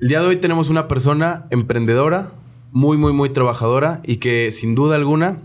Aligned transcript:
El 0.00 0.08
día 0.08 0.20
de 0.20 0.26
hoy 0.26 0.36
tenemos 0.36 0.70
una 0.70 0.88
persona 0.88 1.46
emprendedora, 1.50 2.32
muy, 2.72 2.96
muy, 2.96 3.12
muy 3.12 3.30
trabajadora 3.30 4.00
y 4.02 4.16
que 4.16 4.50
sin 4.50 4.74
duda 4.74 4.96
alguna 4.96 5.38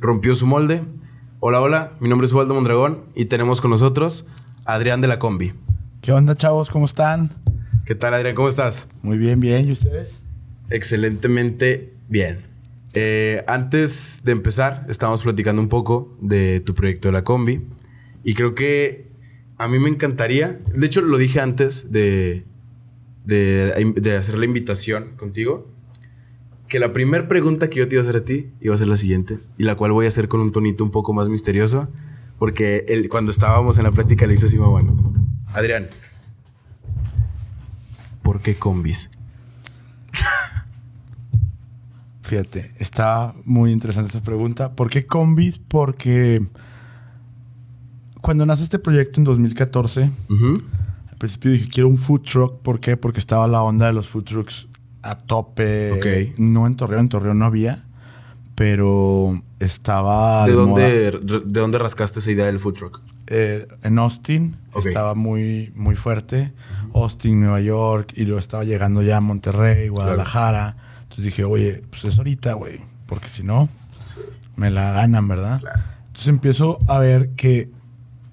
rompió 0.00 0.34
su 0.34 0.48
molde. 0.48 0.82
Hola, 1.38 1.60
hola, 1.60 1.92
mi 2.00 2.08
nombre 2.08 2.26
es 2.26 2.32
Waldo 2.32 2.54
Mondragón 2.54 3.04
y 3.14 3.26
tenemos 3.26 3.60
con 3.60 3.70
nosotros 3.70 4.26
a 4.64 4.74
Adrián 4.74 5.00
de 5.00 5.06
la 5.06 5.20
Combi. 5.20 5.52
¿Qué 6.02 6.10
onda, 6.10 6.34
chavos? 6.34 6.70
¿Cómo 6.70 6.86
están? 6.86 7.32
¿Qué 7.86 7.94
tal, 7.94 8.14
Adrián? 8.14 8.34
¿Cómo 8.34 8.48
estás? 8.48 8.88
Muy 9.02 9.16
bien, 9.16 9.38
bien. 9.38 9.68
¿Y 9.68 9.72
ustedes? 9.72 10.18
Excelentemente 10.70 11.94
bien. 12.08 12.40
Eh, 12.94 13.44
antes 13.46 14.22
de 14.24 14.32
empezar, 14.32 14.86
estábamos 14.88 15.22
platicando 15.22 15.62
un 15.62 15.68
poco 15.68 16.16
de 16.20 16.58
tu 16.58 16.74
proyecto 16.74 17.08
de 17.08 17.12
la 17.12 17.22
Combi 17.22 17.62
y 18.24 18.34
creo 18.34 18.56
que 18.56 19.06
a 19.56 19.68
mí 19.68 19.78
me 19.78 19.88
encantaría, 19.88 20.58
de 20.74 20.84
hecho 20.84 21.00
lo 21.00 21.16
dije 21.16 21.40
antes 21.40 21.92
de, 21.92 22.44
de, 23.28 23.92
de 23.94 24.16
hacer 24.16 24.38
la 24.38 24.46
invitación 24.46 25.10
contigo, 25.16 25.70
que 26.66 26.78
la 26.78 26.94
primera 26.94 27.28
pregunta 27.28 27.68
que 27.68 27.78
yo 27.78 27.86
te 27.86 27.96
iba 27.96 28.02
a 28.02 28.08
hacer 28.08 28.22
a 28.22 28.24
ti 28.24 28.50
iba 28.62 28.74
a 28.74 28.78
ser 28.78 28.88
la 28.88 28.96
siguiente, 28.96 29.38
y 29.58 29.64
la 29.64 29.74
cual 29.74 29.92
voy 29.92 30.06
a 30.06 30.08
hacer 30.08 30.28
con 30.28 30.40
un 30.40 30.50
tonito 30.50 30.82
un 30.82 30.90
poco 30.90 31.12
más 31.12 31.28
misterioso, 31.28 31.88
porque 32.38 33.06
cuando 33.10 33.30
estábamos 33.30 33.76
en 33.76 33.84
la 33.84 33.92
plática 33.92 34.26
le 34.26 34.32
hice 34.32 34.46
así, 34.46 34.56
bueno, 34.56 34.96
Adrián, 35.52 35.88
¿por 38.22 38.40
qué 38.40 38.54
combis? 38.54 39.10
Fíjate, 42.22 42.72
está 42.78 43.34
muy 43.44 43.72
interesante 43.72 44.08
esta 44.08 44.22
pregunta. 44.22 44.72
¿Por 44.72 44.88
qué 44.88 45.04
combis? 45.04 45.58
Porque 45.58 46.46
cuando 48.22 48.46
nace 48.46 48.62
este 48.62 48.78
proyecto 48.78 49.20
en 49.20 49.24
2014, 49.24 50.10
al 51.18 51.20
principio 51.20 51.50
dije, 51.50 51.68
quiero 51.68 51.88
un 51.88 51.98
food 51.98 52.22
truck. 52.22 52.62
¿Por 52.62 52.78
qué? 52.78 52.96
Porque 52.96 53.18
estaba 53.18 53.48
la 53.48 53.60
onda 53.60 53.86
de 53.86 53.92
los 53.92 54.08
food 54.08 54.22
trucks 54.22 54.68
a 55.02 55.18
tope. 55.18 55.90
Ok. 55.92 56.38
No 56.38 56.64
en 56.64 56.76
Torreón, 56.76 57.02
en 57.02 57.08
Torreón 57.08 57.40
no 57.40 57.44
había, 57.44 57.84
pero 58.54 59.42
estaba... 59.58 60.44
¿De, 60.44 60.52
de 60.52 60.56
dónde, 60.56 61.18
moda. 61.20 61.40
¿De 61.44 61.60
dónde 61.60 61.78
rascaste 61.78 62.20
esa 62.20 62.30
idea 62.30 62.46
del 62.46 62.60
food 62.60 62.74
truck? 62.74 63.00
Eh, 63.26 63.66
en 63.82 63.98
Austin 63.98 64.56
estaba 64.76 65.16
muy, 65.16 65.72
muy 65.74 65.96
fuerte. 65.96 66.52
Austin, 66.94 67.40
Nueva 67.40 67.60
York, 67.60 68.12
y 68.14 68.24
luego 68.24 68.38
estaba 68.38 68.62
llegando 68.62 69.02
ya 69.02 69.16
a 69.16 69.20
Monterrey, 69.20 69.88
Guadalajara. 69.88 70.76
Entonces 71.02 71.24
dije, 71.24 71.44
oye, 71.44 71.82
pues 71.90 72.04
es 72.04 72.16
ahorita, 72.16 72.52
güey, 72.52 72.80
porque 73.06 73.28
si 73.28 73.42
no, 73.42 73.68
me 74.54 74.70
la 74.70 74.92
ganan, 74.92 75.26
¿verdad? 75.26 75.60
Entonces 76.06 76.28
empiezo 76.28 76.78
a 76.86 77.00
ver 77.00 77.30
que, 77.30 77.70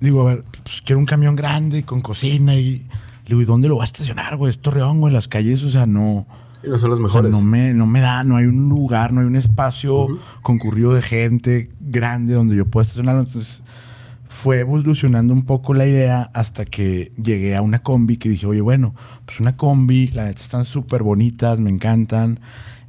digo, 0.05 0.21
a 0.21 0.35
ver, 0.35 0.43
pues 0.63 0.81
quiero 0.85 0.99
un 0.99 1.05
camión 1.05 1.35
grande 1.35 1.83
con 1.83 2.01
cocina 2.01 2.55
y, 2.55 2.85
digo, 3.27 3.41
¿y 3.41 3.45
dónde 3.45 3.67
lo 3.67 3.77
va 3.77 3.83
a 3.83 3.85
estacionar, 3.85 4.37
güey? 4.37 4.49
Es 4.49 4.59
Torreón, 4.59 4.99
güey, 4.99 5.13
las 5.13 5.27
calles, 5.27 5.63
o 5.63 5.69
sea, 5.69 5.85
no. 5.85 6.25
Y 6.63 6.69
no 6.69 6.77
son 6.77 6.91
los 6.91 6.99
O 6.99 7.09
sea, 7.09 7.21
mejores. 7.21 7.31
no 7.31 7.41
me, 7.41 7.73
no 7.73 7.85
me 7.85 7.99
da, 7.99 8.23
no 8.23 8.37
hay 8.37 8.45
un 8.45 8.69
lugar, 8.69 9.13
no 9.13 9.21
hay 9.21 9.27
un 9.27 9.35
espacio 9.35 10.07
concurrido 10.41 10.93
de 10.93 11.01
gente 11.01 11.69
grande 11.79 12.33
donde 12.33 12.55
yo 12.55 12.65
pueda 12.65 12.83
estacionarlo. 12.83 13.21
Entonces 13.21 13.61
fue 14.27 14.59
evolucionando 14.59 15.33
un 15.33 15.45
poco 15.45 15.73
la 15.73 15.85
idea 15.85 16.29
hasta 16.33 16.65
que 16.65 17.11
llegué 17.21 17.55
a 17.55 17.61
una 17.61 17.79
combi 17.83 18.17
que 18.17 18.29
dije, 18.29 18.45
oye, 18.47 18.61
bueno, 18.61 18.95
pues 19.25 19.39
una 19.39 19.55
combi, 19.55 20.07
la 20.07 20.25
neta 20.25 20.41
están 20.41 20.65
súper 20.65 21.03
bonitas, 21.03 21.59
me 21.59 21.69
encantan. 21.69 22.39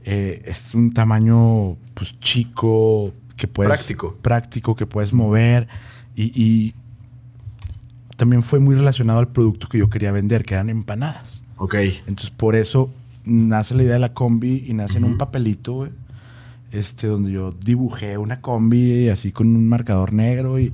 Eh, 0.04 0.42
es 0.44 0.74
un 0.74 0.92
tamaño 0.94 1.76
pues 1.94 2.18
chico, 2.20 3.12
que 3.36 3.48
puedes... 3.48 3.72
Práctico. 3.72 4.16
Práctico, 4.22 4.74
que 4.74 4.86
puedes 4.86 5.12
mover. 5.12 5.68
Y, 6.14 6.32
y 6.40 6.74
también 8.16 8.42
fue 8.42 8.58
muy 8.58 8.74
relacionado 8.74 9.18
al 9.20 9.28
producto 9.28 9.68
que 9.68 9.78
yo 9.78 9.88
quería 9.90 10.12
vender, 10.12 10.44
que 10.44 10.54
eran 10.54 10.68
empanadas. 10.70 11.42
Ok. 11.56 11.74
Entonces, 12.06 12.30
por 12.30 12.54
eso 12.56 12.90
nace 13.24 13.74
la 13.74 13.82
idea 13.82 13.94
de 13.94 13.98
la 14.00 14.12
combi 14.12 14.64
y 14.66 14.74
nace 14.74 14.98
en 14.98 15.04
un 15.04 15.18
papelito, 15.18 15.72
güey. 15.74 15.90
Este, 16.72 17.06
donde 17.06 17.30
yo 17.32 17.52
dibujé 17.52 18.18
una 18.18 18.40
combi 18.40 19.08
así 19.08 19.30
con 19.32 19.46
un 19.54 19.68
marcador 19.68 20.12
negro 20.12 20.58
y, 20.58 20.72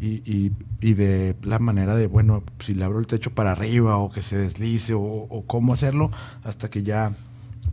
y, 0.00 0.22
y- 0.24 0.52
y 0.80 0.94
de 0.94 1.34
la 1.42 1.58
manera 1.58 1.94
de, 1.96 2.06
bueno, 2.08 2.42
si 2.58 2.74
le 2.74 2.84
abro 2.84 2.98
el 2.98 3.06
techo 3.06 3.30
para 3.30 3.52
arriba 3.52 3.96
o 3.98 4.10
que 4.10 4.20
se 4.20 4.36
deslice 4.36 4.92
o, 4.94 5.00
o 5.00 5.44
cómo 5.46 5.72
hacerlo, 5.72 6.10
hasta 6.42 6.68
que 6.68 6.82
ya, 6.82 7.12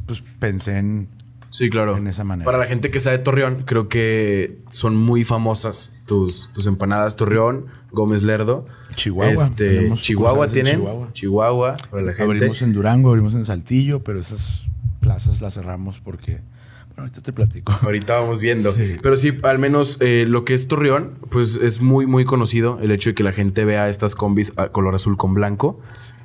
pues 0.05 0.23
pensé 0.39 0.77
en, 0.77 1.07
Sí, 1.49 1.69
claro. 1.69 1.97
En 1.97 2.07
esa 2.07 2.23
manera. 2.23 2.45
Para 2.45 2.59
la 2.59 2.65
gente 2.65 2.89
que 2.91 2.97
está 2.99 3.11
de 3.11 3.17
Torreón, 3.17 3.63
creo 3.65 3.89
que 3.89 4.59
son 4.71 4.95
muy 4.95 5.25
famosas 5.25 5.91
tus, 6.05 6.49
tus 6.53 6.65
empanadas 6.67 7.17
Torreón, 7.17 7.65
Gómez 7.91 8.24
Lerdo. 8.24 8.66
Chihuahua. 8.96 9.34
Este, 9.34 9.94
Chihuahua 9.96 10.47
tienen. 10.47 10.78
Chihuahua. 10.78 11.09
Chihuahua, 11.13 11.78
para 11.90 12.03
la 12.03 12.13
gente. 12.13 12.24
abrimos 12.24 12.62
en 12.62 12.74
Durango, 12.74 13.09
abrimos 13.09 13.34
en 13.34 13.46
Saltillo, 13.46 14.03
pero 14.03 14.19
esas 14.19 14.66
plazas 15.00 15.41
las 15.41 15.53
cerramos 15.53 16.00
porque, 16.00 16.41
bueno, 16.88 17.03
ahorita 17.03 17.22
te 17.22 17.34
platico. 17.34 17.74
Ahorita 17.81 18.19
vamos 18.19 18.41
viendo. 18.41 18.72
Sí. 18.72 18.97
Pero 19.02 19.16
sí, 19.16 19.38
al 19.44 19.59
menos 19.59 19.97
eh, 20.00 20.25
lo 20.28 20.46
que 20.46 20.53
es 20.53 20.68
Torreón, 20.68 21.18
pues 21.29 21.56
es 21.56 21.81
muy, 21.81 22.06
muy 22.06 22.25
conocido 22.25 22.79
el 22.81 22.91
hecho 22.91 23.09
de 23.09 23.16
que 23.16 23.24
la 23.24 23.31
gente 23.31 23.66
vea 23.66 23.90
estas 23.90 24.16
combis 24.16 24.53
a 24.56 24.69
color 24.69 24.96
azul 24.96 25.18
con 25.18 25.34
blanco. 25.34 25.79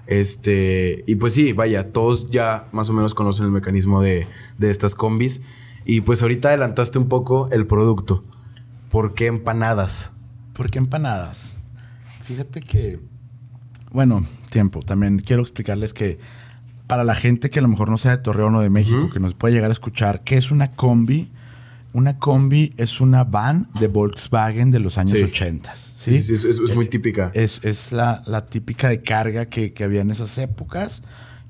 Este, 0.07 1.03
y 1.07 1.17
pues 1.17 1.35
sí, 1.35 1.53
vaya, 1.53 1.91
todos 1.91 2.31
ya 2.31 2.69
más 2.71 2.89
o 2.91 2.93
menos 2.93 3.15
conocen 3.15 3.47
el 3.47 3.53
mecanismo 3.53 4.01
de, 4.03 4.27
de 4.59 4.71
estas 4.71 4.95
combis. 4.95 5.41
Y 5.85 6.01
pues 6.01 6.23
ahorita 6.23 6.49
adelantaste 6.49 6.99
un 6.99 7.09
poco 7.09 7.49
el 7.51 7.67
producto. 7.67 8.25
¿Por 8.91 9.15
qué 9.15 9.27
empanadas? 9.27 10.13
¿Por 10.53 10.71
qué 10.71 10.79
empanadas? 10.79 11.56
Fíjate 12.27 12.61
que, 12.61 12.99
bueno, 13.93 14.25
tiempo. 14.51 14.81
También 14.81 15.19
quiero 15.21 15.43
explicarles 15.43 15.93
que 15.95 16.19
para 16.87 17.05
la 17.05 17.15
gente 17.15 17.51
que 17.51 17.59
a 17.59 17.63
lo 17.63 17.69
mejor 17.69 17.89
no 17.91 17.99
sea 17.99 18.17
de 18.17 18.23
Torreón 18.23 18.55
o 18.57 18.61
de 18.61 18.71
México, 18.71 19.11
que 19.11 19.21
nos 19.21 19.35
puede 19.35 19.55
llegar 19.55 19.71
a 19.71 19.73
escuchar, 19.73 20.23
¿qué 20.25 20.37
es 20.37 20.51
una 20.51 20.71
combi? 20.73 21.31
Una 21.93 22.19
combi 22.19 22.75
es 22.77 23.01
una 23.01 23.25
van 23.25 23.69
de 23.81 23.89
Volkswagen 23.89 24.71
de 24.71 24.81
los 24.81 24.99
años 24.99 25.13
Sí. 25.13 25.23
80. 25.23 25.75
Sí, 25.97 26.13
sí, 26.13 26.19
sí, 26.23 26.35
es, 26.35 26.45
es- 26.45 26.59
es 26.61 26.75
muy 26.75 26.89
típica. 26.89 27.31
Es, 27.33 27.61
es 27.65 27.91
la, 27.93 28.23
la 28.27 28.45
típica 28.47 28.89
de 28.89 29.01
carga 29.03 29.47
que, 29.47 29.73
que 29.73 29.83
había 29.85 30.03
en 30.03 30.11
esas 30.11 30.37
épocas. 30.39 31.03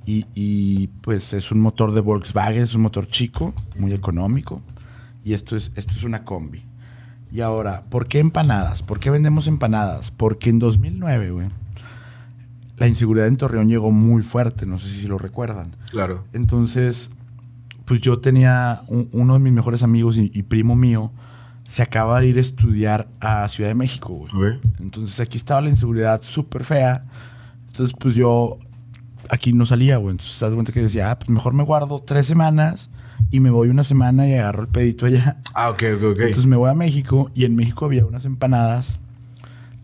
Y, 0.06 0.24
y, 0.36 0.86
pues 1.00 1.32
es 1.32 1.50
un 1.50 1.58
motor 1.60 1.92
de 1.92 2.00
Volkswagen, 2.00 2.62
es 2.62 2.74
un 2.74 2.82
motor 2.82 3.08
chico, 3.08 3.52
muy 3.76 3.92
económico. 3.92 4.62
Y 5.24 5.32
esto 5.32 5.56
es, 5.56 5.72
esto 5.74 5.92
es 5.96 6.04
una 6.04 6.22
combi. 6.24 6.62
Y 7.36 7.42
ahora, 7.42 7.82
¿por 7.90 8.06
qué 8.08 8.18
empanadas? 8.18 8.82
¿Por 8.82 8.98
qué 8.98 9.10
vendemos 9.10 9.46
empanadas? 9.46 10.10
Porque 10.10 10.48
en 10.48 10.58
2009, 10.58 11.30
güey, 11.32 11.48
la 12.78 12.86
inseguridad 12.88 13.26
en 13.26 13.36
Torreón 13.36 13.68
llegó 13.68 13.90
muy 13.90 14.22
fuerte, 14.22 14.64
no 14.64 14.78
sé 14.78 14.88
si 14.88 15.06
lo 15.06 15.18
recuerdan. 15.18 15.76
Claro. 15.90 16.24
Entonces, 16.32 17.10
pues 17.84 18.00
yo 18.00 18.20
tenía 18.20 18.80
un- 18.88 19.10
uno 19.12 19.34
de 19.34 19.40
mis 19.40 19.52
mejores 19.52 19.82
amigos 19.82 20.16
y, 20.16 20.30
y 20.32 20.44
primo 20.44 20.76
mío, 20.76 21.12
se 21.68 21.82
acaba 21.82 22.20
de 22.20 22.28
ir 22.28 22.38
a 22.38 22.40
estudiar 22.40 23.06
a 23.20 23.46
Ciudad 23.48 23.68
de 23.68 23.74
México, 23.74 24.14
güey. 24.14 24.30
Entonces 24.80 25.20
aquí 25.20 25.36
estaba 25.36 25.60
la 25.60 25.68
inseguridad 25.68 26.22
súper 26.22 26.64
fea. 26.64 27.04
Entonces, 27.68 27.94
pues 28.00 28.14
yo 28.14 28.56
aquí 29.28 29.52
no 29.52 29.66
salía, 29.66 29.98
güey. 29.98 30.12
Entonces, 30.12 30.38
te 30.38 30.44
das 30.46 30.54
cuenta 30.54 30.72
que 30.72 30.80
decía, 30.82 31.10
ah, 31.10 31.18
pues 31.18 31.28
mejor 31.28 31.52
me 31.52 31.64
guardo 31.64 31.98
tres 32.00 32.26
semanas 32.26 32.88
y 33.30 33.40
me 33.40 33.50
voy 33.50 33.68
una 33.68 33.84
semana 33.84 34.26
y 34.28 34.34
agarro 34.34 34.62
el 34.62 34.68
pedito 34.68 35.06
allá. 35.06 35.38
Ah, 35.54 35.70
ok, 35.70 35.82
ok, 35.96 36.02
ok. 36.12 36.18
Entonces 36.20 36.46
me 36.46 36.56
voy 36.56 36.70
a 36.70 36.74
México 36.74 37.30
y 37.34 37.44
en 37.44 37.56
México 37.56 37.84
había 37.84 38.04
unas 38.06 38.24
empanadas 38.24 38.98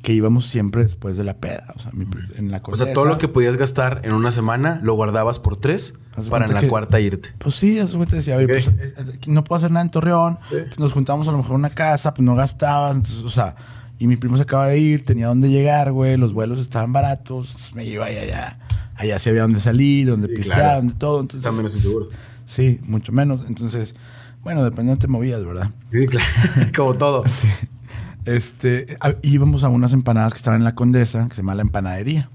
que 0.03 0.13
íbamos 0.13 0.47
siempre 0.47 0.83
después 0.83 1.17
de 1.17 1.23
la 1.25 1.35
peda. 1.37 1.65
O 1.77 1.79
sea, 1.79 1.93
mi- 1.93 2.05
en 2.37 2.51
la 2.51 2.61
o 2.65 2.75
sea, 2.77 2.93
todo 2.93 3.05
lo 3.05 3.19
que 3.19 3.29
podías 3.29 3.57
gastar 3.57 4.01
en 4.05 4.13
una 4.15 4.33
semana 4.33 4.81
lo 4.83 4.95
guardabas 4.95 5.39
por 5.39 5.57
tres 5.57 5.95
para 6.29 6.47
en 6.47 6.55
la 6.55 6.61
que- 6.61 6.69
cuarta 6.69 6.99
irte. 6.99 7.31
Pues 7.39 7.55
sí, 7.55 7.79
a 7.79 7.87
su 7.87 7.99
cuenta 7.99 8.17
decía, 8.17 8.37
pues, 8.45 8.67
eh, 8.67 8.95
eh, 8.99 9.05
no 9.29 9.45
puedo 9.45 9.59
hacer 9.59 9.71
nada 9.71 9.85
en 9.85 9.91
Torreón. 9.93 10.39
Sí. 10.43 10.57
Pues, 10.67 10.79
nos 10.79 10.93
juntamos 10.93 11.29
a 11.29 11.31
lo 11.31 11.37
mejor 11.39 11.53
en 11.53 11.59
una 11.61 11.71
casa, 11.71 12.15
pues 12.15 12.25
no 12.25 12.35
gastaban. 12.35 12.97
entonces, 12.97 13.23
o 13.23 13.31
sea, 13.31 13.55
y 14.01 14.09
mi 14.09 14.17
primo 14.17 14.37
se 14.37 14.43
acaba 14.43 14.67
de 14.67 14.79
ir, 14.79 15.05
tenía 15.05 15.29
dónde 15.29 15.49
llegar, 15.51 15.93
güey. 15.93 16.17
Los 16.17 16.33
vuelos 16.33 16.59
estaban 16.59 16.93
baratos. 16.93 17.55
me 17.75 17.85
iba 17.85 18.07
allá, 18.07 18.23
allá. 18.23 18.59
Allá 18.97 19.19
sí 19.21 19.31
había 19.31 19.43
dónde 19.43 19.61
salir, 19.61 20.09
dónde 20.09 20.27
Sí, 20.29 20.35
pistear, 20.35 20.59
claro. 20.59 20.77
dónde 20.79 20.95
todo. 20.95 21.21
Entonces, 21.21 21.41
Está 21.47 21.53
menos 21.57 21.77
inseguro. 21.77 22.09
Sí, 22.53 22.81
mucho 22.87 23.13
menos. 23.13 23.47
Entonces, 23.49 23.95
bueno, 24.43 24.63
depende 24.63 24.83
de 24.83 24.89
dónde 24.91 25.01
te 25.01 25.09
movías, 25.09 25.43
¿verdad? 25.45 25.71
Sí, 25.91 26.07
claro. 26.07 26.27
Como 26.77 26.95
todo. 26.95 27.25
Este, 28.27 28.87
a- 29.01 29.15
íbamos 29.23 29.65
a 29.65 29.69
unas 29.69 29.93
empanadas 29.95 30.33
que 30.35 30.37
estaban 30.37 30.61
en 30.61 30.65
la 30.65 30.75
Condesa, 30.75 31.27
que 31.29 31.35
se 31.35 31.41
llama 31.43 31.55
La 31.55 31.63
Empanadería. 31.63 32.29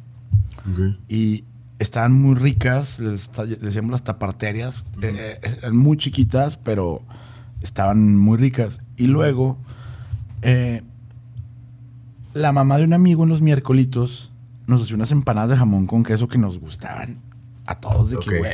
Y 1.08 1.44
estaban 1.80 2.14
muy 2.14 2.34
ricas, 2.36 3.00
les 3.00 3.30
decíamos 3.62 3.92
las 3.92 4.04
taparterias. 4.04 4.84
eh, 5.02 5.40
eh, 5.42 5.56
eran 5.60 5.78
muy 5.78 5.98
chiquitas, 5.98 6.58
pero 6.58 7.04
estaban 7.62 8.18
muy 8.18 8.38
ricas. 8.38 8.80
Y 8.98 9.06
luego, 9.08 9.58
eh, 10.42 10.82
la 12.34 12.52
mamá 12.52 12.78
de 12.78 12.84
un 12.84 12.94
amigo 12.94 13.24
en 13.24 13.30
los 13.30 13.42
miércolitos 13.42 14.32
nos 14.66 14.82
hacía 14.82 14.96
unas 14.96 15.12
empanadas 15.12 15.52
de 15.52 15.58
jamón 15.58 15.88
con 15.88 16.04
queso 16.04 16.28
que 16.28 16.38
nos 16.38 16.60
gustaban 16.60 17.20
a 17.66 17.76
todos 17.80 18.10
de 18.10 18.18
que, 18.18 18.40
güey. 18.40 18.54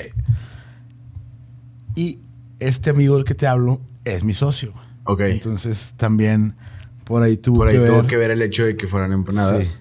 Y 1.95 2.19
este 2.59 2.89
amigo 2.89 3.15
del 3.15 3.25
que 3.25 3.35
te 3.35 3.47
hablo 3.47 3.81
es 4.05 4.23
mi 4.23 4.33
socio. 4.33 4.73
Ok. 5.05 5.21
Entonces 5.21 5.93
también 5.97 6.55
por 7.03 7.23
ahí 7.23 7.37
tuvo 7.37 7.57
Por 7.57 7.67
ahí 7.67 7.77
que 7.77 7.85
tuvo 7.85 7.97
ver. 7.97 8.07
que 8.07 8.17
ver 8.17 8.31
el 8.31 8.41
hecho 8.41 8.65
de 8.65 8.75
que 8.77 8.87
fueran 8.87 9.11
empanadas. 9.11 9.67
Sí. 9.67 9.79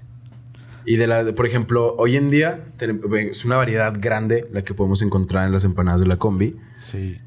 Y 0.85 0.97
de 0.97 1.07
la, 1.07 1.25
por 1.35 1.47
ejemplo, 1.47 1.95
hoy 1.97 2.17
en 2.17 2.29
día 2.31 2.65
es 3.31 3.45
una 3.45 3.57
variedad 3.57 3.95
grande 4.01 4.49
la 4.53 4.63
que 4.63 4.75
podemos 4.75 5.01
encontrar 5.03 5.47
en 5.47 5.53
las 5.53 5.65
empanadas 5.65 6.01
de 6.01 6.09
la 6.09 6.17
combi. 6.17 6.57
Sí. 6.77 7.19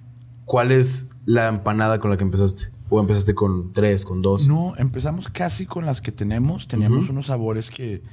¿Cuál 0.43 0.73
es 0.73 1.09
la 1.25 1.47
empanada 1.47 1.99
con 1.99 2.11
la 2.11 2.17
que 2.17 2.23
empezaste? 2.23 2.65
¿O 2.89 2.99
empezaste 2.99 3.33
con 3.33 3.71
tres, 3.71 4.03
con 4.03 4.21
dos? 4.21 4.47
No, 4.47 4.73
empezamos 4.77 5.29
casi 5.29 5.65
con 5.65 5.85
las 5.85 6.01
que 6.01 6.11
tenemos. 6.11 6.67
Teníamos 6.67 7.09
unos 7.09 7.27
sabores 7.27 7.71
que, 7.71 8.03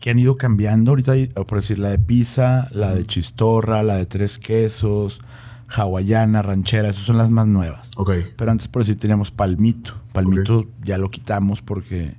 que 0.00 0.10
han 0.10 0.18
ido 0.18 0.36
cambiando. 0.36 0.90
Ahorita, 0.92 1.12
hay, 1.12 1.26
por 1.28 1.58
decir, 1.60 1.78
la 1.78 1.90
de 1.90 1.98
pizza, 1.98 2.68
la 2.72 2.94
de 2.94 3.06
chistorra, 3.06 3.82
la 3.82 3.96
de 3.96 4.06
tres 4.06 4.38
quesos, 4.38 5.20
hawaiana, 5.68 6.42
ranchera. 6.42 6.88
Esas 6.88 7.04
son 7.04 7.18
las 7.18 7.30
más 7.30 7.46
nuevas. 7.46 7.90
Ok. 7.96 8.10
Pero 8.36 8.50
antes, 8.50 8.68
por 8.68 8.82
decir, 8.82 8.98
teníamos 8.98 9.30
palmito. 9.30 9.94
Palmito 10.12 10.66
ya 10.82 10.98
lo 10.98 11.10
quitamos 11.10 11.62
porque, 11.62 12.14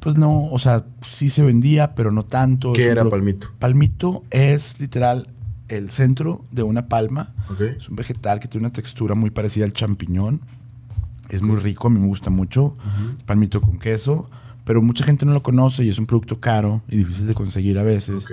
pues 0.00 0.16
no, 0.16 0.46
o 0.46 0.58
sea, 0.58 0.84
sí 1.02 1.30
se 1.30 1.42
vendía, 1.42 1.94
pero 1.94 2.10
no 2.10 2.24
tanto. 2.24 2.72
¿Qué 2.72 2.86
Es 2.86 2.92
era 2.92 3.04
palmito? 3.04 3.48
Palmito 3.58 4.24
es 4.30 4.80
literal 4.80 5.28
el 5.68 5.90
centro 5.90 6.44
de 6.50 6.62
una 6.62 6.88
palma. 6.88 7.34
Ok. 7.50 7.60
Es 7.60 7.88
un 7.88 7.96
vegetal 7.96 8.40
que 8.40 8.48
tiene 8.48 8.66
una 8.66 8.72
textura 8.72 9.14
muy 9.14 9.30
parecida 9.30 9.64
al 9.64 9.72
champiñón. 9.72 10.40
Es 11.28 11.40
muy 11.42 11.56
rico, 11.56 11.86
a 11.86 11.90
mí 11.90 11.98
me 11.98 12.06
gusta 12.06 12.30
mucho. 12.30 12.76
Palmito 13.26 13.60
con 13.60 13.78
queso. 13.78 14.28
Pero 14.64 14.80
mucha 14.80 15.04
gente 15.04 15.26
no 15.26 15.32
lo 15.32 15.42
conoce 15.42 15.82
y 15.82 15.88
es 15.88 15.98
un 15.98 16.06
producto 16.06 16.38
caro 16.38 16.82
y 16.88 16.98
difícil 16.98 17.26
de 17.26 17.34
conseguir 17.34 17.78
a 17.78 17.82
veces. 17.82 18.26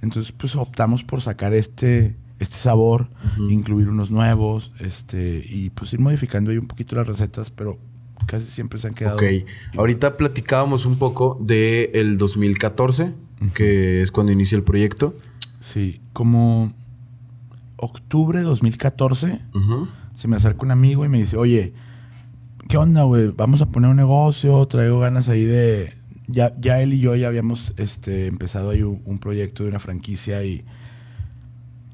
Entonces, 0.00 0.32
pues 0.32 0.54
optamos 0.54 1.02
por 1.02 1.22
sacar 1.22 1.54
este, 1.54 2.16
este 2.38 2.56
sabor, 2.56 3.08
incluir 3.48 3.88
unos 3.88 4.10
nuevos, 4.10 4.72
este, 4.80 5.44
y 5.48 5.70
pues 5.70 5.92
ir 5.92 6.00
modificando 6.00 6.50
ahí 6.50 6.58
un 6.58 6.66
poquito 6.66 6.96
las 6.96 7.06
recetas, 7.06 7.50
pero 7.50 7.78
casi 8.26 8.46
siempre 8.46 8.78
se 8.78 8.88
han 8.88 8.94
quedado. 8.94 9.16
Ok. 9.16 9.24
Ahorita 9.76 10.16
platicábamos 10.16 10.86
un 10.86 10.96
poco 10.96 11.38
del 11.40 11.90
el 11.94 12.18
2014, 12.18 13.14
que 13.54 14.02
es 14.02 14.10
cuando 14.10 14.32
inicia 14.32 14.56
el 14.56 14.64
proyecto. 14.64 15.16
Sí, 15.60 16.00
como 16.12 16.72
octubre 17.76 18.38
de 18.38 18.44
2014. 18.44 19.40
Ujú. 19.54 19.88
se 20.14 20.28
me 20.28 20.36
acerca 20.36 20.62
un 20.62 20.70
amigo 20.70 21.04
y 21.04 21.08
me 21.08 21.18
dice, 21.18 21.36
oye, 21.36 21.72
¿qué 22.68 22.76
onda, 22.76 23.02
güey? 23.04 23.28
Vamos 23.36 23.62
a 23.62 23.66
poner 23.66 23.90
un 23.90 23.96
negocio, 23.96 24.66
traigo 24.66 25.00
ganas 25.00 25.28
ahí 25.28 25.44
de... 25.44 25.92
Ya, 26.28 26.54
ya 26.60 26.80
él 26.80 26.92
y 26.94 27.00
yo 27.00 27.16
ya 27.16 27.26
habíamos 27.26 27.74
este, 27.76 28.26
empezado 28.26 28.70
ahí 28.70 28.82
un, 28.82 29.02
un 29.04 29.18
proyecto 29.18 29.64
de 29.64 29.70
una 29.70 29.80
franquicia 29.80 30.44
y, 30.44 30.64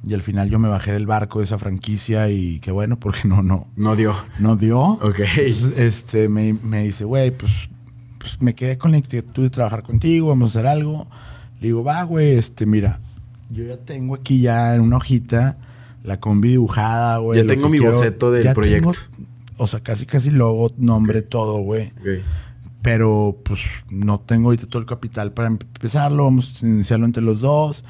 y 0.09 0.15
al 0.15 0.23
final 0.23 0.49
yo 0.49 0.59
me 0.59 0.69
bajé 0.69 0.93
del 0.93 1.07
barco 1.07 1.41
de 1.41 1.45
esa 1.45 1.59
franquicia 1.59 2.31
y 2.31 2.61
qué 2.61 2.73
bueno, 2.73 2.99
porque 2.99 3.29
no, 3.29 3.43
no, 3.43 3.67
No 3.77 3.95
dio. 3.95 4.15
no 4.39 4.57
dio. 4.57 4.81
Ok. 4.81 5.21
Entonces, 5.37 5.79
este, 5.79 6.29
me, 6.29 6.55
me 6.55 6.85
dice, 6.85 7.05
güey, 7.05 7.31
pues, 7.31 7.53
pues 8.19 8.41
me 8.41 8.55
quedé 8.55 8.79
con 8.79 8.91
la 8.93 8.99
inquietud 8.99 9.43
de 9.43 9.51
trabajar 9.51 9.83
contigo, 9.83 10.29
vamos 10.29 10.57
a 10.57 10.59
hacer 10.59 10.67
algo. 10.67 11.07
Le 11.61 11.67
digo, 11.69 11.85
va, 11.85 12.03
güey, 12.05 12.39
este, 12.39 12.65
mira, 12.65 13.01
yo 13.51 13.65
ya 13.65 13.77
tengo 13.77 14.15
aquí 14.15 14.41
ya 14.41 14.75
en 14.75 14.81
una 14.81 14.97
hojita 14.97 15.59
la 16.05 16.19
combi 16.21 16.51
dibujada, 16.51 17.19
güey. 17.19 17.41
Ya 17.43 17.47
tengo 17.47 17.69
mi 17.69 17.79
boceto 17.79 18.31
del 18.31 18.55
proyecto. 18.55 18.93
tengo, 18.93 19.27
o 19.59 19.67
sea, 19.67 19.81
casi, 19.81 20.07
casi 20.07 20.31
logo, 20.31 20.73
nombre, 20.79 21.21
todo, 21.23 21.59
güey. 21.59 21.93
Ok. 22.01 22.25
Pero, 22.81 23.37
pues, 23.45 23.61
no 23.91 24.21
tengo 24.21 24.49
ahorita 24.49 24.67
todo 24.67 24.81
el 24.81 24.87
capital 24.87 25.33
para 25.33 25.49
empezarlo. 25.49 26.25
Vamos 26.25 26.63
a 26.63 26.67
iniciarlo 26.67 27.05
entre 27.05 27.23
los 27.23 27.41
dos. 27.41 27.85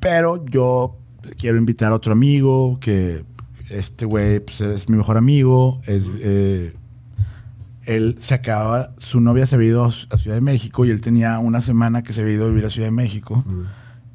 Pero 0.00 0.44
yo 0.46 0.98
quiero 1.38 1.58
invitar 1.58 1.92
a 1.92 1.96
otro 1.96 2.12
amigo 2.12 2.78
que 2.80 3.24
este 3.70 4.04
güey 4.04 4.40
pues, 4.40 4.60
es 4.60 4.88
mi 4.88 4.96
mejor 4.96 5.16
amigo. 5.16 5.80
Es, 5.86 6.08
eh, 6.20 6.74
él 7.82 8.16
se 8.18 8.34
acaba, 8.34 8.94
su 8.98 9.20
novia 9.20 9.46
se 9.46 9.54
había 9.54 9.68
ido 9.68 9.84
a 9.84 10.18
Ciudad 10.18 10.36
de 10.36 10.40
México 10.40 10.84
y 10.84 10.90
él 10.90 11.00
tenía 11.00 11.38
una 11.38 11.60
semana 11.60 12.02
que 12.02 12.12
se 12.12 12.22
había 12.22 12.34
ido 12.34 12.46
a 12.46 12.48
vivir 12.48 12.66
a 12.66 12.70
Ciudad 12.70 12.88
de 12.88 12.92
México. 12.92 13.44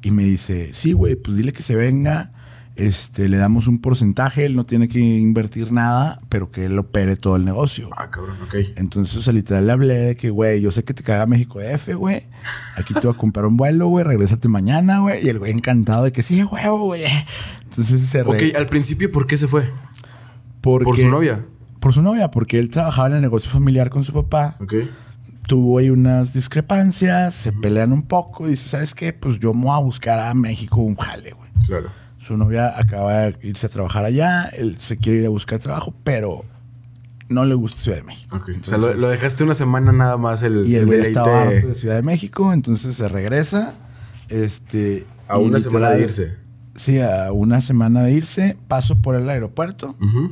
Y 0.02 0.10
me 0.10 0.24
dice, 0.24 0.72
sí, 0.72 0.92
güey, 0.92 1.16
pues 1.16 1.36
dile 1.36 1.52
que 1.52 1.62
se 1.62 1.74
venga. 1.74 2.32
Este, 2.74 3.28
le 3.28 3.36
damos 3.36 3.66
un 3.68 3.80
porcentaje, 3.80 4.46
él 4.46 4.56
no 4.56 4.64
tiene 4.64 4.88
que 4.88 4.98
invertir 4.98 5.72
nada, 5.72 6.20
pero 6.30 6.50
que 6.50 6.64
él 6.64 6.78
opere 6.78 7.16
todo 7.16 7.36
el 7.36 7.44
negocio. 7.44 7.90
Ah, 7.96 8.08
cabrón, 8.10 8.36
ok. 8.42 8.54
Entonces, 8.76 9.14
o 9.18 9.22
sea, 9.22 9.32
literal 9.34 9.66
le 9.66 9.72
hablé 9.72 9.94
de 9.94 10.16
que, 10.16 10.30
güey, 10.30 10.60
yo 10.62 10.70
sé 10.70 10.82
que 10.82 10.94
te 10.94 11.02
caga 11.02 11.26
México 11.26 11.60
F, 11.60 11.92
güey. 11.94 12.22
Aquí 12.76 12.94
te 12.94 13.00
voy 13.00 13.14
a 13.14 13.18
comprar 13.18 13.44
un 13.44 13.56
vuelo, 13.58 13.88
güey. 13.88 14.04
Regrésate 14.06 14.48
mañana, 14.48 15.00
güey. 15.00 15.24
Y 15.24 15.28
el 15.28 15.38
güey 15.38 15.52
encantado 15.52 16.04
de 16.04 16.12
que 16.12 16.22
sí, 16.22 16.42
huevo, 16.44 16.86
güey. 16.86 17.04
Entonces 17.64 18.00
se 18.00 18.22
Ok, 18.22 18.32
re... 18.34 18.52
al 18.56 18.66
principio, 18.68 19.10
¿por 19.12 19.26
qué 19.26 19.36
se 19.36 19.48
fue? 19.48 19.70
porque- 20.62 20.84
¿Por 20.84 20.96
su 20.96 21.08
novia? 21.08 21.44
Por 21.80 21.92
su 21.92 22.00
novia, 22.02 22.30
porque 22.30 22.58
él 22.58 22.70
trabajaba 22.70 23.08
en 23.08 23.14
el 23.16 23.20
negocio 23.22 23.50
familiar 23.50 23.90
con 23.90 24.04
su 24.04 24.12
papá. 24.12 24.56
Ok. 24.60 24.74
Tuvo 25.46 25.78
ahí 25.78 25.90
unas 25.90 26.32
discrepancias, 26.32 27.34
se 27.34 27.52
pelean 27.52 27.92
un 27.92 28.02
poco. 28.02 28.46
Y 28.46 28.50
dice, 28.52 28.68
¿sabes 28.68 28.94
qué? 28.94 29.12
Pues 29.12 29.38
yo 29.40 29.52
me 29.52 29.64
voy 29.64 29.76
a 29.76 29.80
buscar 29.82 30.20
a 30.20 30.32
México 30.34 30.80
un 30.80 30.94
jale, 30.96 31.32
güey. 31.32 31.50
Claro. 31.66 31.90
Su 32.24 32.36
novia 32.36 32.78
acaba 32.78 33.12
de 33.18 33.36
irse 33.42 33.66
a 33.66 33.68
trabajar 33.68 34.04
allá. 34.04 34.44
Él 34.48 34.76
se 34.78 34.96
quiere 34.96 35.20
ir 35.20 35.26
a 35.26 35.30
buscar 35.30 35.58
trabajo, 35.58 35.92
pero 36.04 36.44
no 37.28 37.44
le 37.44 37.54
gusta 37.54 37.80
Ciudad 37.80 37.98
de 37.98 38.04
México. 38.04 38.36
Ok. 38.36 38.50
o 38.60 38.64
sea, 38.64 38.78
lo, 38.78 38.86
Entonces- 38.86 39.00
lo 39.00 39.08
dejaste 39.08 39.44
una 39.44 39.54
semana 39.54 39.90
nada 39.92 40.16
más 40.18 40.42
el, 40.42 40.66
Y 40.68 40.76
el 40.76 40.86
deleite 40.88 41.08
estaba 41.08 41.42
harto 41.42 41.66
de 41.68 41.74
Ciudad 41.74 41.96
de 41.96 42.02
México, 42.02 42.52
entonces 42.52 42.94
se 42.96 43.08
regresa. 43.08 43.74
Este. 44.28 45.04
a 45.28 45.38
una 45.38 45.58
semana 45.58 45.90
de 45.90 46.06
literal- 46.06 46.08
irse. 46.28 46.36
Sí, 46.76 47.00
a 47.00 47.32
una 47.32 47.60
semana 47.60 48.02
de 48.02 48.12
irse. 48.12 48.56
Paso 48.68 49.00
por 49.02 49.14
el 49.14 49.28
aeropuerto 49.28 49.94
Ujú. 50.00 50.30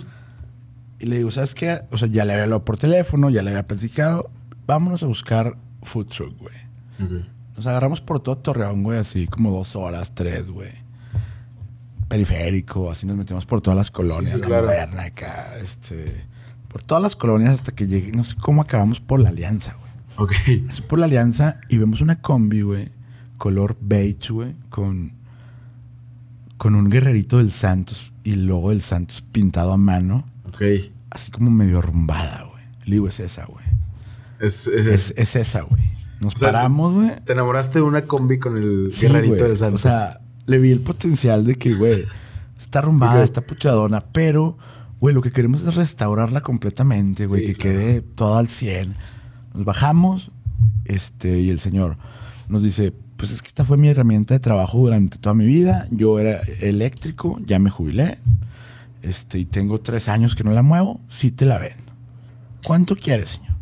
y 0.99 1.07
le 1.07 1.17
digo, 1.19 1.31
¿sabes 1.31 1.55
qué? 1.55 1.81
O 1.91 1.99
sea, 1.99 2.09
ya 2.09 2.25
le 2.25 2.33
había 2.33 2.45
hablado 2.45 2.65
por 2.65 2.77
teléfono, 2.79 3.29
ya 3.31 3.43
le 3.43 3.51
había 3.51 3.67
platicado. 3.67 4.31
Vámonos 4.67 5.03
a 5.03 5.07
buscar 5.07 5.57
food 5.83 6.07
truck, 6.07 6.39
güey. 6.39 6.55
Ok. 7.03 7.27
Nos 7.57 7.67
agarramos 7.67 8.01
por 8.01 8.21
todo 8.21 8.39
Torreón, 8.39 8.83
güey, 8.83 8.99
así 8.99 9.27
como 9.27 9.51
dos 9.51 9.75
horas, 9.77 10.15
tres, 10.15 10.49
güey. 10.49 10.71
Periférico, 12.11 12.91
así 12.91 13.07
nos 13.07 13.17
metimos 13.17 13.47
por 13.47 13.61
todas 13.63 13.77
las 13.77 13.91
colonias, 13.93 14.31
Sí, 14.31 14.35
sí, 14.37 14.41
la 14.43 14.47
claro. 14.49 14.67
moderna 14.67 15.05
acá, 15.05 15.47
este. 15.63 16.25
Por 16.69 16.83
todas 16.83 17.03
las 17.03 17.15
colonias 17.17 17.55
hasta 17.55 17.73
que 17.73 17.87
llegué, 17.87 18.11
no 18.13 18.25
sé 18.25 18.35
cómo 18.37 18.63
acabamos 18.63 19.01
por 19.01 19.21
la 19.21 19.29
alianza, 19.31 19.77
güey. 19.79 19.91
Ok. 20.17 20.35
Así 20.69 20.83
por 20.83 20.99
la 20.99 21.07
alianza 21.07 21.61
y 21.69 21.79
vemos 21.79 22.01
una 22.01 22.21
combi, 22.21 22.63
güey, 22.63 22.91
color 23.39 23.77
beige, 23.81 24.33
güey, 24.33 24.57
con, 24.71 25.13
con 26.57 26.75
un 26.75 26.91
guerrerito 26.91 27.39
del 27.39 27.53
Santos 27.53 28.13
y 28.25 28.33
el 28.33 28.47
logo 28.47 28.71
del 28.71 28.83
Santos 28.83 29.23
pintado 29.33 29.73
a 29.73 29.77
mano, 29.77 30.29
Ok. 30.49 30.63
así 31.11 31.31
como 31.31 31.51
medio 31.51 31.79
arrumbada, 31.79 32.45
güey. 32.51 32.65
Le 32.87 32.93
digo, 32.97 33.09
es 33.09 33.21
esa, 33.21 33.47
güey. 33.47 33.65
Es, 34.41 34.67
es- 34.67 34.87
Es, 34.87 35.15
es 35.17 35.37
esa, 35.37 35.63
güey. 35.63 35.83
Nos 36.21 36.35
O 36.35 36.39
sea, 36.39 36.49
paramos, 36.53 36.93
güey. 36.93 37.11
Te 37.25 37.33
enamoraste 37.33 37.79
de 37.79 37.83
una 37.85 38.03
combi 38.03 38.39
con 38.39 38.57
el 38.59 38.91
guerrerito 39.01 39.45
del 39.45 39.57
Santos. 39.57 39.87
O 39.87 39.89
sea, 39.91 40.20
le 40.51 40.59
vi 40.59 40.71
el 40.73 40.81
potencial 40.81 41.45
de 41.45 41.55
que, 41.57 41.75
güey, 41.75 42.05
está 42.59 42.81
arrumbada, 42.81 43.23
está 43.25 43.41
puchadona, 43.41 44.01
pero, 44.01 44.59
güey, 45.01 45.15
lo 45.15 45.23
que 45.23 45.33
queremos 45.33 45.63
es 45.63 45.75
restaurarla 45.75 46.41
completamente, 46.43 47.27
güey, 47.27 47.47
Sí, 47.47 47.47
que 47.49 47.55
claro. 47.55 47.79
quede 47.79 48.01
todo 48.03 48.37
al 48.37 48.49
100. 48.49 48.95
Nos 49.55 49.65
bajamos, 49.65 50.31
este, 50.85 51.41
y 51.41 51.51
el 51.51 51.59
señor 51.61 51.97
nos 52.49 52.63
dice, 52.63 52.93
pues 53.17 53.31
es 53.31 53.43
que 53.43 53.49
esta 53.49 53.65
fue 53.65 53.77
mi 53.77 53.89
herramienta 53.89 54.35
de 54.35 54.41
trabajo 54.41 54.79
durante 54.79 55.19
toda 55.19 55.35
mi 55.35 55.45
vida. 55.45 55.87
Yo 55.91 56.19
era 56.19 56.41
eléctrico, 56.61 57.39
ya 57.47 57.59
me 57.59 57.71
jubilé, 57.71 58.19
este, 59.03 59.39
y 59.39 59.45
tengo 59.45 59.81
tres 59.81 60.09
años 60.09 60.35
que 60.35 60.45
no 60.45 60.51
la 60.53 60.63
muevo, 60.63 61.01
sí 61.09 61.31
te 61.31 61.45
la 61.47 61.59
vendo. 61.59 61.93
¿Cuánto 62.67 62.97
quieres, 62.97 63.31
señor? 63.31 63.57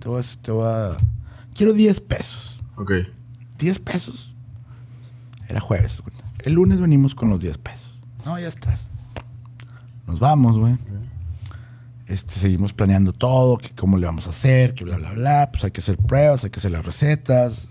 Te 0.00 0.08
voy 0.08 0.20
a... 0.22 0.42
Te 0.42 0.50
voy 0.50 0.66
a- 0.66 0.96
Quiero 1.54 1.72
10 1.72 2.00
pesos. 2.00 2.60
ok. 2.76 2.92
10 3.58 3.78
pesos. 3.78 4.32
Era 5.48 5.60
jueves. 5.60 6.00
güey. 6.00 6.14
El 6.44 6.52
lunes 6.54 6.78
venimos 6.80 7.14
con 7.14 7.30
los 7.30 7.40
10 7.40 7.58
pesos. 7.58 7.98
No, 8.24 8.38
ya 8.38 8.48
estás. 8.48 8.86
Nos 10.06 10.18
vamos, 10.20 10.58
güey. 10.58 10.76
Este, 12.06 12.34
seguimos 12.34 12.72
planeando 12.74 13.12
todo, 13.12 13.56
que 13.58 13.70
cómo 13.70 13.96
le 13.98 14.04
vamos 14.06 14.26
a 14.26 14.30
hacer, 14.30 14.74
que 14.74 14.84
bla, 14.84 14.96
bla, 14.98 15.12
bla. 15.12 15.48
Pues 15.50 15.64
hay 15.64 15.70
que 15.70 15.80
hacer 15.80 15.96
pruebas, 15.96 16.44
hay 16.44 16.50
que 16.50 16.60
hacer 16.60 16.70
las 16.72 16.84
recetas. 16.84 17.66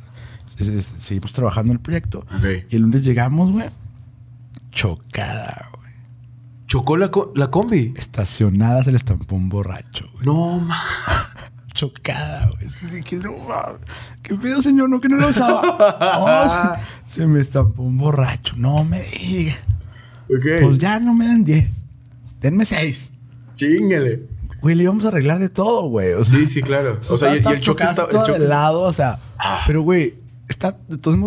Es- 0.58 0.68
es- 0.68 0.94
seguimos 1.00 1.32
trabajando 1.34 1.72
en 1.72 1.78
el 1.78 1.82
proyecto. 1.82 2.26
Y 2.70 2.76
el 2.76 2.82
lunes 2.82 3.04
llegamos, 3.06 3.52
güey. 3.52 3.70
Chocada, 4.72 5.70
güey. 5.78 5.92
¿Chocó 6.68 6.98
la, 6.98 7.12
co- 7.12 7.32
la 7.36 7.52
combi? 7.52 7.94
Estacionada 7.96 8.84
se 8.84 8.92
le 8.92 8.98
estampó 8.98 9.36
un 9.36 9.50
borracho, 9.50 10.10
güey. 10.14 10.26
No, 10.26 10.60
ma. 10.60 10.76
Chocada, 11.74 12.50
güey. 12.50 12.68
Es 12.68 13.06
que, 13.06 13.18
no. 13.18 13.36
¿Qué 14.22 14.36
pedo, 14.36 14.62
señor? 14.62 14.90
No, 14.90 15.02
que 15.02 15.10
no 15.10 15.18
lo 15.18 15.28
usaba. 15.28 15.62
No, 16.20 16.78
se, 17.08 17.20
se 17.22 17.28
me 17.28 17.40
estampó 17.40 17.84
un 17.84 17.98
borracho. 17.98 18.56
No 18.58 18.84
me 18.84 19.02
diga. 19.04 19.54
Ok. 20.26 20.62
Pues 20.62 20.78
ya 20.78 21.00
no 21.00 21.14
me 21.14 21.28
dan 21.28 21.44
10. 21.44 21.72
Denme 22.40 22.66
6. 22.66 23.12
Chingale. 23.56 24.28
Güey, 24.62 24.76
le 24.76 24.84
íbamos 24.84 25.04
a 25.04 25.10
arreglar 25.10 25.40
de 25.40 25.50
todo, 25.50 25.90
güey. 25.90 26.14
O 26.14 26.24
sea, 26.24 26.40
Sí, 26.40 26.48
sí, 26.48 26.62
claro. 26.62 27.00
O 27.10 27.18
sea, 27.18 27.36
y, 27.36 27.40
el 27.40 27.60
choque 27.60 27.84
está. 27.84 28.04
El 28.04 28.24
choque 28.24 28.40
de 28.40 28.48
lado, 28.48 28.82
o 28.82 28.94
sea. 28.94 29.20
Pero, 29.68 29.82
güey, 29.82 30.16
está, 30.48 30.78
de 30.88 30.98
todos 30.98 31.18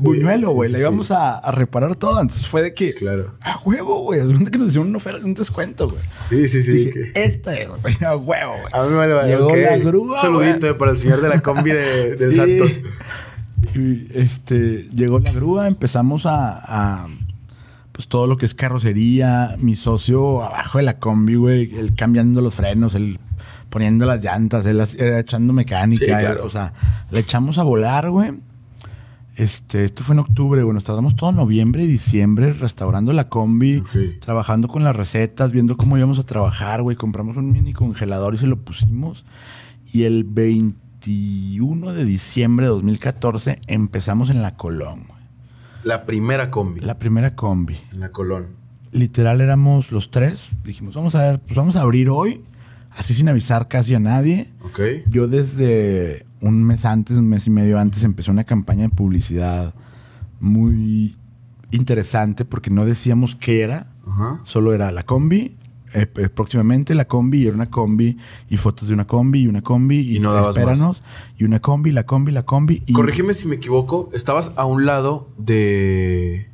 buñuelo, 0.00 0.50
güey. 0.50 0.68
sí, 0.70 0.76
Le 0.76 0.80
íbamos 0.82 1.10
a, 1.10 1.38
a 1.38 1.50
reparar 1.50 1.94
todo. 1.96 2.20
Entonces 2.20 2.46
fue 2.46 2.62
de 2.62 2.74
que. 2.74 2.94
Claro. 2.94 3.34
A 3.42 3.58
huevo, 3.64 4.02
güey. 4.02 4.20
Es 4.20 4.26
que 4.50 4.58
nos 4.58 4.68
hicieron 4.68 4.88
una 4.88 4.98
oferta, 4.98 5.24
un 5.24 5.34
descuento, 5.34 5.90
güey. 5.90 6.02
Sí, 6.30 6.48
sí, 6.48 6.62
sí. 6.62 6.72
Dije, 6.72 6.90
que- 6.90 7.12
esta 7.14 7.54
es, 7.58 7.68
güey. 7.68 7.94
A 8.04 8.16
huevo, 8.16 8.52
güey. 8.60 8.72
A 8.72 8.82
mí 8.84 8.90
me 8.90 8.96
vale. 8.96 9.28
Llegó 9.28 9.46
ok. 9.48 9.56
la 9.56 9.76
grúa, 9.78 10.14
Un 10.14 10.16
saludito 10.20 10.78
para 10.78 10.90
el 10.92 10.98
señor 10.98 11.20
de 11.20 11.28
la 11.28 11.40
combi 11.40 11.70
de- 11.72 12.16
del 12.16 12.30
Sí. 12.30 12.36
Santos. 12.36 12.80
Y 13.74 14.06
este, 14.16 14.88
llegó 14.94 15.18
la 15.18 15.32
grúa, 15.32 15.66
empezamos 15.68 16.26
a, 16.26 17.02
a, 17.02 17.08
pues 17.92 18.06
todo 18.06 18.26
lo 18.28 18.36
que 18.36 18.46
es 18.46 18.54
carrocería, 18.54 19.56
mi 19.58 19.74
socio 19.74 20.42
abajo 20.44 20.78
de 20.78 20.84
la 20.84 20.98
combi, 20.98 21.34
güey, 21.34 21.74
él 21.76 21.94
cambiando 21.96 22.40
los 22.40 22.54
frenos, 22.54 22.94
él 22.94 23.18
poniendo 23.68 24.06
las 24.06 24.22
llantas, 24.22 24.64
él, 24.64 24.80
él 24.98 25.14
echando 25.18 25.52
mecánica, 25.52 26.04
Sí, 26.04 26.10
claro. 26.10 26.40
él- 26.40 26.46
o 26.46 26.50
sea, 26.50 26.72
le 27.10 27.20
echamos 27.20 27.58
a 27.58 27.64
volar, 27.64 28.10
güey. 28.10 28.32
Este, 29.38 29.84
esto 29.84 30.02
fue 30.02 30.14
en 30.14 30.18
octubre, 30.18 30.64
nos 30.64 30.82
tardamos 30.82 31.14
todo 31.14 31.30
noviembre 31.30 31.84
y 31.84 31.86
diciembre 31.86 32.52
restaurando 32.52 33.12
la 33.12 33.28
combi, 33.28 33.84
trabajando 34.20 34.66
con 34.66 34.82
las 34.82 34.96
recetas, 34.96 35.52
viendo 35.52 35.76
cómo 35.76 35.96
íbamos 35.96 36.18
a 36.18 36.24
trabajar, 36.24 36.82
güey, 36.82 36.96
compramos 36.96 37.36
un 37.36 37.52
mini 37.52 37.72
congelador 37.72 38.34
y 38.34 38.38
se 38.38 38.48
lo 38.48 38.56
pusimos. 38.56 39.24
Y 39.92 40.02
el 40.02 40.24
21 40.24 41.92
de 41.92 42.04
diciembre 42.04 42.66
de 42.66 42.70
2014 42.70 43.60
empezamos 43.68 44.28
en 44.30 44.42
la 44.42 44.56
Colón, 44.56 45.04
güey. 45.06 45.20
La 45.84 46.04
primera 46.04 46.50
combi. 46.50 46.80
La 46.80 46.98
primera 46.98 47.36
combi. 47.36 47.76
En 47.92 48.00
la 48.00 48.10
Colón. 48.10 48.46
Literal 48.90 49.40
éramos 49.40 49.92
los 49.92 50.10
tres. 50.10 50.48
Dijimos, 50.64 50.96
vamos 50.96 51.14
a 51.14 51.22
ver, 51.22 51.40
pues 51.40 51.54
vamos 51.54 51.76
a 51.76 51.82
abrir 51.82 52.10
hoy. 52.10 52.42
Así 52.98 53.14
sin 53.14 53.28
avisar 53.28 53.68
casi 53.68 53.94
a 53.94 54.00
nadie. 54.00 54.52
Ok. 54.64 54.80
Yo 55.08 55.28
desde 55.28 56.26
un 56.40 56.64
mes 56.64 56.84
antes, 56.84 57.16
un 57.16 57.28
mes 57.28 57.46
y 57.46 57.50
medio 57.50 57.78
antes, 57.78 58.02
empecé 58.02 58.30
una 58.30 58.44
campaña 58.44 58.82
de 58.82 58.88
publicidad 58.90 59.72
muy 60.40 61.16
interesante 61.70 62.44
porque 62.44 62.70
no 62.70 62.84
decíamos 62.84 63.34
qué 63.36 63.62
era. 63.62 63.86
Ajá. 64.06 64.40
Solo 64.44 64.74
era 64.74 64.90
la 64.90 65.04
combi. 65.04 65.54
eh, 65.94 66.06
eh, 66.16 66.28
próximamente 66.28 66.94
la 66.94 67.06
combi 67.06 67.38
y 67.42 67.46
era 67.46 67.54
una 67.54 67.70
combi 67.70 68.18
y 68.50 68.56
fotos 68.58 68.88
de 68.88 68.94
una 68.94 69.06
combi 69.06 69.42
y 69.42 69.46
una 69.46 69.62
combi 69.62 70.00
y, 70.00 70.16
Y 70.16 70.20
no 70.20 70.32
dabas 70.34 70.56
espéranos 70.56 71.02
y 71.38 71.44
una 71.44 71.60
combi, 71.60 71.92
la 71.92 72.04
combi, 72.04 72.30
la 72.32 72.42
combi 72.42 72.82
y 72.84 72.92
Corrígeme 72.92 73.32
si 73.32 73.46
me 73.48 73.54
equivoco. 73.56 74.10
¿Estabas 74.12 74.52
a 74.56 74.64
un 74.66 74.84
lado 74.86 75.30
de. 75.38 76.50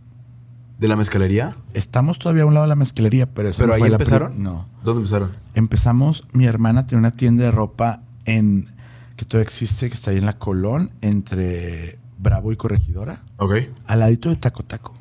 De 0.78 0.88
la 0.88 0.97
mezcalería? 0.97 1.57
estamos 1.73 2.19
todavía 2.19 2.43
a 2.43 2.47
un 2.47 2.54
lado 2.54 2.64
de 2.64 2.69
la 2.71 2.76
mezclería, 2.76 3.26
pero 3.33 3.49
eso 3.49 3.59
¿Pero 3.59 3.69
no 3.69 3.75
ahí 3.75 3.81
fue 3.81 3.90
la 3.90 3.95
empezaron? 3.97 4.43
no. 4.43 4.66
¿Dónde 4.85 4.99
empezaron? 5.00 5.31
Empezamos, 5.54 6.26
mi 6.33 6.47
hermana 6.47 6.87
tiene 6.87 7.00
una 7.00 7.11
tienda 7.12 7.45
de 7.45 7.50
ropa 7.50 8.02
en 8.25 8.69
que 9.16 9.25
todavía 9.25 9.45
existe, 9.49 9.88
que 9.88 9.95
está 9.95 10.11
ahí 10.11 10.19
en 10.19 10.26
la 10.26 10.38
Colón, 10.38 10.90
entre 11.00 11.99
Bravo 12.19 12.52
y 12.52 12.57
Corregidora, 12.57 13.23
Ok. 13.37 13.54
al 13.87 14.00
ladito 14.00 14.28
de 14.31 14.37
Taco 14.37 14.62
Taco. 14.64 14.95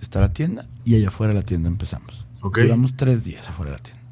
Está 0.00 0.20
la 0.20 0.32
tienda 0.32 0.66
y 0.84 0.94
allá 0.94 1.08
afuera 1.08 1.32
de 1.34 1.40
la 1.40 1.44
tienda 1.44 1.68
empezamos. 1.68 2.24
Ok. 2.42 2.60
Duramos 2.60 2.96
tres 2.96 3.24
días 3.24 3.48
afuera 3.48 3.72
de 3.72 3.76
la 3.78 3.82
tienda. 3.82 4.02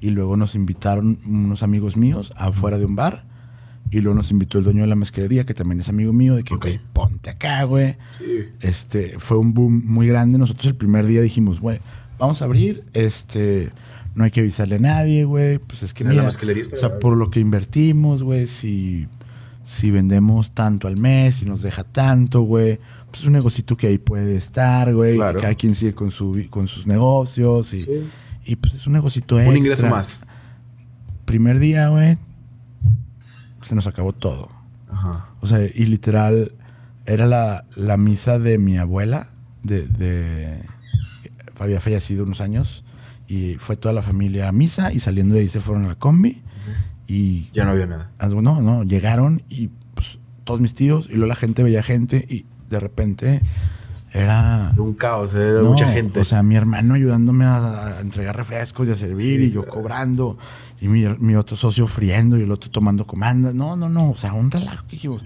Y 0.00 0.10
luego 0.10 0.36
nos 0.36 0.54
invitaron 0.54 1.18
unos 1.26 1.62
amigos 1.62 1.96
míos 1.96 2.32
afuera 2.36 2.78
de 2.78 2.84
un 2.84 2.94
bar. 2.96 3.24
Y 3.92 4.00
luego 4.00 4.16
nos 4.16 4.30
invitó 4.30 4.56
el 4.58 4.64
dueño 4.64 4.80
de 4.80 4.86
la 4.88 4.96
mezclería, 4.96 5.44
que 5.44 5.52
también 5.54 5.80
es 5.80 5.88
amigo 5.90 6.12
mío, 6.14 6.34
de 6.34 6.42
que, 6.44 6.54
Ok. 6.54 6.62
güey, 6.64 6.80
ponte 6.94 7.28
acá, 7.30 7.62
güey. 7.64 7.96
Sí. 8.18 8.24
Este, 8.60 9.18
fue 9.18 9.36
un 9.36 9.52
boom 9.52 9.82
muy 9.84 10.08
grande. 10.08 10.38
Nosotros 10.38 10.66
el 10.66 10.74
primer 10.74 11.06
día 11.06 11.20
dijimos, 11.20 11.60
güey, 11.60 11.78
vamos 12.18 12.40
a 12.40 12.46
abrir, 12.46 12.84
este, 12.94 13.70
no 14.14 14.24
hay 14.24 14.30
que 14.30 14.40
avisarle 14.40 14.76
a 14.76 14.78
nadie, 14.78 15.24
güey. 15.24 15.58
Pues 15.58 15.82
es 15.82 15.92
que 15.92 16.04
La 16.04 16.10
mira, 16.10 16.22
mezcalería 16.22 16.62
está 16.62 16.76
o 16.76 16.78
sea, 16.78 16.88
grave. 16.88 17.02
por 17.02 17.16
lo 17.18 17.30
que 17.30 17.38
invertimos, 17.40 18.22
güey, 18.22 18.46
si, 18.46 19.08
si 19.62 19.90
vendemos 19.90 20.52
tanto 20.52 20.88
al 20.88 20.96
mes 20.96 21.42
y 21.42 21.44
nos 21.44 21.60
deja 21.60 21.84
tanto, 21.84 22.40
güey, 22.40 22.80
pues 23.10 23.20
es 23.20 23.26
un 23.26 23.34
negocito 23.34 23.76
que 23.76 23.88
ahí 23.88 23.98
puede 23.98 24.36
estar, 24.36 24.94
güey. 24.94 25.16
Claro. 25.16 25.38
Cada 25.38 25.54
quien 25.54 25.74
sigue 25.74 25.92
con, 25.94 26.10
su, 26.10 26.46
con 26.48 26.66
sus 26.66 26.86
negocios 26.86 27.74
y, 27.74 27.82
Sí. 27.82 27.90
y 28.46 28.56
pues 28.56 28.72
es 28.72 28.86
un 28.86 28.94
negocito 28.94 29.36
extra. 29.38 29.50
Un 29.52 29.58
ingreso 29.58 29.86
más. 29.88 30.18
Primer 31.26 31.58
día, 31.58 31.88
güey, 31.88 32.16
se 33.62 33.74
nos 33.74 33.86
acabó 33.86 34.12
todo. 34.12 34.50
Ajá. 34.90 35.26
O 35.40 35.46
sea, 35.46 35.60
y 35.62 35.86
literal, 35.86 36.52
era 37.06 37.26
la, 37.26 37.64
la 37.76 37.96
misa 37.96 38.38
de 38.38 38.58
mi 38.58 38.76
abuela, 38.78 39.28
de, 39.62 39.86
de- 39.88 40.62
había 41.58 41.80
fallecido 41.80 42.24
unos 42.24 42.40
años, 42.40 42.84
y 43.28 43.54
fue 43.54 43.76
toda 43.76 43.94
la 43.94 44.02
familia 44.02 44.48
a 44.48 44.52
misa, 44.52 44.92
y 44.92 44.98
saliendo 45.00 45.34
de 45.34 45.42
ahí 45.42 45.48
se 45.48 45.60
fueron 45.60 45.84
a 45.84 45.88
la 45.88 45.94
combi, 45.94 46.42
y 47.06 47.50
Ya 47.52 47.64
no 47.64 47.70
había 47.72 47.86
nada. 47.86 48.10
ah, 48.18 48.28
no, 48.28 48.60
no, 48.60 48.82
llegaron, 48.84 49.42
y 49.48 49.68
pues 49.94 50.18
todos 50.44 50.60
mis 50.60 50.74
tíos, 50.74 51.06
y 51.08 51.14
luego 51.14 51.26
la 51.28 51.36
gente 51.36 51.62
veía 51.62 51.82
gente, 51.82 52.24
y 52.28 52.46
de 52.68 52.80
repente 52.80 53.40
era... 54.12 54.74
Un 54.76 54.94
caos, 54.94 55.34
era 55.34 55.62
No, 55.62 55.70
mucha 55.70 55.92
gente. 55.92 56.20
O 56.20 56.24
sea, 56.24 56.42
mi 56.42 56.56
hermano 56.56 56.94
ayudándome 56.94 57.44
a, 57.44 57.86
a 57.96 58.00
entregar 58.00 58.36
refrescos 58.36 58.88
y 58.88 58.92
a 58.92 58.94
servir 58.94 59.40
Sí, 59.40 59.46
y 59.46 59.50
yo 59.52 59.66
cobrando 59.66 60.38
y 60.80 60.88
mi, 60.88 61.04
mi 61.18 61.36
otro 61.36 61.56
socio 61.56 61.86
friendo 61.86 62.36
y 62.36 62.42
el 62.42 62.50
otro 62.50 62.70
tomando 62.70 63.06
comanda. 63.06 63.52
No, 63.52 63.76
no, 63.76 63.88
no. 63.88 64.10
O 64.10 64.14
sea, 64.14 64.32
un 64.32 64.50
relajo. 64.50 64.84
que 64.86 64.96
dijimos, 64.96 65.22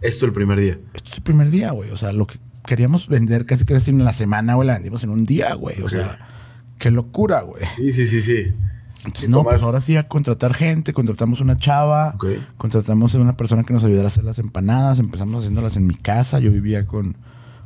Esto 0.00 0.26
el 0.26 0.32
primer 0.32 0.58
día. 0.58 0.78
esto 0.94 1.10
es 1.10 1.18
el 1.18 1.22
primer 1.22 1.50
día, 1.50 1.72
güey. 1.72 1.90
O 1.90 1.96
sea, 1.96 2.12
lo 2.12 2.26
que 2.26 2.38
queríamos 2.64 3.06
vender 3.06 3.46
casi 3.46 3.64
casi 3.64 3.90
en 3.90 4.04
la 4.04 4.12
semana, 4.12 4.54
güey, 4.54 4.66
la 4.66 4.74
vendimos 4.74 5.04
en 5.04 5.10
un 5.10 5.24
día, 5.24 5.54
güey. 5.54 5.80
O 5.82 5.88
sea, 5.88 6.18
qué 6.78 6.90
locura, 6.90 7.42
güey. 7.42 7.62
Sí, 7.76 7.92
sí, 7.92 8.06
sí, 8.06 8.20
sí. 8.20 8.54
Entonces, 9.04 9.30
no, 9.30 9.44
pues 9.44 9.62
ahora 9.62 9.80
sí 9.80 9.96
a 9.96 10.08
contratar 10.08 10.54
gente, 10.54 10.92
contratamos 10.92 11.40
una 11.40 11.56
chava, 11.56 12.16
contratamos 12.56 13.14
a 13.14 13.18
una 13.18 13.36
persona 13.36 13.62
que 13.62 13.72
nos 13.72 13.84
ayudara 13.84 14.04
a 14.04 14.08
hacer 14.08 14.24
las 14.24 14.38
empanadas, 14.38 14.98
empezamos 14.98 15.40
haciéndolas 15.40 15.76
en 15.76 15.86
mi 15.86 15.94
casa, 15.94 16.40
yo 16.40 16.50
vivía 16.50 16.86
con, 16.86 17.16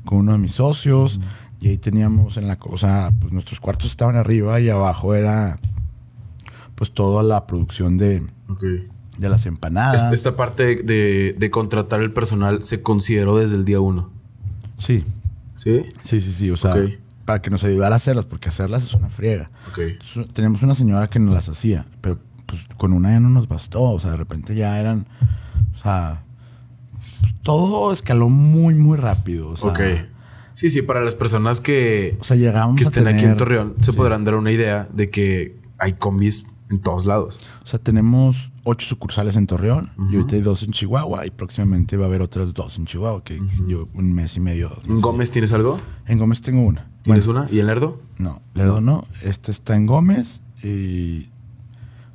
con 0.05 0.19
uno 0.19 0.33
de 0.33 0.39
mis 0.39 0.53
socios 0.53 1.21
y 1.61 1.69
ahí 1.69 1.79
teníamos 1.79 2.37
en 2.37 2.49
la 2.49 2.57
cosa, 2.57 3.13
pues 3.21 3.33
nuestros 3.33 3.61
cuartos 3.61 3.91
estaban 3.91 4.17
arriba 4.17 4.61
y 4.61 4.69
abajo 4.69 5.15
era 5.15 5.59
pues 6.75 6.93
toda 6.93 7.23
la 7.23 7.47
producción 7.47 7.97
de, 7.99 8.23
de 9.19 9.29
las 9.29 9.47
empanadas. 9.47 10.03
Est- 10.05 10.13
Esta 10.15 10.35
parte 10.37 10.77
de, 10.83 11.37
de 11.39 11.51
contratar 11.51 12.01
el 12.01 12.13
personal 12.13 12.65
se 12.65 12.83
consideró 12.83 13.37
desde 13.37 13.57
el 13.57 13.65
día 13.65 13.81
uno. 13.81 14.11
Sí, 14.79 15.05
¿Sí? 15.55 15.85
sí, 16.03 16.21
sí, 16.21 16.33
sí, 16.33 16.51
o 16.51 16.57
sea, 16.57 16.75
para 17.25 17.41
que 17.41 17.51
nos 17.51 17.63
ayudara 17.63 17.95
a 17.95 17.99
hacerlas, 17.99 18.25
porque 18.25 18.49
hacerlas 18.49 18.83
es 18.83 18.95
una 18.95 19.09
friega. 19.11 19.51
Ok. 19.71 19.79
Entonces, 19.79 20.33
Teníamos 20.35 20.63
una 20.63 20.75
señora 20.75 21.07
que 21.07 21.21
nos 21.21 21.33
las 21.35 21.49
hacía, 21.49 21.87
pero 22.01 22.19
pues, 22.47 22.63
con 22.77 22.93
una 22.93 23.13
ya 23.13 23.21
no 23.21 23.29
nos 23.29 23.47
bastó. 23.47 23.83
O 23.83 24.01
sea, 24.01 24.11
de 24.11 24.17
repente 24.17 24.57
ya 24.57 24.81
eran. 24.81 25.07
O 25.79 25.83
sea. 25.83 26.25
Todo 27.43 27.93
escaló 27.93 28.29
muy, 28.29 28.75
muy 28.75 28.97
rápido. 28.97 29.49
O 29.51 29.57
sea, 29.57 29.71
ok. 29.71 29.81
Sí, 30.55 30.69
sí, 30.71 30.83
para 30.83 31.01
las 31.01 31.15
personas 31.15 31.61
que, 31.61 32.17
O 32.21 32.25
sea, 32.25 32.37
llegamos 32.37 32.77
que 32.77 32.85
a 32.85 32.89
estén 32.89 33.09
aquí 33.09 33.25
en 33.25 33.37
Torreón, 33.37 33.75
se 33.81 33.93
sí. 33.93 33.97
podrán 33.97 34.25
dar 34.25 34.35
una 34.35 34.51
idea 34.53 34.87
de 34.93 35.09
que 35.11 35.57
hay 35.79 35.95
combis 35.95 36.45
en 36.71 36.79
todos 36.81 37.07
lados. 37.07 37.41
O 37.65 37.67
sea, 37.67 37.79
tenemos 37.79 38.51
ocho 38.65 38.87
sucursales 38.87 39.35
en 39.37 39.47
Torreón 39.47 39.91
y 39.97 40.01
Ujú. 40.03 40.17
ahorita 40.17 40.37
hay 40.37 40.43
dos 40.43 40.63
en 40.63 40.73
Chihuahua 40.73 41.27
y 41.27 41.31
próximamente 41.31 41.97
va 41.97 42.05
a 42.05 42.09
haber 42.09 42.21
otras 42.23 42.53
dos 42.53 42.79
en 42.79 42.85
Chihuahua, 42.87 43.25
que 43.25 43.41
yo 43.67 43.89
un 43.95 44.13
mes 44.13 44.37
y 44.37 44.41
medio. 44.41 44.69
dos 44.69 44.85
¿En. 44.87 45.01
Gómez 45.01 45.31
tienes 45.31 45.53
algo? 45.55 45.81
En 46.07 46.19
Gómez 46.19 46.41
tengo 46.43 46.61
una. 46.63 46.89
¿Tienes 47.03 47.27
Bueno, 47.27 47.41
una? 47.43 47.51
¿Y 47.51 47.59
en 47.61 47.67
Lerdo? 47.67 48.01
No, 48.19 48.43
Lerdo 48.55 48.81
no. 48.83 49.05
Este 49.23 49.51
está 49.51 49.75
en 49.75 49.87
Gómez 49.87 50.41
y. 50.63 51.31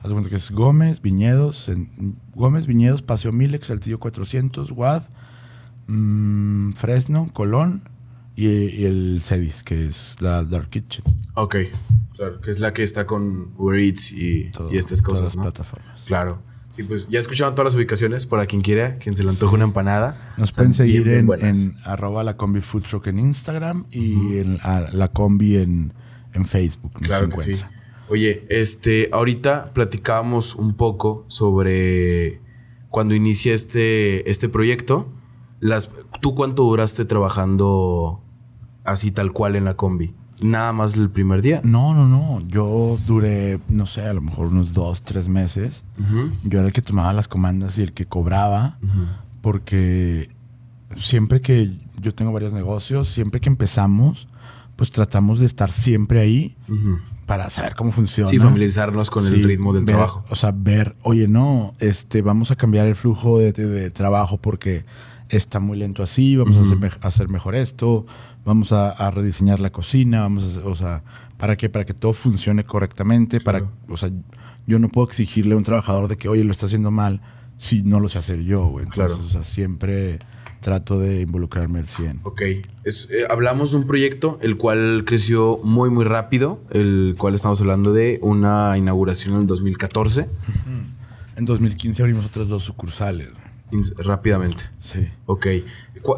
Haz 0.08 0.14
cuenta 0.14 0.30
que 0.30 0.36
es 0.38 0.52
Gómez, 0.52 1.02
Viñedos, 1.02 1.70
en, 1.70 2.16
Gómez, 2.34 2.66
Viñedos, 2.66 3.02
Paseo 3.02 3.32
Milex, 3.32 3.68
Saltillo 3.68 4.00
400, 4.00 4.72
Guad, 4.72 5.04
mm, 5.88 6.72
Fresno, 6.74 7.30
Colón 7.34 7.84
y, 8.36 8.48
y 8.48 8.86
el 8.86 9.22
Cedis, 9.24 9.64
que 9.64 9.88
es 9.88 10.16
la 10.20 10.44
Dark 10.44 10.70
Kitchen. 10.70 11.04
Ok. 11.36 11.56
Claro, 12.16 12.42
que 12.42 12.50
es 12.52 12.60
la 12.60 12.74
que 12.74 12.84
está 12.84 13.06
con 13.06 13.52
Uber 13.58 13.80
Eats 13.80 14.12
y, 14.12 14.50
Todo- 14.52 14.74
y 14.74 14.78
estas 14.78 15.02
todas 15.04 15.20
cosas, 15.22 15.24
las 15.24 15.36
¿no? 15.36 15.42
plataformas. 15.44 16.02
Claro. 16.06 16.42
Sí, 16.72 16.84
pues 16.84 17.08
ya 17.10 17.20
escucharon 17.20 17.56
todas 17.56 17.74
las 17.74 17.76
ubicaciones 17.76 18.26
para 18.28 18.46
quien 18.46 18.62
quiera, 18.62 18.98
quien 19.00 19.16
se 19.16 19.24
le 19.24 19.30
antoje 19.32 19.56
una 19.56 19.64
empanada. 19.64 20.34
Nos 20.38 20.50
Están 20.50 20.66
pueden 20.66 20.74
seguir 20.76 21.08
en, 21.08 21.28
en 21.42 21.76
arroba 21.84 22.24
la 22.24 22.38
combi 22.38 22.62
food 22.62 22.84
truck 22.84 23.08
en 23.08 23.20
Instagram 23.20 23.86
y 23.90 24.38
en 24.38 24.60
a- 24.64 24.90
la 24.94 25.08
combi 25.08 25.58
en, 25.58 25.94
en 26.34 26.46
Facebook. 26.46 26.94
Claro 27.02 27.30
que 27.30 27.38
sí. 27.38 27.60
Oye, 28.10 28.46
este, 28.50 29.10
ahorita 29.12 29.74
platicábamos 29.74 30.56
un 30.56 30.74
poco 30.74 31.26
sobre 31.28 32.42
cuando 32.90 33.16
inicia 33.16 33.54
este, 33.54 34.30
este 34.30 34.50
proyecto. 34.50 35.10
Las, 35.60 35.92
¿Tú 36.22 36.36
cuánto 36.36 36.64
duraste 36.64 37.06
trabajando 37.06 38.22
así 38.84 39.12
tal 39.12 39.34
cual 39.34 39.56
en 39.56 39.66
la 39.66 39.76
combi? 39.76 40.14
Nada 40.40 40.72
más 40.72 40.94
el 40.94 41.10
primer 41.10 41.42
día. 41.42 41.62
No, 41.64 41.94
no, 41.94 42.08
no. 42.08 42.48
Yo 42.48 43.00
duré, 43.08 43.60
no 43.68 43.86
sé, 43.86 44.04
a 44.04 44.14
lo 44.14 44.22
mejor 44.22 44.48
unos 44.48 44.74
dos, 44.74 45.02
tres 45.02 45.28
meses. 45.28 45.84
Yo 46.44 46.60
era 46.60 46.68
el 46.68 46.74
que 46.74 46.82
tomaba 46.82 47.12
las 47.12 47.28
comandas 47.28 47.78
y 47.78 47.82
el 47.82 47.94
que 47.94 48.06
cobraba. 48.06 48.78
porque 49.42 50.30
siempre 50.96 51.42
que 51.42 51.72
yo 52.00 52.14
tengo 52.14 52.32
varios 52.32 52.54
negocios, 52.54 53.10
siempre 53.10 53.40
que 53.42 53.50
empezamos, 53.50 54.28
pues 54.78 54.92
tratamos 54.92 55.40
de 55.42 55.46
estar 55.48 55.72
siempre 55.72 56.22
ahí 56.22 56.56
para 57.26 57.50
saber 57.50 57.76
cómo 57.76 57.92
funciona. 57.92 58.30
Sí, 58.30 58.38
familiarizarnos 58.40 59.10
con 59.10 59.26
el 59.28 59.44
ritmo 59.44 59.74
del 59.74 59.84
ver- 59.84 59.96
trabajo. 59.96 60.24
O 60.30 60.36
sea, 60.36 60.52
ver, 60.56 60.96
oye, 61.04 61.28
no, 61.28 61.74
este, 61.80 62.22
vamos 62.22 62.52
a 62.52 62.56
cambiar 62.56 62.88
el 62.88 62.96
flujo 62.96 63.40
de, 63.40 63.52
de- 63.52 63.68
de 63.68 63.90
trabajo 63.92 64.38
porque 64.38 64.86
está 65.30 65.60
muy 65.60 65.78
lento 65.78 66.04
así, 66.04 66.38
vamos 66.38 66.56
a, 66.58 66.62
hacer, 66.62 66.78
mej- 66.78 66.98
a 67.02 67.08
hacer 67.08 67.28
mejor 67.28 67.56
esto, 67.56 68.06
vamos 68.46 68.72
a, 68.72 68.92
a 68.92 69.12
rediseñar 69.12 69.60
la 69.60 69.72
cocina, 69.72 70.22
vamos 70.22 70.44
a, 70.44 70.48
hacer- 70.48 70.64
o 70.66 70.76
sea, 70.76 71.04
¿para 71.38 71.58
qué? 71.58 71.68
Para 71.70 71.84
que 71.84 71.94
todo 71.94 72.14
funcione 72.14 72.64
correctamente, 72.64 73.42
para, 73.42 73.64
o 73.90 73.98
sea, 73.98 74.10
yo 74.68 74.80
no 74.80 74.88
puedo 74.90 75.08
exigirle 75.08 75.54
a 75.56 75.58
un 75.58 75.64
trabajador 75.64 76.08
de 76.08 76.18
que, 76.18 76.30
oye, 76.30 76.44
lo 76.44 76.52
está 76.52 76.68
haciendo 76.68 76.92
mal 76.92 77.22
si 77.58 77.82
no 77.84 78.00
lo 78.00 78.08
sé 78.10 78.20
hacer 78.20 78.44
yo, 78.44 78.68
güey. 78.68 78.86
Entonces, 78.86 79.18
Claro. 79.18 79.28
o 79.28 79.32
sea, 79.32 79.44
siempre 79.44 80.20
trato 80.62 81.00
de 81.00 81.22
involucrarme 81.22 81.80
al 81.80 81.88
100. 81.88 82.22
Ok. 82.24 82.42
Es- 82.84 83.10
eh, 83.12 83.26
hablamos 83.30 83.72
de 83.72 83.78
un 83.78 83.88
proyecto 83.88 84.38
el 84.42 84.58
cual 84.58 85.04
creció 85.06 85.60
muy, 85.64 85.90
muy 85.90 86.04
rápido, 86.06 86.62
el 86.72 87.16
cual 87.18 87.36
estamos 87.36 87.62
hablando 87.62 87.94
de 87.94 88.20
una 88.22 88.78
inauguración 88.78 89.36
en 89.36 89.42
el 89.42 89.48
2014, 89.48 90.28
En 91.36 91.46
2015 91.46 92.02
abrimos 92.02 92.26
otras 92.26 92.48
dos 92.48 92.64
sucursales. 92.64 93.30
rápidamente. 94.06 94.64
Sí. 94.80 95.08
Ok. 95.26 95.48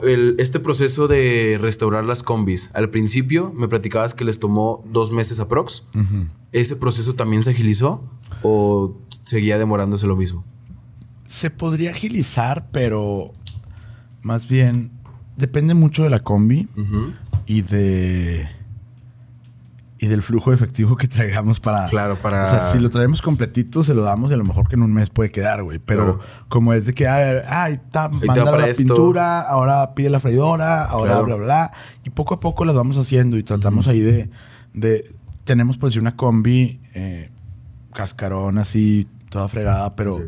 El- 0.03 0.35
este 0.37 0.59
proceso 0.59 1.07
de 1.07 1.57
restaurar 1.59 2.03
las 2.05 2.21
combis, 2.21 2.69
al 2.73 2.89
principio 2.91 3.51
me 3.55 3.67
platicabas 3.67 4.13
que 4.13 4.23
les 4.23 4.39
tomó 4.39 4.83
dos 4.91 5.11
meses 5.11 5.39
aprox. 5.39 5.83
¿Ese 6.51 6.75
proceso 6.75 7.13
también 7.15 7.41
se 7.43 7.49
agilizó 7.51 8.03
o 8.43 8.95
seguía 9.23 9.57
demorándose 9.57 10.05
lo 10.07 10.15
mismo? 10.15 10.45
Se 11.27 11.49
podría 11.49 11.91
agilizar, 11.91 12.69
pero 12.71 13.33
más 14.21 14.47
bien 14.47 14.91
depende 15.37 15.73
mucho 15.73 16.03
de 16.03 16.09
la 16.09 16.19
combi 16.19 16.67
y 17.45 17.61
de 17.61 18.47
y 20.01 20.07
del 20.07 20.21
flujo 20.21 20.51
de 20.51 20.55
efectivo 20.55 20.95
que 20.95 21.07
traigamos 21.09 21.59
para 21.59 21.83
Claro, 21.85 22.15
para- 22.15 22.45
o 22.45 22.49
sea 22.49 22.71
si 22.71 22.79
lo 22.79 22.89
traemos 22.89 23.21
completito 23.21 23.83
se 23.83 23.93
lo 23.93 24.03
damos 24.03 24.31
y 24.31 24.33
a 24.33 24.37
lo 24.37 24.45
mejor 24.45 24.67
que 24.69 24.75
en 24.75 24.83
un 24.83 24.93
mes 24.93 25.09
puede 25.09 25.29
quedar 25.29 25.61
güey 25.63 25.79
pero 25.79 26.17
Claro. 26.17 26.19
como 26.47 26.73
es 26.73 26.85
de 26.85 26.93
que 26.93 27.05
ah, 27.07 27.41
ah, 27.49 27.69
está 27.69 28.07
manda 28.09 28.57
la 28.57 28.67
esto. 28.67 28.83
pintura 28.83 29.41
ahora 29.41 29.93
pide 29.95 30.09
la 30.09 30.19
freidora 30.21 30.85
ahora 30.85 31.13
Claro. 31.13 31.25
bla 31.25 31.35
bla 31.35 31.71
y 32.05 32.09
poco 32.11 32.33
a 32.35 32.39
poco 32.39 32.63
las 32.65 32.75
vamos 32.75 32.97
haciendo 32.97 33.37
y 33.37 33.43
tratamos 33.43 33.87
ahí 33.89 33.99
de 33.99 34.29
de 34.73 35.11
tenemos 35.43 35.77
por 35.77 35.89
decir 35.89 36.01
una 36.01 36.15
combi 36.15 36.79
eh, 36.93 37.29
cascarón 37.93 38.57
así 38.57 39.07
toda 39.29 39.47
fregada 39.47 39.95
pero. 39.95 40.23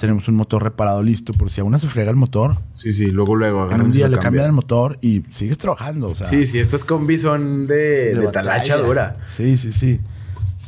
Tenemos 0.00 0.26
un 0.28 0.34
motor 0.34 0.62
reparado 0.62 1.02
listo 1.02 1.32
por 1.34 1.50
si 1.50 1.60
a 1.60 1.64
una 1.64 1.78
se 1.78 1.86
frega 1.86 2.10
el 2.10 2.16
motor 2.16 2.56
Sí, 2.72 2.90
sí, 2.92 3.10
luego, 3.10 3.36
luego. 3.36 3.70
en 3.70 3.82
un 3.82 3.90
día 3.90 4.08
le 4.08 4.18
cambian 4.18 4.46
el 4.46 4.52
motor 4.52 4.98
y 5.02 5.22
sigues 5.30 5.58
trabajando 5.58 6.08
o 6.08 6.14
sea 6.14 6.26
Sí, 6.26 6.46
sí, 6.46 6.58
estas 6.58 6.84
combis 6.86 7.20
son 7.20 7.66
de, 7.66 8.14
de, 8.16 8.28
talacha 8.32 8.78
dura. 8.78 9.18
sí 9.28 9.56
sí 9.58 9.70
sí 9.72 10.00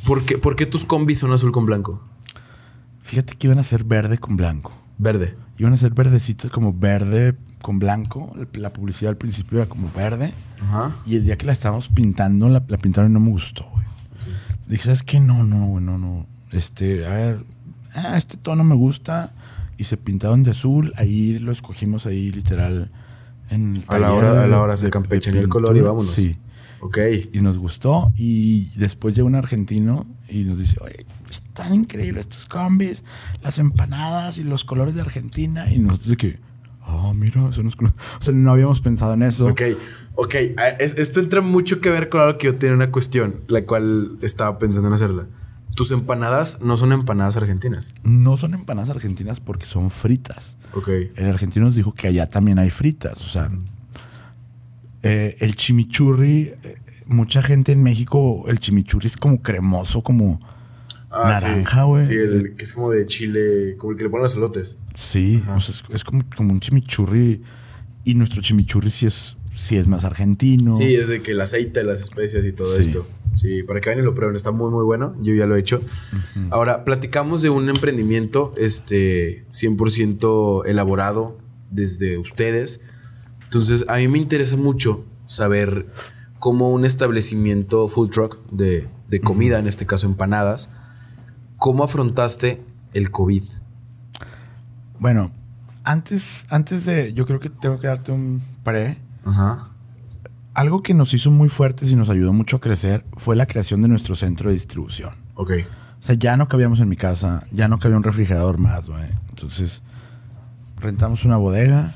¿Por 0.06 0.22
qué, 0.24 0.36
por 0.36 0.54
qué 0.54 0.66
tus 0.66 0.84
combis 0.84 1.18
son 1.20 1.32
azul 1.32 1.50
con 1.50 1.64
blanco? 1.64 2.02
Fíjate 3.02 3.34
que 3.36 3.46
iban 3.46 3.58
a 3.58 3.62
ser 3.64 3.84
verde 3.84 4.18
con 4.18 4.36
blanco. 4.36 4.72
Verde. 4.98 5.34
Iban 5.58 5.72
a 5.72 5.76
ser 5.76 5.92
verdecitas 5.94 6.50
como 6.50 6.72
verde 6.72 7.36
con 7.60 7.78
blanco. 7.78 8.34
La 8.54 8.70
publicidad 8.72 9.10
al 9.10 9.16
principio 9.16 9.58
era 9.58 9.68
como 9.68 9.90
verde. 9.94 10.32
Ajá. 10.60 10.96
Y 11.06 11.16
el 11.16 11.24
día 11.24 11.36
que 11.38 11.46
la 11.46 11.52
estábamos 11.52 11.88
pintando, 11.88 12.48
la, 12.48 12.62
la 12.66 12.78
pintaron 12.78 13.10
y 13.10 13.14
no 13.14 13.20
me 13.20 13.30
gustó, 13.30 13.64
güey. 13.72 13.84
Dije, 14.66 14.84
¿sabes 14.84 15.02
qué? 15.04 15.20
No, 15.20 15.44
no, 15.44 15.66
güey, 15.66 15.84
no, 15.84 15.98
no. 15.98 16.26
Este, 16.50 17.06
a 17.06 17.10
ver, 17.14 17.38
ah, 17.94 18.16
este 18.16 18.36
tono 18.36 18.64
me 18.64 18.74
gusta. 18.74 19.34
Y 19.78 19.84
se 19.84 19.96
pintaron 19.96 20.42
de 20.42 20.50
azul. 20.52 20.92
Ahí 20.96 21.38
lo 21.38 21.50
escogimos 21.50 22.06
ahí, 22.06 22.30
literal, 22.30 22.90
en 23.50 23.76
el 23.76 23.84
A 23.88 23.98
la 23.98 24.12
hora, 24.12 24.44
a 24.44 24.46
la 24.46 24.60
hora 24.60 24.76
se 24.76 24.86
de- 24.86 24.90
campechaneó 24.90 25.40
el 25.40 25.48
color 25.48 25.76
y 25.76 25.80
vámonos. 25.80 26.12
Sí. 26.12 26.36
Ok. 26.80 26.98
Y 27.32 27.40
nos 27.40 27.58
gustó. 27.58 28.12
Y 28.16 28.66
después 28.76 29.14
llega 29.14 29.26
un 29.26 29.34
argentino 29.34 30.06
y 30.28 30.44
nos 30.44 30.58
dice, 30.58 30.76
oye, 30.82 31.06
están 31.28 31.74
increíbles 31.74 32.22
estos 32.26 32.46
combis, 32.46 33.02
las 33.42 33.58
empanadas 33.58 34.38
y 34.38 34.44
los 34.44 34.64
colores 34.64 34.94
de 34.94 35.00
Argentina. 35.00 35.70
Y 35.72 35.78
nosotros 35.78 36.08
de 36.10 36.16
que, 36.16 36.38
ah, 36.82 37.12
mira, 37.14 37.50
son 37.52 37.64
los 37.64 37.76
colores. 37.76 37.98
O 38.20 38.22
sea, 38.22 38.34
no 38.34 38.52
habíamos 38.52 38.80
pensado 38.80 39.14
en 39.14 39.22
eso. 39.22 39.46
Ok. 39.48 39.62
Ok. 40.14 40.34
Es- 40.78 40.98
esto 40.98 41.20
entra 41.20 41.40
mucho 41.40 41.80
que 41.80 41.88
ver 41.90 42.08
con 42.08 42.20
algo 42.20 42.38
que 42.38 42.46
yo 42.48 42.54
tenía 42.56 42.76
una 42.76 42.90
cuestión, 42.92 43.36
la 43.48 43.64
cual 43.64 44.18
estaba 44.22 44.58
pensando 44.58 44.88
en 44.88 44.94
hacerla. 44.94 45.26
Tus 45.74 45.90
empanadas 45.90 46.60
no 46.60 46.76
son 46.76 46.92
empanadas 46.92 47.36
argentinas. 47.36 47.94
No 48.02 48.36
son 48.36 48.54
empanadas 48.54 48.90
argentinas 48.90 49.40
porque 49.40 49.66
son 49.66 49.90
fritas. 49.90 50.56
Ok. 50.74 50.88
El 51.16 51.26
argentino 51.26 51.66
nos 51.66 51.74
dijo 51.76 51.94
que 51.94 52.08
allá 52.08 52.28
también 52.28 52.58
hay 52.58 52.70
fritas. 52.70 53.20
O 53.20 53.28
sea, 53.28 53.50
eh, 55.02 55.36
el 55.40 55.56
chimichurri, 55.56 56.52
eh, 56.62 56.76
mucha 57.06 57.42
gente 57.42 57.72
en 57.72 57.82
México, 57.82 58.44
el 58.48 58.58
chimichurri 58.58 59.06
es 59.06 59.16
como 59.16 59.40
cremoso, 59.42 60.02
como 60.02 60.40
Ah, 61.14 61.38
naranja, 61.42 61.82
güey. 61.82 62.02
Sí, 62.06 62.14
el 62.14 62.54
que 62.56 62.64
es 62.64 62.72
como 62.72 62.90
de 62.90 63.06
chile, 63.06 63.76
como 63.76 63.92
el 63.92 63.98
que 63.98 64.04
le 64.04 64.08
ponen 64.10 64.22
los 64.22 64.34
elotes. 64.34 64.78
Sí, 64.94 65.42
o 65.54 65.60
sea, 65.60 65.74
es, 65.74 65.82
es 65.94 66.04
como, 66.04 66.22
como 66.34 66.52
un 66.54 66.60
chimichurri. 66.60 67.42
Y 68.04 68.14
nuestro 68.14 68.40
chimichurri 68.40 68.90
sí 68.90 69.06
es, 69.06 69.36
sí 69.54 69.76
es 69.76 69.86
más 69.86 70.04
argentino. 70.04 70.72
Sí, 70.72 70.94
es 70.94 71.08
de 71.08 71.20
que 71.22 71.32
el 71.32 71.40
aceite, 71.42 71.84
las 71.84 72.00
especias 72.00 72.44
y 72.46 72.52
todo 72.52 72.74
Sí. 72.74 72.80
esto. 72.80 73.06
Sí, 73.34 73.62
para 73.62 73.80
que 73.80 73.90
vayan 73.90 74.04
y 74.04 74.06
lo 74.06 74.14
prueben, 74.14 74.36
está 74.36 74.50
muy 74.50 74.70
muy 74.70 74.84
bueno. 74.84 75.14
Yo 75.20 75.34
ya 75.34 75.46
lo 75.46 75.56
he 75.56 75.60
hecho. 75.60 75.80
Ahora, 76.50 76.84
platicamos 76.84 77.42
de 77.42 77.50
un 77.50 77.68
emprendimiento 77.68 78.52
este 78.56 79.46
100% 79.52 80.66
elaborado 80.66 81.38
desde 81.70 82.18
ustedes. 82.18 82.80
Entonces, 83.44 83.84
a 83.88 83.96
mí 83.96 84.08
me 84.08 84.18
interesa 84.18 84.56
mucho 84.56 85.04
saber 85.26 85.86
cómo 86.38 86.70
un 86.70 86.84
establecimiento 86.84 87.88
food 87.88 88.10
truck 88.10 88.38
de, 88.50 88.88
de 89.08 89.20
comida, 89.20 89.58
en 89.58 89.66
este 89.66 89.86
caso 89.86 90.06
empanadas, 90.06 90.70
cómo 91.56 91.84
afrontaste 91.84 92.62
el 92.92 93.10
COVID. 93.10 93.44
Bueno, 94.98 95.32
antes, 95.84 96.46
antes 96.50 96.84
de. 96.84 97.12
Yo 97.12 97.26
creo 97.26 97.40
que 97.40 97.48
tengo 97.48 97.78
que 97.78 97.86
darte 97.86 98.12
un 98.12 98.42
pre. 98.62 98.98
Ajá. 99.24 99.68
Algo 100.54 100.82
que 100.82 100.92
nos 100.94 101.14
hizo 101.14 101.30
muy 101.30 101.48
fuertes 101.48 101.90
y 101.90 101.96
nos 101.96 102.08
ayudó 102.10 102.32
mucho 102.32 102.56
a 102.56 102.60
crecer 102.60 103.04
fue 103.16 103.36
la 103.36 103.46
creación 103.46 103.80
de 103.82 103.88
nuestro 103.88 104.14
centro 104.16 104.48
de 104.50 104.54
distribución. 104.54 105.10
Ok. 105.34 105.52
O 106.00 106.04
sea, 106.04 106.14
ya 106.16 106.36
no 106.36 106.48
cabíamos 106.48 106.80
en 106.80 106.88
mi 106.88 106.96
casa, 106.96 107.46
ya 107.52 107.68
no 107.68 107.78
cabía 107.78 107.96
un 107.96 108.02
refrigerador 108.02 108.58
más, 108.58 108.86
güey. 108.86 109.04
Entonces, 109.30 109.82
rentamos 110.80 111.24
una 111.24 111.36
bodega, 111.36 111.94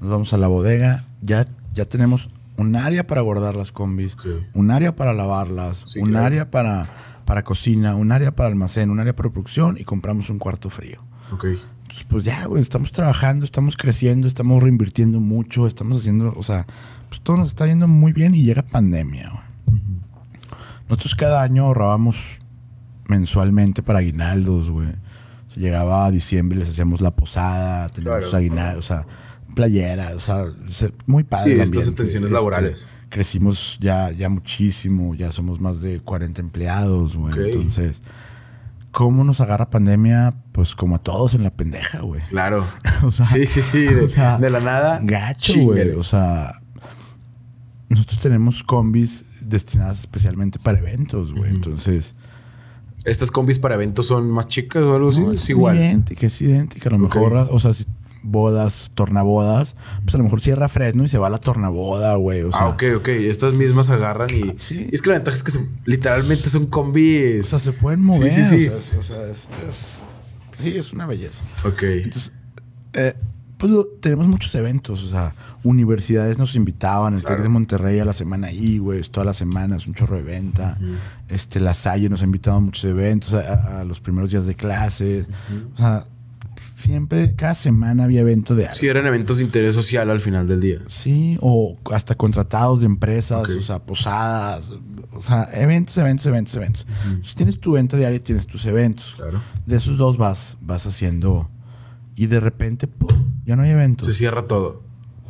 nos 0.00 0.10
vamos 0.10 0.32
a 0.34 0.36
la 0.38 0.48
bodega, 0.48 1.04
ya, 1.22 1.46
ya 1.72 1.84
tenemos 1.86 2.28
un 2.56 2.76
área 2.76 3.06
para 3.06 3.20
guardar 3.20 3.56
las 3.56 3.72
combis, 3.72 4.16
un 4.54 4.70
área 4.70 4.96
para 4.96 5.12
lavarlas, 5.12 5.84
Sí, 5.86 6.00
un 6.00 6.10
claro. 6.10 6.26
área 6.26 6.50
para, 6.50 6.88
para 7.24 7.42
cocina, 7.44 7.94
un 7.94 8.12
área 8.12 8.34
para 8.34 8.48
almacén, 8.48 8.90
un 8.90 9.00
área 9.00 9.14
para 9.14 9.30
producción 9.30 9.76
y 9.78 9.84
compramos 9.84 10.30
un 10.30 10.38
cuarto 10.38 10.68
frío. 10.68 11.02
Ok. 11.32 11.44
Entonces, 11.44 12.06
pues 12.08 12.24
ya, 12.24 12.46
güey, 12.46 12.60
estamos 12.60 12.90
trabajando, 12.92 13.44
estamos 13.44 13.76
creciendo, 13.76 14.26
estamos 14.26 14.62
reinvirtiendo 14.62 15.20
mucho, 15.20 15.66
estamos 15.66 16.00
haciendo, 16.00 16.32
o 16.36 16.42
sea, 16.42 16.66
pues 17.14 17.24
todo 17.24 17.36
nos 17.38 17.48
está 17.48 17.66
yendo 17.66 17.86
muy 17.88 18.12
bien 18.12 18.34
y 18.34 18.42
llega 18.44 18.62
pandemia, 18.62 19.30
güey. 19.30 19.78
Nosotros 20.88 21.14
cada 21.14 21.42
año 21.42 21.64
ahorrábamos 21.66 22.16
mensualmente 23.08 23.82
para 23.82 24.00
aguinaldos, 24.00 24.70
güey. 24.70 24.88
O 24.88 25.50
sea, 25.54 25.62
llegaba 25.62 26.06
a 26.06 26.10
diciembre, 26.10 26.58
les 26.58 26.68
hacíamos 26.68 27.00
la 27.00 27.10
posada, 27.14 27.88
teníamos 27.88 28.20
Claro. 28.20 28.36
aguinaldos, 28.36 28.84
o 28.84 28.86
sea, 28.94 29.06
playeras, 29.54 30.14
o 30.14 30.20
sea, 30.20 30.44
se- 30.70 30.92
muy 31.06 31.22
padre. 31.24 31.44
Sí, 31.44 31.52
el 31.52 31.60
estas 31.60 31.76
ambiente. 31.78 32.02
atenciones 32.02 32.30
laborales. 32.30 32.88
Crecimos 33.08 33.78
ya, 33.80 34.10
ya 34.10 34.28
muchísimo, 34.28 35.14
ya 35.14 35.30
somos 35.30 35.60
más 35.60 35.80
de 35.80 36.00
40 36.00 36.40
empleados, 36.40 37.16
güey. 37.16 37.50
Entonces, 37.50 38.02
¿cómo 38.90 39.22
nos 39.24 39.40
agarra 39.40 39.70
pandemia? 39.70 40.34
Pues 40.52 40.74
como 40.74 40.96
a 40.96 40.98
todos 40.98 41.34
en 41.34 41.44
la 41.44 41.50
pendeja, 41.50 42.00
güey. 42.00 42.20
Claro. 42.28 42.66
O 43.04 43.10
sea, 43.10 43.26
sí, 43.26 43.46
sí, 43.46 43.62
sí. 43.62 43.82
De, 43.82 44.00
o 44.04 44.08
sea, 44.08 44.38
de 44.38 44.48
la 44.50 44.60
nada. 44.60 44.98
Gacho, 45.02 45.60
güey. 45.60 45.90
O 45.90 46.02
sea, 46.02 46.52
nosotros 47.94 48.20
tenemos 48.20 48.62
combis 48.62 49.24
destinadas 49.40 50.00
especialmente 50.00 50.58
para 50.58 50.78
eventos, 50.78 51.32
güey. 51.32 51.50
Entonces, 51.50 52.14
¿Estas 53.04 53.30
combis 53.30 53.58
para 53.58 53.74
eventos 53.74 54.06
son 54.06 54.30
más 54.30 54.48
chicas 54.48 54.82
o 54.84 54.94
algo 54.96 55.10
así? 55.10 55.20
no, 55.20 55.32
es 55.32 55.48
igual. 55.50 55.76
idéntica, 55.76 56.26
es 56.26 56.40
idéntica. 56.40 56.88
A 56.88 56.92
lo 56.92 56.98
mejor, 56.98 57.34
o 57.50 57.58
sea, 57.60 57.74
si 57.74 57.84
bodas, 58.22 58.90
tornabodas, 58.94 59.76
pues 60.02 60.14
a 60.14 60.18
lo 60.18 60.24
mejor 60.24 60.40
cierra 60.40 60.70
Fresno 60.70 61.04
y 61.04 61.08
se 61.08 61.18
va 61.18 61.26
a 61.26 61.30
la 61.30 61.36
tornaboda, 61.36 62.14
güey. 62.16 62.40
O 62.40 62.50
sea, 62.50 62.60
ah, 62.62 62.68
ok, 62.70 62.82
ok. 62.96 63.08
Estas 63.08 63.52
mismas 63.52 63.90
agarran 63.90 64.30
y. 64.34 64.54
Sí. 64.58 64.88
y 64.90 64.94
es 64.94 65.02
que 65.02 65.10
la 65.10 65.16
ventaja 65.16 65.36
es 65.36 65.42
que 65.42 65.52
literalmente 65.84 66.48
son 66.48 66.64
combis. 66.66 67.40
o 67.40 67.42
sea, 67.50 67.58
se 67.58 67.72
pueden 67.72 68.00
mover. 68.02 68.32
Sí, 68.32 68.46
sí, 68.46 68.60
sí. 68.60 68.68
O 68.68 68.70
sea, 68.70 68.78
es- 68.78 68.94
o 68.98 69.02
sea, 69.02 69.26
es, 69.26 69.48
es- 69.68 69.98
sí, 70.58 70.74
es 70.74 70.92
una 70.94 71.04
belleza. 71.04 71.44
ok. 71.64 71.82
Entonces, 71.82 72.32
eh, 72.94 73.14
pues 73.64 73.72
lo- 73.72 73.86
tenemos 73.86 74.28
muchos 74.28 74.54
eventos, 74.56 75.02
o 75.04 75.08
sea, 75.08 75.34
universidades 75.62 76.36
nos 76.36 76.54
invitaban, 76.54 77.14
el 77.14 77.20
Claro. 77.22 77.36
TEC 77.36 77.42
de 77.44 77.48
Monterrey 77.48 77.98
a 77.98 78.04
la 78.04 78.12
semana 78.12 78.48
ahí, 78.48 78.76
güey, 78.76 79.00
todas 79.02 79.24
las 79.24 79.36
semanas, 79.38 79.86
un 79.86 79.94
chorro 79.94 80.16
de 80.16 80.22
venta. 80.22 80.78
Este, 81.30 81.60
la 81.60 81.72
Salle 81.72 82.10
nos 82.10 82.20
ha 82.20 82.26
invitado 82.26 82.58
a 82.58 82.60
muchos 82.60 82.84
eventos, 82.84 83.32
a, 83.32 83.82
los 83.84 84.00
primeros 84.00 84.30
días 84.30 84.46
de 84.46 84.54
clases. 84.54 85.26
O 85.72 85.78
sea, 85.78 86.04
siempre, 86.74 87.34
cada 87.34 87.54
semana 87.54 88.04
había 88.04 88.20
evento 88.20 88.54
de 88.54 88.64
algo. 88.66 88.76
Sí, 88.76 88.86
eran 88.86 89.06
eventos 89.06 89.38
de 89.38 89.44
interés 89.44 89.74
social 89.74 90.10
al 90.10 90.20
final 90.20 90.46
del 90.46 90.60
día. 90.60 90.80
Sí, 90.88 91.38
o 91.40 91.78
hasta 91.90 92.14
contratados 92.16 92.80
de 92.80 92.86
empresas, 92.86 93.48
o 93.48 93.60
sea, 93.62 93.78
posadas, 93.78 94.70
o 95.14 95.22
sea, 95.22 95.48
eventos, 95.54 95.96
eventos, 95.96 96.26
eventos, 96.26 96.54
eventos. 96.56 96.86
Entonces, 97.06 97.34
tienes 97.34 97.58
tu 97.60 97.72
venta 97.72 97.96
diaria 97.96 98.16
y 98.16 98.20
tienes 98.20 98.46
tus 98.46 98.66
eventos. 98.66 99.14
Claro. 99.16 99.40
De 99.64 99.76
esos 99.76 99.96
dos 99.96 100.18
vas, 100.18 100.58
vas 100.60 100.86
haciendo 100.86 101.48
y 102.16 102.26
de 102.26 102.40
repente, 102.40 102.86
pum, 102.86 103.08
ya 103.44 103.56
no 103.56 103.62
hay 103.62 103.70
eventos. 103.70 104.06
Se 104.08 104.14
cierra 104.14 104.46
todo. 104.46 104.82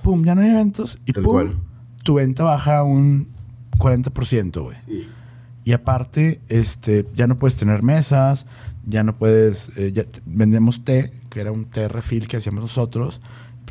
Pum, 0.03 0.25
ya 0.25 0.35
no 0.35 0.43
hay 0.43 0.51
eventos 0.51 0.99
y 1.07 1.13
Tal 1.13 1.23
pum, 1.25 1.33
cual. 1.33 1.57
tu 2.03 2.15
venta 2.15 2.45
baja 2.45 2.83
un 2.83 3.29
40%, 3.79 4.63
güey. 4.63 4.77
Sí. 4.79 5.09
Y 5.65 5.73
aparte, 5.73 6.41
este, 6.49 7.07
ya 7.15 7.27
no 7.27 7.39
puedes 7.39 7.57
tener 7.57 7.83
mesas, 7.83 8.47
ya 8.87 9.03
no 9.03 9.17
puedes, 9.17 9.75
eh, 9.79 9.93
ya 9.93 10.05
vendemos 10.27 10.85
té, 10.85 11.11
que 11.31 11.41
era 11.41 11.53
un 11.53 11.65
té 11.65 11.89
refill 11.89 12.29
que 12.29 12.37
hacíamos 12.37 12.63
nosotros, 12.63 13.21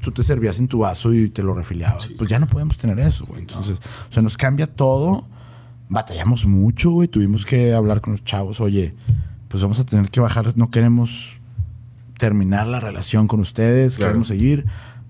tú 0.02 0.12
te 0.12 0.23
servías 0.23 0.58
en 0.60 0.67
tu 0.67 0.80
vaso 0.80 1.13
y 1.13 1.30
te 1.30 1.43
lo 1.43 1.54
refiliabas. 1.54 2.08
Pues 2.17 2.30
ya 2.30 2.39
no 2.39 2.47
podemos 2.47 2.78
tener 2.78 2.99
eso, 2.99 3.26
güey. 3.26 3.41
Entonces, 3.41 3.80
o 4.10 4.12
sea, 4.13 4.23
nos 4.23 4.36
cambia 4.38 4.67
todo. 4.67 5.28
Batallamos 5.88 6.45
mucho, 6.45 6.89
güey. 6.91 7.08
Tuvimos 7.08 7.45
que 7.45 7.73
hablar 7.73 8.02
con 8.02 8.13
los 8.13 8.23
chavos, 8.23 8.60
oye, 8.60 8.95
pues 9.47 9.62
vamos 9.62 9.80
a 9.80 9.86
tener 9.86 10.10
que 10.10 10.19
bajar, 10.19 10.58
no 10.58 10.71
queremos 10.71 11.39
terminar 12.27 12.67
la 12.67 12.79
relación 12.79 13.27
con 13.27 13.41
ustedes, 13.41 13.97
Claro. 13.97 14.12
queremos 14.12 14.29
seguir, 14.29 14.65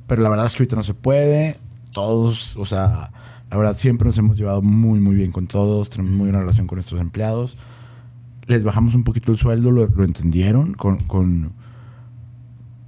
pero 0.07 0.23
la 0.23 0.29
verdad 0.29 0.47
es 0.47 0.53
que 0.55 0.63
ahorita 0.63 0.75
no 0.75 0.83
se 0.83 0.95
puede. 0.95 1.57
Todos, 1.91 2.57
o 2.57 2.65
sea, 2.65 3.11
la 3.51 3.57
verdad 3.57 3.77
siempre 3.77 4.07
nos 4.07 4.17
hemos 4.17 4.35
llevado 4.35 4.63
muy, 4.63 4.99
muy 4.99 5.13
bien 5.15 5.31
con 5.31 5.45
todos, 5.45 5.91
tenemos 5.91 6.11
muy 6.11 6.23
buena 6.29 6.39
relación 6.39 6.65
con 6.65 6.77
nuestros 6.77 6.99
empleados. 6.99 7.55
Les 8.47 8.63
bajamos 8.63 8.95
un 8.95 9.03
poquito 9.03 9.31
el 9.31 9.37
sueldo, 9.37 9.69
lo, 9.69 9.85
lo 9.87 10.03
entendieron 10.03 10.73
con, 10.73 10.97
con, 11.03 11.51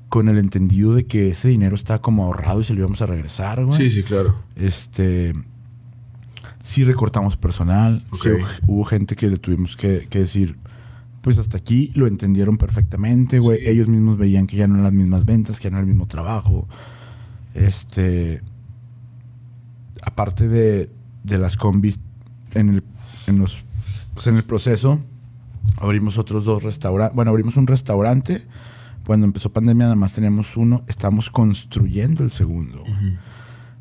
con 0.09 0.27
el 0.27 0.39
entendido 0.39 0.95
de 0.95 1.05
que 1.05 1.29
ese 1.29 1.49
dinero 1.49 1.75
está 1.75 1.99
como 1.99 2.25
ahorrado 2.25 2.61
y 2.61 2.63
se 2.63 2.73
lo 2.73 2.79
íbamos 2.79 3.01
a 3.03 3.05
regresar, 3.05 3.63
güey. 3.63 3.77
Sí, 3.77 3.89
sí, 3.91 4.01
claro. 4.01 4.39
Este. 4.55 5.35
Sí 6.63 6.83
recortamos 6.83 7.38
personal. 7.38 8.03
Sí 8.19 8.29
hubo, 8.29 8.47
hubo 8.65 8.85
gente 8.85 9.15
que 9.15 9.27
le 9.27 9.38
tuvimos 9.38 9.75
que, 9.75 10.07
que 10.09 10.17
decir, 10.17 10.57
pues 11.25 11.39
hasta 11.39 11.57
aquí 11.57 11.91
lo 11.95 12.05
entendieron 12.05 12.55
perfectamente, 12.55 13.39
güey. 13.39 13.57
Sí. 13.57 13.69
Ellos 13.69 13.88
mismos 13.88 14.15
veían 14.15 14.45
que 14.45 14.57
ya 14.57 14.67
no 14.67 14.75
eran 14.75 14.83
las 14.83 14.93
mismas 14.93 15.25
ventas, 15.25 15.57
que 15.57 15.63
ya 15.63 15.69
no 15.71 15.77
era 15.77 15.81
el 15.81 15.88
mismo 15.88 16.05
trabajo. 16.05 16.67
Este. 17.55 18.43
Aparte 20.03 20.47
de, 20.47 20.91
de 21.23 21.38
las 21.39 21.57
combis, 21.57 21.99
en 22.53 22.69
el, 22.69 22.83
en 23.25 23.39
los, 23.39 23.57
pues 24.13 24.27
en 24.27 24.35
el 24.35 24.43
proceso, 24.43 24.99
abrimos 25.77 26.19
otros 26.19 26.45
dos 26.45 26.61
restaurantes. 26.61 27.15
Bueno, 27.15 27.31
abrimos 27.31 27.57
un 27.57 27.65
restaurante. 27.65 28.45
Cuando 29.03 29.25
empezó 29.25 29.51
pandemia, 29.51 29.85
nada 29.85 29.95
más 29.95 30.13
teníamos 30.13 30.55
uno. 30.55 30.83
Estamos 30.85 31.31
construyendo 31.31 32.23
el 32.23 32.29
segundo. 32.29 32.83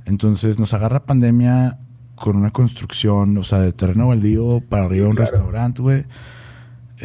Entonces 0.07 0.59
nos 0.59 0.73
agarra 0.73 1.05
pandemia 1.05 1.79
con 2.15 2.37
una 2.37 2.53
construcción, 2.53 3.37
o 3.37 3.43
sea, 3.43 3.61
de 3.61 3.75
terreno 3.75 4.09
baldío 4.09 4.63
para 4.67 4.87
arriba 4.87 5.09
un 5.09 5.15
claro. 5.15 5.31
restaurante, 5.31 5.83
güey. 5.83 6.05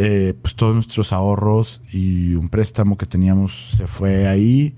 Eh, 0.01 0.33
pues 0.41 0.55
todos 0.55 0.73
nuestros 0.73 1.11
ahorros 1.11 1.81
y 1.91 2.33
un 2.35 2.47
préstamo 2.47 2.95
que 2.97 3.05
teníamos 3.05 3.67
se 3.75 3.85
fue 3.85 4.27
ahí. 4.27 4.75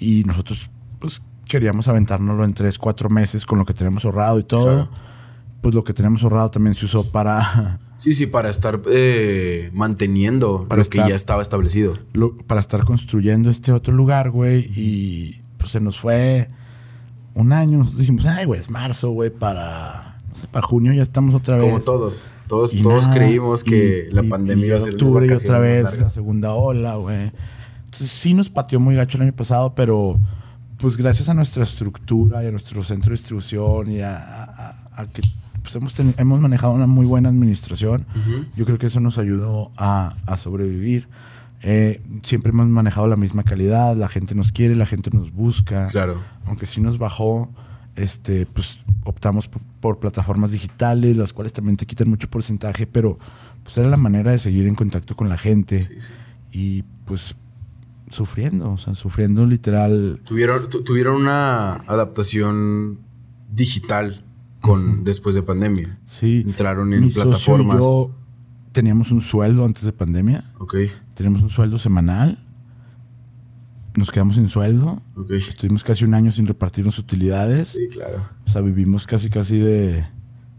Y 0.00 0.24
nosotros, 0.24 0.70
pues, 0.98 1.22
queríamos 1.46 1.86
aventárnoslo 1.86 2.44
en 2.44 2.52
tres, 2.52 2.76
cuatro 2.78 3.08
meses 3.08 3.46
con 3.46 3.58
lo 3.58 3.64
que 3.64 3.74
tenemos 3.74 4.04
ahorrado 4.04 4.38
y 4.40 4.42
todo. 4.44 4.64
Claro. 4.88 4.90
Pues 5.60 5.74
lo 5.74 5.84
que 5.84 5.92
tenemos 5.94 6.22
ahorrado 6.24 6.50
también 6.50 6.74
se 6.74 6.84
usó 6.84 7.10
para, 7.10 7.78
Sí, 7.96 8.12
sí, 8.12 8.26
para 8.26 8.50
estar 8.50 8.82
eh, 8.90 9.70
manteniendo 9.72 10.66
Para 10.68 10.82
lo 10.82 10.88
que 10.88 10.98
estar- 10.98 11.08
ya 11.08 11.14
estaba 11.14 11.40
establecido. 11.40 11.96
lo- 12.12 12.36
para 12.36 12.60
estar 12.60 12.84
construyendo 12.84 13.50
este 13.50 13.70
otro 13.72 13.94
lugar, 13.94 14.30
güey. 14.30 14.66
Y 14.76 15.42
pues 15.58 15.70
se 15.70 15.80
nos 15.80 15.98
fue 15.98 16.50
un 17.34 17.52
año. 17.52 17.78
Nosotros 17.78 18.00
dijimos, 18.00 18.26
ay, 18.26 18.44
güey, 18.46 18.60
es 18.60 18.68
marzo, 18.68 19.10
güey, 19.10 19.30
para, 19.30 20.18
no 20.28 20.34
sé, 20.40 20.48
para 20.48 20.66
junio 20.66 20.92
ya 20.92 21.02
estamos 21.02 21.34
otra 21.36 21.56
vez. 21.56 21.64
Como 21.64 21.80
todos. 21.80 22.26
Todos, 22.54 22.74
Y 22.74 22.82
todos 22.82 23.06
nada, 23.06 23.16
creímos 23.18 23.64
que 23.64 24.08
y- 24.10 24.14
la 24.14 24.22
pandemia 24.22 24.66
iba 24.66 24.76
a 24.76 24.80
ser 24.80 24.92
octubre 24.94 25.26
y 25.26 25.32
otra 25.32 25.58
vez 25.58 25.98
la 25.98 26.06
segunda 26.06 26.54
ola, 26.54 26.94
güey. 26.94 27.32
Sí 27.92 28.34
nos 28.34 28.48
pateó 28.48 28.78
muy 28.80 28.94
gacho 28.94 29.18
el 29.18 29.22
año 29.24 29.32
pasado, 29.32 29.74
pero 29.74 30.18
pues 30.78 30.96
gracias 30.96 31.28
a 31.28 31.34
nuestra 31.34 31.62
estructura 31.62 32.42
y 32.44 32.46
a 32.48 32.50
nuestro 32.50 32.82
centro 32.82 33.10
de 33.10 33.16
distribución 33.16 33.90
y 33.90 34.00
a, 34.00 34.16
a- 34.18 34.76
a 34.96 35.06
que 35.06 35.22
pues, 35.62 35.74
hemos, 35.76 35.98
hemos 35.98 36.40
manejado 36.40 36.72
una 36.74 36.86
muy 36.86 37.06
buena 37.06 37.28
administración, 37.30 38.04
yo 38.54 38.64
creo 38.66 38.76
que 38.78 38.86
eso 38.86 39.00
nos 39.00 39.16
ayudó 39.18 39.70
a, 39.76 40.14
a 40.26 40.36
sobrevivir. 40.36 41.08
Eh, 41.62 42.02
siempre 42.22 42.50
hemos 42.50 42.66
manejado 42.66 43.06
la 43.08 43.16
misma 43.16 43.42
calidad, 43.44 43.96
la 43.96 44.08
gente 44.08 44.34
nos 44.34 44.52
quiere, 44.52 44.74
la 44.76 44.84
gente 44.86 45.10
nos 45.12 45.32
busca 45.32 45.86
Claro. 45.88 46.20
aunque 46.46 46.66
sí 46.66 46.80
nos 46.82 46.98
bajó, 46.98 47.48
este, 47.96 48.46
pues 48.46 48.80
optamos 49.04 49.48
por, 49.48 49.62
por 49.80 49.98
plataformas 49.98 50.50
digitales, 50.52 51.16
las 51.16 51.32
cuales 51.32 51.52
también 51.52 51.76
te 51.76 51.86
quitan 51.86 52.08
mucho 52.08 52.28
porcentaje, 52.28 52.86
pero 52.86 53.18
pues 53.62 53.76
era 53.78 53.88
la 53.88 53.96
manera 53.96 54.32
de 54.32 54.38
seguir 54.38 54.66
en 54.66 54.74
contacto 54.74 55.14
con 55.16 55.28
la 55.28 55.38
gente 55.38 55.84
Sí, 55.84 56.00
sí. 56.00 56.12
y 56.52 56.82
pues 57.06 57.36
sufriendo, 58.10 58.72
o 58.72 58.78
sea, 58.78 58.94
sufriendo 58.94 59.46
literal. 59.46 60.20
Tuvieron, 60.24 60.68
tu- 60.68 60.82
tuvieron 60.84 61.16
una 61.16 61.74
adaptación 61.86 62.98
digital 63.52 64.24
con 64.60 65.04
después 65.04 65.34
de 65.34 65.42
pandemia. 65.42 65.98
Sí. 66.06 66.42
Entraron 66.46 66.92
en 66.94 67.00
Mi 67.02 67.10
socio 67.10 67.22
y 67.22 67.24
plataformas. 67.30 67.80
yo 67.80 68.10
teníamos 68.72 69.10
un 69.10 69.20
sueldo 69.20 69.64
antes 69.64 69.84
de 69.84 69.92
pandemia, 69.92 70.44
Ok, 70.58 70.74
teníamos 71.14 71.42
un 71.42 71.50
sueldo 71.50 71.78
semanal, 71.78 72.38
nos 73.96 74.10
quedamos 74.10 74.36
sin 74.36 74.48
sueldo, 74.48 75.00
ok. 75.16 75.30
estuvimos 75.32 75.84
casi 75.84 76.04
un 76.04 76.14
año 76.14 76.32
sin 76.32 76.46
repartirnos 76.46 76.98
utilidades. 76.98 77.68
Sí, 77.70 77.88
claro. 77.92 78.26
O 78.46 78.50
sea, 78.50 78.60
vivimos 78.60 79.06
casi 79.06 79.30
casi 79.30 79.58
de, 79.58 80.04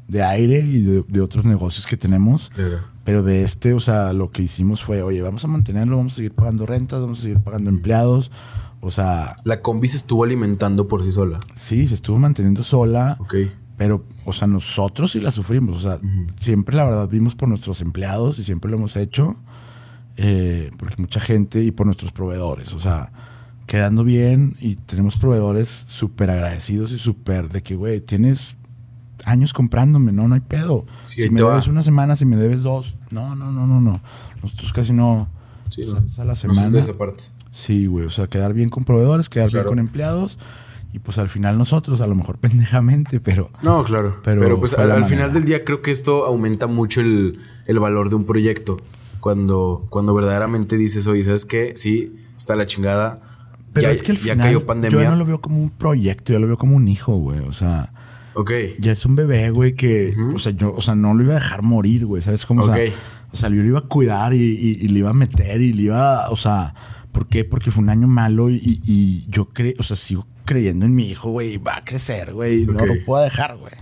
de 0.08 0.24
aire 0.24 0.60
y 0.60 0.82
de, 0.82 1.04
de 1.08 1.22
otros 1.22 1.46
negocios 1.46 1.86
que 1.86 1.98
tenemos. 1.98 2.50
Claro. 2.50 2.80
Pero 3.04 3.22
de 3.24 3.44
este, 3.44 3.74
o 3.74 3.80
sea, 3.80 4.14
lo 4.14 4.32
que 4.32 4.42
hicimos 4.42 4.84
fue, 4.84 5.02
oye, 5.04 5.22
vamos 5.22 5.44
a 5.44 5.48
mantenerlo, 5.48 5.98
vamos 5.98 6.14
a 6.14 6.16
seguir 6.16 6.32
pagando 6.34 6.66
rentas, 6.66 7.02
vamos 7.02 7.20
a 7.20 7.22
seguir 7.22 7.40
pagando 7.40 7.70
empleados. 7.70 8.32
O 8.82 8.90
sea, 8.92 9.38
La 9.44 9.62
combi 9.62 9.88
se 9.88 9.98
estuvo 9.98 10.24
alimentando 10.24 10.88
por 10.88 11.04
sí 11.04 11.12
sola. 11.12 11.38
sí, 11.56 11.88
se 11.88 11.94
estuvo 11.96 12.18
manteniendo 12.20 12.64
sola, 12.64 13.18
Ok. 13.20 13.36
pero, 13.78 14.06
o 14.26 14.34
sea, 14.34 14.48
nosotros 14.48 15.12
sí 15.12 15.20
la 15.22 15.32
sufrimos. 15.32 15.76
O 15.78 15.80
sea, 15.82 16.00
siempre 16.40 16.76
la 16.76 16.84
verdad 16.86 17.10
vimos 17.10 17.36
por 17.36 17.50
nuestros 17.50 17.82
empleados 17.82 18.40
y 18.40 18.44
siempre 18.44 18.70
lo 18.72 18.78
hemos 18.78 18.96
hecho. 18.96 19.36
Eh, 20.18 20.72
porque 20.78 20.96
mucha 20.98 21.20
gente 21.20 21.64
y 21.64 21.72
por 21.72 21.86
nuestros 21.86 22.12
proveedores. 22.12 22.74
O 22.74 22.80
sea, 22.80 23.12
quedando 23.68 24.04
bien 24.04 24.56
y 24.60 24.76
tenemos 24.76 25.18
proveedores 25.18 25.86
súper 25.88 26.30
agradecidos 26.30 26.92
y 26.92 26.98
súper 27.00 27.50
de 27.50 27.64
que, 27.64 27.76
güey, 27.76 28.02
tienes 28.02 28.56
años 29.26 29.54
comprándome, 29.54 30.12
no, 30.12 30.28
no 30.28 30.36
hay 30.36 30.42
pedo. 30.42 30.86
Sí, 31.06 31.24
si 31.24 31.30
me 31.30 31.42
va. 31.42 31.52
debes 31.52 31.68
una 31.68 31.82
semana, 31.84 32.16
si 32.16 32.26
me 32.26 32.36
debes 32.36 32.62
dos, 32.62 32.96
no, 33.12 33.36
no, 33.36 33.52
no, 33.52 33.66
no, 33.66 33.82
no. 33.82 34.02
Nosotros 34.44 34.72
casi 34.74 34.94
no. 34.94 35.28
Sí, 35.70 35.84
o 35.84 35.92
sea, 36.10 36.24
a 36.24 36.28
la 36.28 36.36
semana. 36.36 36.78
esa 36.78 36.98
parte. 36.98 37.24
Sí, 37.52 37.88
güey, 37.88 38.06
o 38.06 38.10
sea, 38.10 38.28
quedar 38.28 38.54
bien 38.54 38.70
con 38.70 38.84
proveedores, 38.84 39.30
quedar 39.30 39.50
Claro. 39.50 39.64
bien 39.70 39.70
con 39.78 39.80
empleados 39.80 40.38
y 40.94 41.00
pues 41.00 41.18
al 41.18 41.28
final 41.30 41.58
nosotros, 41.58 42.02
a 42.02 42.08
lo 42.08 42.16
mejor 42.16 42.38
pendejamente, 42.40 43.20
pero 43.20 43.50
No, 43.64 43.84
claro. 43.84 44.20
Pero 44.24 44.42
Pero, 44.42 44.60
pues 44.60 44.74
al, 44.78 45.06
final 45.06 45.34
del 45.34 45.46
día 45.46 45.66
creo 45.66 45.82
que 45.82 45.92
esto 45.92 46.26
aumenta 46.26 46.68
mucho 46.68 47.02
el, 47.02 47.40
el 47.66 47.80
valor 47.80 48.10
de 48.10 48.16
un 48.16 48.26
proyecto. 48.26 48.78
Cuando, 49.26 49.88
cuando 49.90 50.14
verdaderamente 50.14 50.78
dices, 50.78 51.08
oye, 51.08 51.24
¿sabes 51.24 51.46
qué? 51.46 51.74
Sí, 51.76 52.14
está 52.38 52.56
la 52.56 52.68
chingada. 52.68 53.22
pero 53.74 53.88
ya, 53.88 53.92
es 53.96 54.04
que 54.04 54.12
al 54.12 54.18
ya 54.20 54.34
final 54.34 54.46
cayó 54.46 54.66
pandemia. 54.68 55.04
yo 55.04 55.10
no 55.10 55.16
lo 55.16 55.26
veo 55.26 55.42
como 55.42 55.58
un 55.60 55.72
proyecto, 55.72 56.32
yo 56.32 56.38
lo 56.38 56.46
veo 56.46 56.60
como 56.60 56.76
un 56.76 56.88
hijo, 56.88 57.16
güey, 57.18 57.40
o 57.40 57.52
sea, 57.52 57.92
Ok. 58.36 58.52
ya 58.78 58.92
es 58.92 59.04
un 59.04 59.16
bebé, 59.16 59.50
güey, 59.50 59.74
que, 59.74 60.14
o 60.36 60.38
sea, 60.38 60.52
yo, 60.52 60.76
o 60.76 60.80
sea, 60.80 60.94
no 60.94 61.16
lo 61.16 61.24
iba 61.24 61.32
a 61.32 61.40
dejar 61.40 61.64
morir, 61.64 62.06
güey, 62.06 62.22
¿sabes 62.22 62.46
cómo? 62.46 62.62
O, 62.62 62.68
Ok. 62.68 62.76
sea, 62.76 62.92
o 63.34 63.36
sea, 63.36 63.50
yo 63.50 63.64
lo 63.64 63.68
iba 63.68 63.80
a 63.80 63.88
cuidar 63.88 64.36
y, 64.36 64.38
y- 64.44 64.78
y 64.82 64.88
le 64.90 65.00
iba 65.00 65.10
a 65.10 65.14
meter 65.14 65.60
y 65.60 65.74
le 65.74 65.82
iba, 65.82 66.30
o 66.30 66.36
sea, 66.36 66.76
¿por 67.12 67.26
qué? 67.28 67.46
Porque 67.46 67.72
fue 67.72 67.82
un 67.84 67.90
año 67.90 68.06
malo 68.06 68.52
y, 68.52 68.80
y- 68.86 69.26
yo 69.28 69.50
creo, 69.50 69.74
o 69.80 69.84
sea, 69.84 69.96
sigo 69.96 70.28
creyendo 70.46 70.86
en 70.86 70.94
mi 70.94 71.10
hijo, 71.10 71.32
güey, 71.32 71.58
va 71.58 71.78
a 71.78 71.84
crecer, 71.84 72.32
güey, 72.36 72.68
no 72.68 72.74
Ok. 72.84 72.86
lo 72.90 72.94
puedo 73.08 73.24
dejar, 73.24 73.58
güey. 73.58 73.74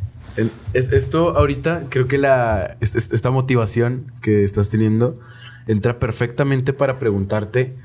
Esto 0.73 1.37
ahorita, 1.37 1.85
creo 1.89 2.07
que 2.07 2.17
la, 2.17 2.77
es- 2.79 2.95
es- 2.95 3.11
esta 3.11 3.29
motivación 3.31 4.11
que 4.21 4.43
estás 4.43 4.69
teniendo 4.69 5.19
entra 5.67 5.99
perfectamente 5.99 6.73
para 6.73 6.99
preguntarte, 6.99 7.75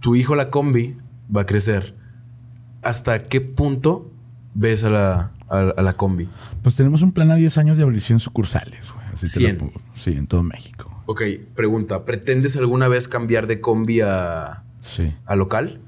tu 0.00 0.16
hijo 0.16 0.34
la 0.34 0.50
combi 0.50 0.96
va 1.34 1.42
a 1.42 1.46
crecer. 1.46 1.94
¿Hasta 2.82 3.18
qué 3.24 3.40
punto 3.40 4.10
ves 4.54 4.84
a 4.84 4.90
la, 4.90 5.32
a, 5.48 5.58
a 5.76 5.82
la 5.82 5.92
combi? 5.94 6.28
Pues 6.62 6.74
tenemos 6.76 7.02
un 7.02 7.12
plan 7.12 7.30
a 7.30 7.34
10 7.36 7.58
años 7.58 7.76
de 7.76 7.82
abrir 7.84 8.00
100 8.00 8.20
sucursales, 8.20 8.90
güey. 8.92 9.06
Así 9.12 9.26
te 9.32 9.40
lo 9.40 9.46
100. 9.46 9.56
pongo. 9.58 9.80
Sí, 9.94 10.12
en 10.12 10.26
todo 10.26 10.42
México. 10.42 11.02
Ok, 11.06 11.22
pregunta, 11.54 12.04
¿pretendes 12.04 12.56
alguna 12.56 12.86
vez 12.88 13.08
cambiar 13.08 13.46
de 13.46 13.60
combi 13.60 14.00
a, 14.00 14.62
Sí. 14.80 15.14
a 15.26 15.34
local? 15.36 15.80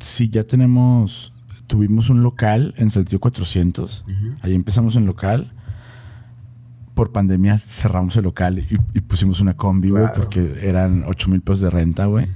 Sí, 0.00 0.28
ya 0.28 0.44
tenemos. 0.44 1.32
Tuvimos 1.66 2.10
un 2.10 2.22
local 2.22 2.74
en 2.76 2.90
Saltillo 2.90 3.20
400. 3.20 4.04
Ahí 4.42 4.54
empezamos 4.54 4.96
en 4.96 5.06
local. 5.06 5.52
Por 6.94 7.10
pandemia 7.10 7.58
cerramos 7.58 8.16
el 8.16 8.22
local 8.24 8.58
y, 8.60 8.78
y 8.96 9.00
pusimos 9.00 9.40
una 9.40 9.54
combi, 9.56 9.90
güey, 9.90 10.04
Claro. 10.04 10.20
porque 10.20 10.58
eran 10.62 11.04
8 11.06 11.28
mil 11.30 11.40
pesos 11.40 11.60
de 11.60 11.70
renta, 11.70 12.06
güey. 12.06 12.26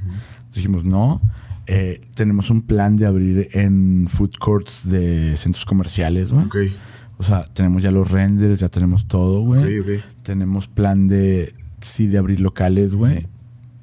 Dijimos, 0.55 0.85
no. 0.85 1.21
Eh, 1.67 2.01
tenemos 2.15 2.51
un 2.51 2.63
plan 2.63 2.97
de 2.97 3.07
abrir 3.07 3.49
en 3.53 4.07
food 4.09 4.33
courts 4.41 4.89
de 4.89 5.37
centros 5.37 5.65
comerciales, 5.65 6.33
güey. 6.33 6.47
Ok, 6.47 6.57
O 7.19 7.23
sea, 7.23 7.45
tenemos 7.53 7.83
ya 7.83 7.91
los 7.93 8.11
renders, 8.11 8.59
ya 8.59 8.69
tenemos 8.69 9.07
todo, 9.07 9.43
güey. 9.43 9.83
Tenemos 10.23 10.67
plan 10.67 11.07
de, 11.07 11.53
sí, 11.81 12.07
de 12.07 12.19
abrir 12.19 12.41
locales, 12.41 12.95
güey. 12.95 13.27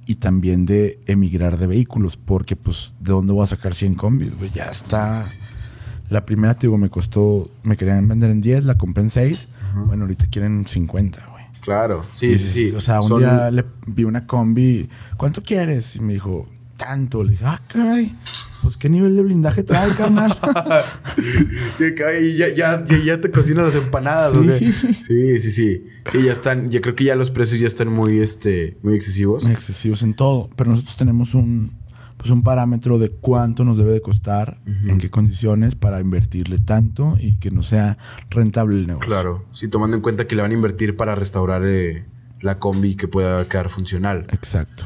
Y 0.05 0.15
también 0.15 0.65
de 0.65 0.99
emigrar 1.07 1.57
de 1.57 1.65
vehículos, 1.67 2.15
porque 2.17 2.55
pues, 2.55 2.91
¿de 2.99 3.11
dónde 3.11 3.33
voy 3.33 3.43
a 3.43 3.47
sacar 3.47 3.73
100 3.73 3.95
combis, 3.95 4.37
güey? 4.37 4.51
Ya 4.53 4.65
está. 4.65 5.23
Sí, 5.23 5.37
sí, 5.39 5.41
sí, 5.41 5.53
sí. 5.57 5.71
La 6.09 6.25
primera, 6.25 6.53
te 6.53 6.67
digo, 6.67 6.77
me 6.77 6.89
costó, 6.91 7.49
me 7.63 7.75
querían 7.75 8.07
vender 8.07 8.29
en 8.29 8.39
10, 8.41 8.65
la 8.65 8.77
compré 8.77 9.01
en 9.03 9.09
6. 9.09 9.47
Bueno, 9.87 10.03
ahorita 10.03 10.27
quieren 10.27 10.65
50, 10.67 11.25
güey. 11.31 11.43
Claro, 11.61 12.01
sí, 12.11 12.27
Y, 12.27 12.37
sí, 12.37 12.69
sí. 12.69 12.75
O 12.75 12.79
sea, 12.79 13.01
un 13.01 13.07
Son- 13.07 13.19
día 13.19 13.49
le 13.49 13.65
vi 13.87 14.03
una 14.03 14.27
combi, 14.27 14.87
¿cuánto 15.17 15.41
quieres? 15.41 15.95
Y 15.95 16.01
me 16.01 16.13
dijo, 16.13 16.47
tanto. 16.77 17.23
Le 17.23 17.31
dije, 17.31 17.45
ah, 17.45 17.61
caray, 17.67 18.15
pues 18.63 18.77
qué 18.77 18.89
nivel 18.89 19.15
de 19.15 19.21
blindaje 19.23 19.63
trae, 19.63 19.91
carnal. 19.91 20.37
sí, 21.73 21.93
caray, 21.95 22.35
ya, 22.37 22.49
ya, 22.49 22.83
ya, 22.85 22.97
ya, 23.03 23.21
te 23.21 23.31
cocinan 23.31 23.65
las 23.65 23.75
empanadas, 23.75 24.31
Sí. 24.33 24.37
¿o 24.37 24.41
qué? 24.43 24.59
Sí, 25.03 25.39
sí, 25.39 25.51
sí. 25.51 25.87
Sí, 26.07 26.23
ya 26.23 26.31
están, 26.31 26.69
yo 26.69 26.81
creo 26.81 26.95
que 26.95 27.03
ya 27.03 27.15
los 27.15 27.31
precios 27.31 27.59
ya 27.59 27.67
están 27.67 27.89
muy, 27.91 28.19
este, 28.19 28.77
muy 28.83 28.95
excesivos. 28.95 29.43
Muy 29.45 29.53
excesivos 29.53 30.03
en 30.03 30.13
todo. 30.13 30.49
Pero 30.55 30.69
nosotros 30.71 30.95
tenemos 30.97 31.33
un, 31.33 31.71
pues 32.17 32.29
un 32.29 32.43
parámetro 32.43 32.99
de 32.99 33.09
cuánto 33.09 33.63
nos 33.65 33.77
debe 33.77 33.93
de 33.93 34.01
costar, 34.01 34.59
en 34.65 34.97
qué 34.99 35.09
condiciones 35.09 35.75
para 35.75 35.99
invertirle 35.99 36.59
tanto 36.59 37.15
y 37.19 37.37
que 37.39 37.51
no 37.51 37.63
sea 37.63 37.97
rentable 38.29 38.77
el 38.77 38.87
negocio. 38.87 39.07
Claro, 39.09 39.45
sí, 39.51 39.67
tomando 39.67 39.95
en 39.97 40.01
cuenta 40.01 40.27
que 40.27 40.35
le 40.35 40.41
van 40.41 40.51
a 40.51 40.53
invertir 40.53 40.95
para 40.95 41.15
restaurar 41.15 41.63
eh, 41.65 42.05
la 42.41 42.59
combi 42.59 42.95
que 42.95 43.07
pueda 43.07 43.47
quedar 43.47 43.69
funcional. 43.69 44.27
Exacto. 44.31 44.85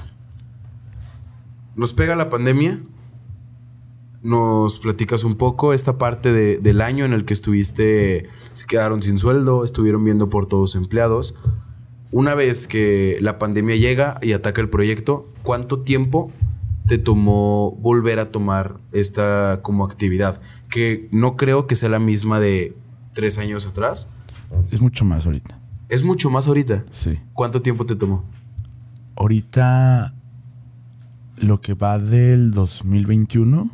Nos 1.80 1.94
pega 1.94 2.18
la 2.18 2.28
pandemia. 2.28 2.82
Nos 4.22 4.80
platicas 4.80 5.24
un 5.24 5.36
poco 5.36 5.72
esta 5.74 5.98
parte 5.98 6.34
de- 6.34 6.58
del 6.58 6.82
año 6.82 7.06
en 7.06 7.13
el 7.13 7.24
que 7.24 7.34
estuviste, 7.34 8.28
se 8.52 8.65
quedaron 8.65 9.02
sin 9.02 9.18
sueldo, 9.18 9.63
estuvieron 9.63 10.04
viendo 10.04 10.30
por 10.30 10.46
todos 10.46 10.76
empleados. 10.76 11.36
Una 12.12 12.36
vez 12.36 12.68
que 12.68 13.18
la 13.22 13.39
pandemia 13.39 13.78
llega 13.78 14.20
y 14.22 14.34
ataca 14.34 14.60
el 14.60 14.70
proyecto, 14.70 15.30
¿cuánto 15.42 15.80
tiempo 15.80 16.34
te 16.86 16.98
tomó 16.98 17.72
volver 17.80 18.20
a 18.20 18.30
tomar 18.30 18.76
esta 18.92 19.62
como 19.62 19.86
actividad? 19.86 20.42
Que 20.70 21.08
no 21.13 21.38
creo 21.38 21.65
que 21.65 21.78
sea 21.78 21.88
la 21.88 22.00
misma 22.00 22.42
de 22.42 22.76
tres 23.13 23.38
años 23.38 23.65
atrás. 23.68 24.10
Es 24.70 24.82
mucho 24.82 25.06
más 25.06 25.26
ahorita. 25.28 25.58
Es 25.88 26.04
mucho 26.04 26.30
más 26.30 26.46
ahorita. 26.46 26.84
Sí. 26.89 27.20
¿Cuánto 27.34 27.62
tiempo 27.62 27.86
te 27.86 27.96
tomó? 27.96 28.26
Ahorita 29.15 30.13
lo 31.41 31.62
que 31.62 31.73
va 31.73 31.99
del 31.99 32.52
2021 32.52 33.71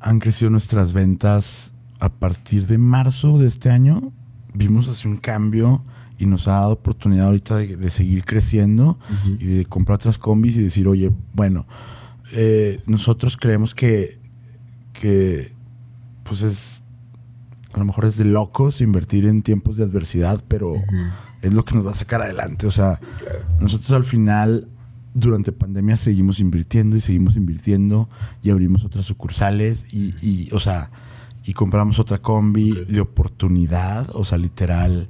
han 0.00 0.18
crecido 0.18 0.50
nuestras 0.50 0.92
ventas 0.92 1.72
a 2.00 2.08
partir 2.08 2.66
de 2.66 2.78
marzo 2.78 3.38
de 3.38 3.48
este 3.48 3.70
año. 3.70 4.12
Vimos 4.54 4.88
así 4.88 5.06
un 5.08 5.16
cambio 5.16 5.84
y 6.18 6.26
nos 6.26 6.48
ha 6.48 6.52
dado 6.52 6.72
oportunidad 6.72 7.26
ahorita 7.26 7.56
de, 7.56 7.76
de 7.76 7.90
seguir 7.90 8.24
creciendo 8.24 8.98
y 9.38 9.46
de 9.46 9.64
comprar 9.64 9.96
otras 9.96 10.18
combis 10.18 10.56
y 10.56 10.62
decir, 10.62 10.88
oye, 10.88 11.12
bueno, 11.32 11.66
eh, 12.34 12.80
nosotros 12.86 13.36
creemos 13.36 13.74
que, 13.74 14.18
que 14.92 15.52
pues 16.22 16.42
es, 16.42 16.80
a 17.74 17.78
lo 17.78 17.84
mejor 17.84 18.06
es 18.06 18.16
de 18.16 18.24
locos 18.24 18.80
invertir 18.80 19.26
en 19.26 19.42
tiempos 19.42 19.76
de 19.76 19.84
adversidad, 19.84 20.42
pero 20.48 20.74
es 21.42 21.52
lo 21.52 21.64
que 21.64 21.74
nos 21.74 21.86
va 21.86 21.90
a 21.90 21.94
sacar 21.94 22.22
adelante. 22.22 22.66
O 22.66 22.70
sea, 22.70 22.98
nosotros 23.60 23.92
al 23.92 24.04
final, 24.04 24.68
durante 25.14 25.52
pandemia, 25.52 25.96
seguimos 25.96 26.40
invirtiendo 26.40 26.96
y 26.96 27.00
seguimos 27.00 27.36
invirtiendo 27.36 28.08
y 28.42 28.50
abrimos 28.50 28.84
otras 28.84 29.04
sucursales 29.04 29.92
y, 29.92 30.14
y, 30.22 30.48
o 30.52 30.58
sea, 30.58 30.90
y 31.44 31.52
compramos 31.54 31.98
otra 31.98 32.18
combi 32.18 32.72
de 32.88 33.00
oportunidad, 33.00 34.08
o 34.14 34.24
sea, 34.24 34.38
literal. 34.38 35.08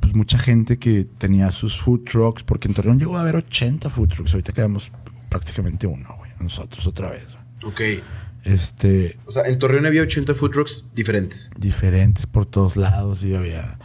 Pues 0.00 0.14
mucha 0.14 0.38
gente 0.38 0.78
que 0.78 1.04
tenía 1.04 1.50
sus 1.50 1.80
food 1.80 2.04
trucks, 2.04 2.42
porque 2.42 2.68
en 2.68 2.74
Torreón 2.74 2.98
llegó 2.98 3.16
a 3.16 3.22
haber 3.22 3.36
80 3.36 3.90
food 3.90 4.08
trucks, 4.08 4.32
ahorita 4.34 4.52
quedamos 4.52 4.90
prácticamente 5.28 5.86
uno, 5.86 6.08
güey, 6.18 6.30
nosotros 6.40 6.86
otra 6.86 7.10
vez. 7.10 7.36
güey. 7.60 7.72
Ok. 7.72 8.02
Este, 8.44 9.18
O 9.26 9.32
sea, 9.32 9.42
en 9.46 9.58
Torreón 9.58 9.86
había 9.86 10.02
80 10.02 10.32
food 10.34 10.50
trucks 10.50 10.84
diferentes. 10.94 11.50
diferentes 11.58 12.26
por 12.26 12.46
todos 12.46 12.76
lados 12.76 13.24
y 13.24 13.34
había 13.34 13.78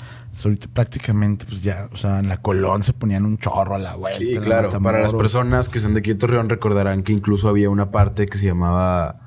ahorita 0.44 0.68
prácticamente 0.74 1.46
pues 1.46 1.62
ya 1.62 1.88
o 1.92 1.98
sea 1.98 2.20
en 2.20 2.30
la 2.30 2.38
Colón 2.38 2.84
se 2.84 2.94
ponían 2.94 3.26
un 3.26 3.38
chorro 3.38 3.76
a 3.76 3.80
la 3.80 3.96
vuelta 3.96 4.20
Sí, 4.20 4.34
la 4.36 4.42
claro. 4.42 4.70
Para 4.82 5.00
las 5.02 5.14
personas 5.14 5.70
que 5.70 5.80
son 5.80 5.94
de 5.94 6.00
aquí 6.00 6.10
de 6.12 6.16
Torreón 6.16 6.50
recordarán 6.50 7.04
que 7.04 7.14
incluso 7.14 7.50
había 7.50 7.70
una 7.70 7.92
parte 7.92 8.26
que 8.28 8.38
se 8.38 8.46
llamaba, 8.48 9.18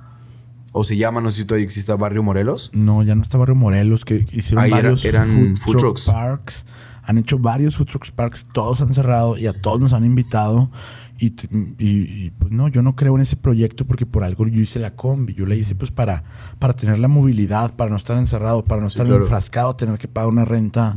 o 0.72 0.82
se 0.82 0.96
llama, 0.96 1.20
no 1.20 1.30
sé 1.30 1.42
si 1.42 1.44
todavía 1.46 1.64
exista, 1.66 1.94
Barrio 1.96 2.22
Morelos. 2.22 2.70
no 2.72 3.02
ya 3.02 3.14
no 3.14 3.22
está 3.22 3.38
Barrio 3.38 3.54
Morelos 3.54 4.04
que 4.04 4.24
hicieron 4.32 4.64
Ahí 4.64 4.70
era- 4.70 4.80
varios 4.82 5.04
eran 5.04 5.56
food 5.56 5.76
truck 5.76 5.80
trucks. 5.96 6.04
parks 6.10 6.66
han 7.06 7.18
hecho 7.18 7.38
varios 7.38 7.76
food 7.76 7.86
truck 7.86 8.10
parks 8.12 8.46
todos 8.52 8.80
han 8.80 8.94
cerrado 8.94 9.36
y 9.36 9.46
a 9.46 9.52
todos 9.52 9.78
nos 9.78 9.92
han 9.92 10.04
invitado 10.04 10.70
y, 11.18 11.30
t- 11.30 11.48
y- 11.78 12.24
y, 12.26 12.30
pues 12.30 12.50
no 12.52 12.68
yo 12.68 12.82
no 12.82 12.96
creo 12.96 13.14
en 13.16 13.22
ese 13.22 13.36
proyecto 13.36 13.86
porque 13.86 14.04
por 14.06 14.24
algo 14.24 14.46
yo 14.48 14.60
hice 14.60 14.78
la 14.80 14.94
combi 14.96 15.32
yo 15.34 15.46
la 15.46 15.54
hice 15.54 15.74
pues 15.74 15.90
para 15.90 16.24
para 16.58 16.72
tener 16.74 16.98
la 16.98 17.06
movilidad 17.08 17.76
para 17.76 17.90
no 17.90 17.96
estar 17.96 18.16
encerrado 18.18 18.64
para 18.64 18.80
no 18.80 18.88
estar 18.88 19.06
claro. 19.06 19.22
enfrascado 19.22 19.76
tener 19.76 19.96
que 19.98 20.08
pagar 20.08 20.28
una 20.30 20.44
renta 20.44 20.96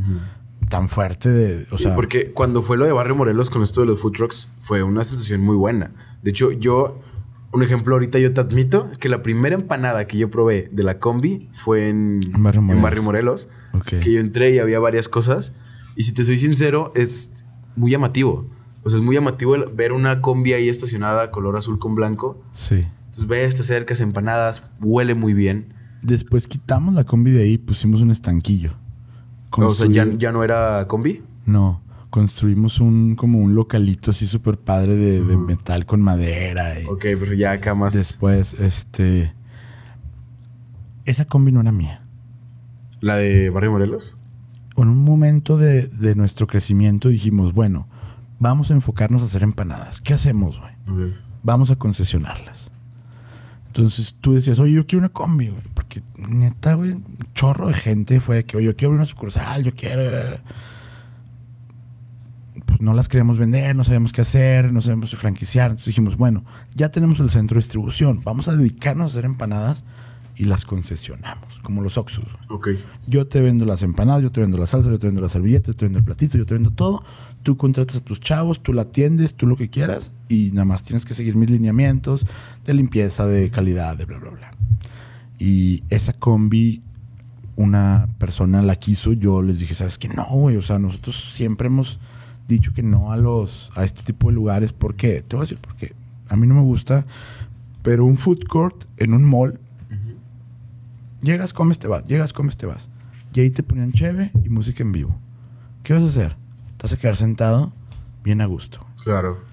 tan 0.69 0.89
fuerte 0.89 1.30
de 1.30 1.63
o 1.71 1.77
Sí, 1.77 1.84
sea 1.84 1.95
porque 1.95 2.32
cuando 2.34 2.62
fue 2.62 2.77
lo 2.77 2.86
de 2.86 2.91
Barrio 2.91 3.15
Morelos 3.15 3.49
con 3.49 3.62
esto 3.62 3.82
de 3.82 3.88
los 3.88 3.99
food 4.01 4.13
trucks, 4.13 4.51
fue 4.60 4.84
una 4.84 5.03
sensación 5.03 5.41
muy 5.41 5.56
buena. 5.56 5.93
De 6.23 6.32
hecho, 6.32 6.51
yo, 6.51 6.99
un 7.53 7.63
ejemplo 7.63 7.93
ahorita, 7.95 8.19
yo 8.19 8.34
te 8.34 8.41
admito 8.41 8.89
que 8.99 9.08
la 9.08 9.21
primera 9.21 9.56
empanada 9.56 10.08
que 10.08 10.17
yo 10.17 10.30
probé 10.30 10.67
de 10.73 10.84
la 10.84 10.99
combi 10.99 11.47
fue 11.53 11.88
en, 11.88 12.19
Barrio 12.39 12.62
Morelos. 12.63 12.84
Barrio 12.84 13.03
Morelos. 13.03 13.49
Ok. 13.73 13.99
Que 14.01 14.12
yo 14.13 14.19
entré 14.19 14.49
y 14.56 14.60
había 14.60 14.80
varias 14.80 15.08
cosas. 15.08 15.53
Y 15.95 16.03
si 16.03 16.13
te 16.13 16.25
soy 16.25 16.38
sincero, 16.38 16.91
es 16.95 17.45
muy 17.77 17.91
llamativo. 17.91 18.49
O 18.88 18.89
sea, 18.89 19.00
es 19.00 19.04
muy 19.04 19.15
llamativo 19.15 19.58
ver 19.73 19.91
una 19.91 20.21
combi 20.21 20.54
ahí 20.54 20.69
estacionada 20.69 21.30
color 21.30 21.58
azul 21.58 21.78
con 21.78 21.93
blanco. 21.93 22.41
sí 22.54 22.88
Entonces 23.08 23.28
ves, 23.28 23.56
te 23.58 23.63
acercas, 23.63 24.00
empanadas, 24.00 24.63
huele 24.80 25.13
muy 25.13 25.34
bien. 25.34 25.73
Después 26.02 26.47
quitamos 26.47 26.93
la 26.93 27.04
combi 27.04 27.32
de 27.32 27.43
ahí 27.43 27.54
y 27.56 27.58
pusimos 27.58 28.00
un 28.00 28.12
estanquillo. 28.12 28.76
O 29.52 29.73
sea, 29.73 29.88
ya, 29.88 30.08
ya 30.17 30.32
no 30.32 30.41
era 30.41 30.88
combi. 30.88 31.21
No, 31.45 31.82
construimos 32.10 32.80
un 32.80 33.17
como 33.17 33.39
un 33.39 33.56
localito 33.56 34.12
así 34.12 34.26
súper 34.26 34.58
padre 34.58 34.95
de, 34.95 35.21
de 35.21 35.36
metal 35.36 35.86
con 35.86 36.02
madera. 36.02 36.80
Y 36.80 36.86
Ok, 36.86 37.08
pero 37.19 37.34
ya 37.34 37.52
acá 37.52 37.76
más... 37.76 37.93
Después, 37.93 38.54
este... 38.54 39.34
Esa 41.04 41.26
combi 41.26 41.52
no 41.52 41.60
era 41.60 41.73
mía. 41.73 42.06
¿La 43.02 43.17
de 43.17 43.50
Barrio 43.50 43.71
Morelos? 43.71 44.17
En 44.78 44.88
un 44.88 45.04
momento 45.04 45.58
de, 45.58 45.88
de 45.88 46.15
nuestro 46.15 46.47
crecimiento 46.47 47.10
dijimos, 47.10 47.52
bueno, 47.52 47.86
vamos 48.39 48.69
a 48.71 48.73
enfocarnos 48.73 49.21
a 49.21 49.26
hacer 49.26 49.43
empanadas. 49.43 50.02
¿Qué 50.02 50.13
hacemos, 50.13 50.60
güey? 50.86 51.13
Vamos 51.43 51.71
a 51.71 51.76
concesionarlas. 51.76 52.71
Entonces 53.67 54.15
tú 54.19 54.34
decías, 54.34 54.60
oye, 54.60 54.73
yo 54.73 54.86
quiero 54.88 55.00
una 55.00 55.10
combi, 55.10 55.50
güey. 55.50 55.62
Porque 55.73 56.02
neta, 56.17 56.73
güey, 56.73 56.91
un 56.93 57.17
chorro 57.34 57.67
de 57.67 57.73
gente 57.76 58.19
fue 58.19 58.38
de 58.38 58.45
que, 58.45 58.58
oye, 58.58 58.65
yo 58.67 58.76
quiero 58.76 58.89
abrir 58.89 59.00
una 59.02 59.06
sucursal, 59.06 59.63
yo 59.63 59.73
quiero. 59.76 60.02
eh". 60.02 60.39
Pues 62.65 62.82
no 62.82 62.93
las 62.93 63.08
queríamos 63.08 63.38
vender, 63.38 63.76
no 63.76 63.84
sabíamos 63.84 64.12
qué 64.12 64.21
hacer, 64.21 64.73
no 64.73 64.82
sabíamos 64.82 65.15
franquiciar. 65.15 65.71
Entonces 65.71 65.88
dijimos, 65.88 66.17
bueno, 66.17 66.43
ya 66.76 66.89
tenemos 66.89 67.19
el 67.19 67.30
centro 67.30 67.56
de 67.56 67.60
distribución, 67.62 68.21
vamos 68.23 68.47
a 68.47 68.56
dedicarnos 68.56 69.12
a 69.12 69.13
hacer 69.13 69.26
empanadas 69.26 69.84
y 70.36 70.45
las 70.45 70.65
concesionamos, 70.65 71.60
como 71.62 71.82
los 71.82 71.97
Oxus. 71.97 72.26
güey. 72.26 72.45
Ok. 72.50 72.67
Yo 73.08 73.28
te 73.28 73.41
vendo 73.41 73.65
las 73.65 73.84
empanadas, 73.84 74.21
yo 74.23 74.32
te 74.32 74.41
vendo 74.41 74.58
la 74.58 74.67
salsa, 74.67 74.89
yo 74.89 75.00
te 75.00 75.08
vendo 75.08 75.21
la 75.21 75.30
servilleta, 75.30 75.67
yo 75.67 75.76
te 75.76 75.86
vendo 75.86 76.00
el 76.00 76.06
platito, 76.06 76.38
yo 76.38 76.45
te 76.45 76.56
vendo 76.56 76.71
todo. 76.71 77.04
Tú 77.48 77.56
contratas 77.56 77.96
a 77.96 78.02
tus 78.02 78.20
chavos, 78.20 78.62
tú 78.62 78.74
la 78.74 78.82
atiendes, 78.82 79.34
tú 79.34 79.48
lo 79.48 79.56
que 79.56 79.70
quieras 79.70 80.12
y 80.28 80.52
nada 80.52 80.66
más 80.66 80.84
tienes 80.84 81.06
que 81.06 81.14
seguir 81.14 81.38
mis 81.38 81.50
lineamientos 81.50 82.26
de 82.66 82.74
limpieza, 82.74 83.26
de 83.26 83.50
calidad, 83.50 83.96
de 83.96 84.04
bla, 84.04 84.18
bla, 84.18 84.32
bla. 84.32 84.52
Y 85.40 85.82
esa 85.90 86.12
combi, 86.12 86.82
una 87.56 88.10
persona 88.20 88.62
la 88.62 88.76
quiso, 88.76 89.14
yo 89.14 89.42
les 89.42 89.60
dije, 89.60 89.76
¿sabes 89.76 89.98
qué? 89.98 90.10
No, 90.10 90.26
güey, 90.26 90.58
o 90.58 90.62
sea, 90.62 90.78
nosotros 90.78 91.30
siempre 91.32 91.68
hemos 91.68 92.02
dicho 92.50 92.74
que 92.74 92.84
no 92.84 93.14
a 93.14 93.16
los 93.16 93.72
a 93.76 93.86
este 93.86 94.04
tipo 94.04 94.28
de 94.28 94.34
lugares. 94.34 94.74
¿Por 94.74 94.96
qué? 94.98 95.22
Te 95.22 95.38
voy 95.38 95.44
a 95.44 95.46
decir 95.46 95.60
por 95.60 95.78
qué. 95.78 95.96
A 96.28 96.36
mí 96.36 96.48
no 96.48 96.56
me 96.56 96.64
gusta, 96.64 97.06
pero 97.82 98.04
un 98.04 98.18
food 98.18 98.44
court 98.50 98.84
en 98.98 99.14
un 99.14 99.24
mall 99.24 99.58
Llegas, 101.22 101.54
comes, 101.54 101.80
te 101.80 101.88
vas. 101.88 102.06
Llegas, 102.08 102.34
comes, 102.34 102.58
te 102.58 102.66
vas. 102.66 102.90
Y 103.34 103.40
ahí 103.40 103.52
te 103.52 103.64
ponían 103.64 103.94
cheve 103.94 104.32
y 104.44 104.50
música 104.50 104.84
en 104.84 104.92
vivo. 104.92 105.18
¿Qué 105.84 105.94
vas 105.94 106.04
a 106.04 106.08
hacer? 106.08 106.47
Te 106.78 106.84
vas 106.84 106.94
a 106.94 106.98
quedar 106.98 107.16
sentado 107.16 107.74
bien 108.24 108.42
a 108.42 108.46
gusto. 108.46 108.86
Claro. 109.04 109.44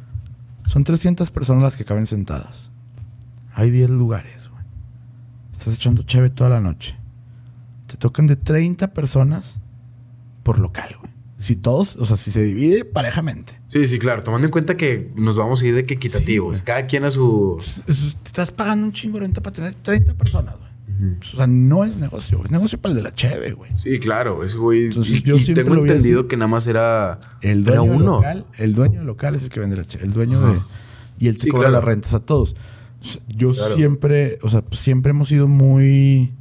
Son 0.67 0.85
300 0.85 1.31
personas 1.31 1.63
las 1.63 1.77
que 1.77 1.85
caben 1.85 2.07
sentadas. 2.07 2.71
Hay 3.55 3.71
10 3.71 3.91
lugares, 3.91 4.49
güey. 4.51 4.65
Estás 5.53 5.75
echando 5.75 6.03
cheve 6.03 6.31
toda 6.31 6.51
la 6.51 6.61
noche. 6.61 6.97
Te 7.87 7.97
tocan 7.97 8.27
de 8.27 8.37
30 8.37 8.93
personas 8.93 9.57
por 10.43 10.59
local, 10.59 10.97
güey. 11.01 11.13
Si 11.39 11.57
todos, 11.57 11.97
o 11.97 12.07
sea, 12.07 12.17
si 12.17 12.31
se 12.31 12.43
divide 12.43 12.85
parejamente. 12.85 13.61
Sí, 13.67 13.87
sí, 13.87 13.99
claro. 13.99 14.23
Tomando 14.23 14.47
en 14.47 14.51
cuenta 14.51 14.77
que 14.77 15.13
nos 15.15 15.37
vamos 15.37 15.63
a 15.63 15.67
ir 15.67 15.75
de 15.75 15.85
que 15.85 15.95
equitativos. 15.95 16.63
Cada 16.63 16.87
quien 16.87 17.05
a 17.05 17.11
su. 17.11 17.63
Estás 18.25 18.51
pagando 18.51 18.87
un 18.87 18.93
chingo 18.93 19.19
de 19.19 19.27
renta 19.27 19.43
para 19.43 19.55
tener 19.55 19.75
30 19.75 20.15
personas, 20.15 20.57
güey. 20.57 20.64
O 21.33 21.37
sea, 21.37 21.47
no 21.47 21.85
es 21.85 21.99
negocio. 21.99 22.41
Es 22.45 22.51
negocio 22.51 22.79
para 22.81 22.93
el 22.93 22.97
de 22.99 23.03
la 23.03 23.13
cheve, 23.15 23.53
güey. 23.53 23.71
Sí, 23.77 23.99
claro. 23.99 24.45
Ese 24.45 24.57
güey. 24.57 24.87
Entonces, 24.87 25.15
y, 25.17 25.23
yo 25.23 25.37
y 25.37 25.41
siempre 25.41 25.65
tengo 25.65 25.77
entendido 25.81 26.29
que 26.29 26.37
nada 26.37 26.49
más 26.49 26.67
era. 26.67 27.19
El 27.41 27.67
era 27.67 27.79
dueño 27.79 27.93
del 27.93 28.03
uno. 28.03 28.13
local, 28.17 28.47
el 28.59 28.75
dueño 28.75 28.99
del 28.99 29.07
local 29.07 29.35
es 29.35 29.43
el 29.43 29.49
que 29.51 29.61
vende 29.61 29.77
la 29.77 29.85
cheve. 29.85 30.05
El 30.05 30.13
dueño 30.13 30.41
de. 30.41 30.59
Y 31.19 31.29
él 31.29 31.39
Sí, 31.39 31.49
cobra 31.51 31.69
claro. 31.69 31.77
las 31.77 31.85
rentas 31.85 32.15
a 32.15 32.21
todos. 32.21 32.55
O 33.01 33.05
sea, 33.05 33.21
Yo 33.29 33.53
Claro. 33.53 33.77
siempre, 33.77 34.39
o 34.43 34.49
sea, 34.49 34.63
pues, 34.63 34.81
siempre 34.81 35.11
hemos 35.11 35.29
sido 35.29 35.47
muy, 35.49 36.33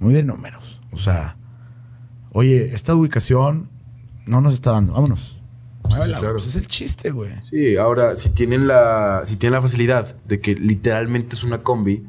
muy 0.00 0.14
de 0.14 0.22
números. 0.22 0.80
O 0.92 0.96
sea, 0.96 1.36
oye, 2.30 2.74
esta 2.74 2.94
ubicación 2.94 3.68
no 4.26 4.40
nos 4.40 4.54
está 4.54 4.72
dando, 4.72 4.92
vámonos. 4.92 5.38
claro. 6.06 6.32
pues 6.32 6.46
es 6.46 6.56
el 6.56 6.66
chiste, 6.66 7.10
güey. 7.10 7.32
Sí, 7.42 7.76
ahora, 7.76 8.14
si 8.14 8.30
tienen 8.30 8.66
la, 8.66 9.22
si 9.24 9.36
tienen 9.36 9.54
la 9.54 9.62
facilidad 9.62 10.16
de 10.24 10.40
que 10.40 10.54
literalmente 10.54 11.34
es 11.36 11.44
una 11.44 11.58
combi, 11.58 12.06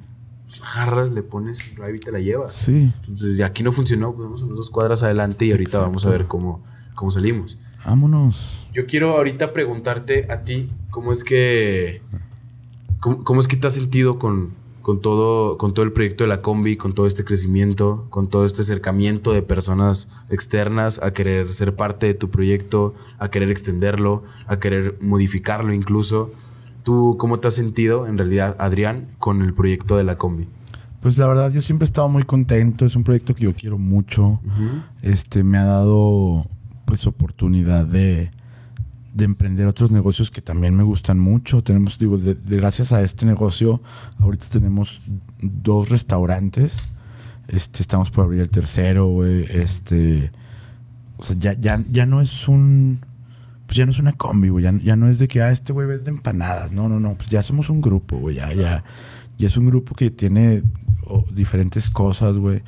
agarras, 0.62 1.12
le 1.12 1.24
pones 1.24 1.70
el 1.70 1.76
drive 1.76 1.98
y 1.98 2.00
te 2.00 2.12
la 2.12 2.20
llevas. 2.20 2.54
Sí. 2.54 2.91
Entonces, 3.02 3.41
aquí 3.41 3.63
no 3.63 3.72
funcionó, 3.72 4.13
pues 4.13 4.26
vamos 4.26 4.41
unas 4.41 4.58
dos 4.58 4.70
cuadras 4.70 5.04
adelante 5.04 5.46
y 5.46 5.52
ahorita 5.52 5.80
vamos 5.80 6.06
a 6.06 6.10
ver 6.10 6.28
cómo, 6.28 6.63
cómo 6.96 7.12
salimos. 7.12 7.60
Vámonos. 7.86 8.68
Yo 8.74 8.86
quiero 8.88 9.15
ahorita 9.15 9.54
preguntarte 9.54 10.28
a 10.32 10.44
ti 10.44 10.70
cómo 10.89 11.12
es 11.12 11.24
que 11.24 12.02
cómo, 13.00 13.24
cómo 13.24 13.39
es 13.39 13.48
que 13.48 13.58
te 13.58 13.68
has 13.68 13.74
sentido 13.74 14.18
con, 14.18 14.54
con 14.82 15.02
todo 15.02 15.58
con 15.58 15.74
todo 15.74 15.86
el 15.86 15.91
proyecto 15.91 16.24
de 16.24 16.28
la 16.28 16.41
combi, 16.41 16.78
con 16.78 16.94
todo 16.94 17.06
este 17.06 17.24
crecimiento, 17.24 18.08
con 18.10 18.28
todo 18.28 18.46
este 18.46 18.63
acercamiento 18.63 19.34
de 19.34 19.44
personas 19.44 20.10
externas 20.30 21.00
a 21.02 21.12
querer 21.12 21.52
ser 21.54 21.76
parte 21.76 22.08
de 22.08 22.15
tu 22.15 22.30
proyecto, 22.30 22.96
a 23.20 23.30
querer 23.30 23.52
extenderlo, 23.52 24.24
a 24.48 24.60
querer 24.60 24.98
modificarlo 25.00 25.74
incluso. 25.74 26.32
¿Tú 26.86 27.17
cómo 27.19 27.39
te 27.39 27.50
has 27.50 27.56
sentido 27.56 28.08
en 28.08 28.17
realidad, 28.17 28.56
Adrián, 28.60 29.08
con 29.19 29.41
el 29.41 29.54
proyecto 29.54 29.98
de 29.98 30.06
la 30.06 30.17
combi? 30.17 30.48
Pues 31.02 31.17
la 31.17 31.28
verdad, 31.28 31.52
yo 31.52 31.62
siempre 31.62 31.84
he 31.86 31.88
estado 31.89 32.08
muy 32.08 32.24
contento. 32.24 32.86
Es 32.86 32.95
un 32.95 33.04
proyecto 33.04 33.36
que 33.36 33.43
yo 33.43 33.54
quiero 33.54 33.78
mucho. 33.78 34.39
Este 35.02 35.43
me 35.43 35.58
ha 35.58 35.65
dado 35.65 36.45
pues 36.86 37.06
oportunidad 37.08 37.86
de, 37.86 38.32
de 39.13 39.26
emprender 39.26 39.67
otros 39.67 39.91
negocios 39.91 40.32
que 40.32 40.41
también 40.41 40.76
me 40.76 40.84
gustan 40.84 41.19
mucho. 41.19 41.62
Tenemos, 41.63 42.00
digo, 42.00 42.17
de- 42.17 42.36
de- 42.36 42.58
gracias 42.58 42.91
a 42.93 43.02
este 43.02 43.26
negocio, 43.26 43.82
ahorita 44.19 44.45
tenemos 44.50 45.02
dos 45.41 45.89
restaurantes. 45.89 46.78
Este, 47.48 47.82
estamos 47.84 48.10
por 48.12 48.26
abrir 48.26 48.41
el 48.41 48.50
tercero, 48.50 49.08
güey. 49.08 49.43
Este, 49.50 50.32
o 51.17 51.24
sea, 51.24 51.36
ya, 51.38 51.54
ya, 51.54 51.84
ya 51.91 52.06
no 52.08 52.21
es 52.21 52.48
un, 52.48 53.00
pues 53.76 53.80
ya 53.80 53.86
no 53.88 53.92
es 53.92 54.00
una 54.00 54.14
combi, 54.14 54.48
güey. 54.48 54.64
Ya, 54.64 54.74
ya 54.82 54.96
no 54.96 55.10
es 55.10 55.20
de 55.20 55.28
que, 55.28 55.42
ah, 55.42 55.52
este 55.52 55.74
güey 55.74 55.86
vende 55.86 56.10
empanadas. 56.10 56.72
No, 56.72 56.88
no, 56.88 57.02
no. 57.02 57.16
Pues 57.16 57.30
ya 57.30 57.42
somos 57.42 57.70
un 57.70 57.82
grupo, 57.82 58.18
güey. 58.18 58.38
Ya, 58.38 58.54
ya, 58.54 58.86
ya 59.38 59.48
es 59.48 59.58
un 59.58 59.66
grupo 59.66 59.96
que 59.96 60.10
tiene 60.12 60.64
oh, 61.06 61.26
diferentes 61.30 61.90
cosas, 61.90 62.38
güey. 62.38 62.64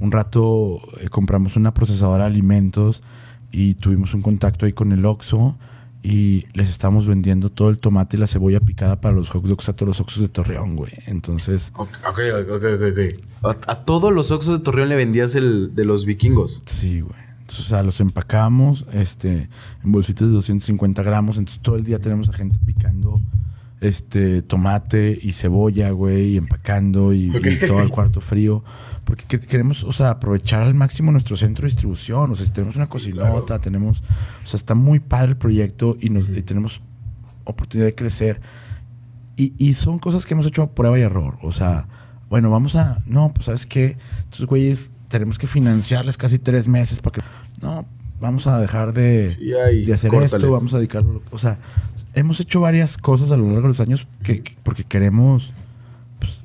Un 0.00 0.12
rato 0.12 0.82
eh, 1.00 1.08
compramos 1.08 1.56
una 1.56 1.72
procesadora 1.72 2.24
de 2.24 2.32
alimentos 2.32 3.02
y 3.50 3.72
tuvimos 3.74 4.12
un 4.12 4.20
contacto 4.20 4.66
ahí 4.66 4.74
con 4.74 4.92
el 4.92 5.06
Oxxo 5.06 5.56
y 6.02 6.44
les 6.52 6.68
estamos 6.68 7.06
vendiendo 7.06 7.48
todo 7.48 7.70
el 7.70 7.78
tomate 7.78 8.18
y 8.18 8.20
la 8.20 8.26
cebolla 8.26 8.60
picada 8.60 9.00
para 9.00 9.14
los 9.14 9.30
hot 9.30 9.42
dogs 9.44 9.70
a 9.70 9.72
todos 9.72 9.88
los 9.88 10.00
Oxxos 10.00 10.24
de 10.24 10.28
Torreón, 10.28 10.76
güey. 10.76 10.92
Entonces, 11.06 11.72
Ok, 11.76 11.88
ok, 12.06 12.18
ok, 12.50 12.64
ok. 12.74 12.82
ok. 13.42 13.56
A, 13.66 13.72
a 13.72 13.84
todos 13.86 14.12
los 14.12 14.30
Oxxos 14.30 14.58
de 14.58 14.62
Torreón 14.62 14.90
le 14.90 14.96
vendías 14.96 15.34
el 15.34 15.74
de 15.74 15.86
los 15.86 16.04
vikingos. 16.04 16.62
Sí, 16.66 17.00
güey. 17.00 17.29
Entonces, 17.50 17.66
o 17.66 17.68
sea, 17.68 17.82
los 17.82 17.98
empacamos 18.00 18.84
este, 18.92 19.48
en 19.82 19.90
bolsitas 19.92 20.28
de 20.28 20.34
250 20.34 21.02
gramos. 21.02 21.36
Entonces, 21.36 21.60
todo 21.60 21.74
el 21.74 21.82
día 21.84 21.98
tenemos 21.98 22.28
a 22.28 22.32
gente 22.32 22.60
picando 22.64 23.14
este, 23.80 24.42
tomate 24.42 25.18
y 25.20 25.32
cebolla, 25.32 25.90
güey, 25.90 26.34
y 26.34 26.36
empacando 26.36 27.12
y, 27.12 27.28
Ok. 27.36 27.46
y 27.46 27.66
todo 27.66 27.80
el 27.82 27.90
cuarto 27.90 28.20
frío. 28.20 28.62
Porque 29.04 29.24
que- 29.24 29.40
queremos, 29.40 29.82
o 29.82 29.92
sea, 29.92 30.10
aprovechar 30.10 30.62
al 30.62 30.74
máximo 30.74 31.10
nuestro 31.10 31.36
centro 31.36 31.62
de 31.62 31.70
distribución. 31.72 32.30
O 32.30 32.36
sea, 32.36 32.46
si 32.46 32.52
tenemos 32.52 32.76
una 32.76 32.86
cocinota, 32.86 33.58
tenemos... 33.58 34.00
O 34.44 34.46
sea, 34.46 34.56
está 34.58 34.76
muy 34.76 35.00
padre 35.00 35.30
el 35.30 35.36
proyecto 35.36 35.96
y, 36.00 36.10
nos, 36.10 36.28
y 36.30 36.42
tenemos 36.42 36.82
oportunidad 37.44 37.86
de 37.86 37.96
crecer. 37.96 38.40
Y, 39.36 39.54
y 39.58 39.74
son 39.74 39.98
cosas 39.98 40.24
que 40.24 40.34
hemos 40.34 40.46
hecho 40.46 40.62
a 40.62 40.70
prueba 40.72 40.96
y 40.98 41.02
error. 41.02 41.36
O 41.42 41.50
sea, 41.50 41.88
bueno, 42.28 42.48
vamos 42.50 42.76
a. 42.76 42.98
No, 43.06 43.32
pues 43.34 43.46
sabes 43.46 43.66
qué. 43.66 43.96
Estos 44.30 44.46
güeyes 44.46 44.89
tenemos 45.10 45.36
que 45.38 45.46
financiarles 45.46 46.16
casi 46.16 46.38
tres 46.38 46.66
meses 46.68 47.00
para 47.00 47.14
que. 47.14 47.20
No, 47.60 47.84
vamos 48.20 48.46
a 48.46 48.58
dejar 48.58 48.94
de, 48.94 49.30
Sí, 49.30 49.52
ahí, 49.52 49.84
de 49.84 49.92
hacer 49.92 50.08
córtale. 50.10 50.36
esto, 50.42 50.50
vamos 50.50 50.72
a 50.72 50.78
dedicarlo. 50.78 51.22
O 51.30 51.36
sea, 51.38 51.58
hemos 52.14 52.40
hecho 52.40 52.60
varias 52.60 52.96
cosas 52.96 53.30
a 53.30 53.36
lo 53.36 53.44
largo 53.46 53.62
de 53.62 53.68
los 53.68 53.80
años 53.80 54.08
que, 54.22 54.42
que- 54.42 54.56
porque 54.62 54.84
queremos. 54.84 55.52
Pues, 56.18 56.40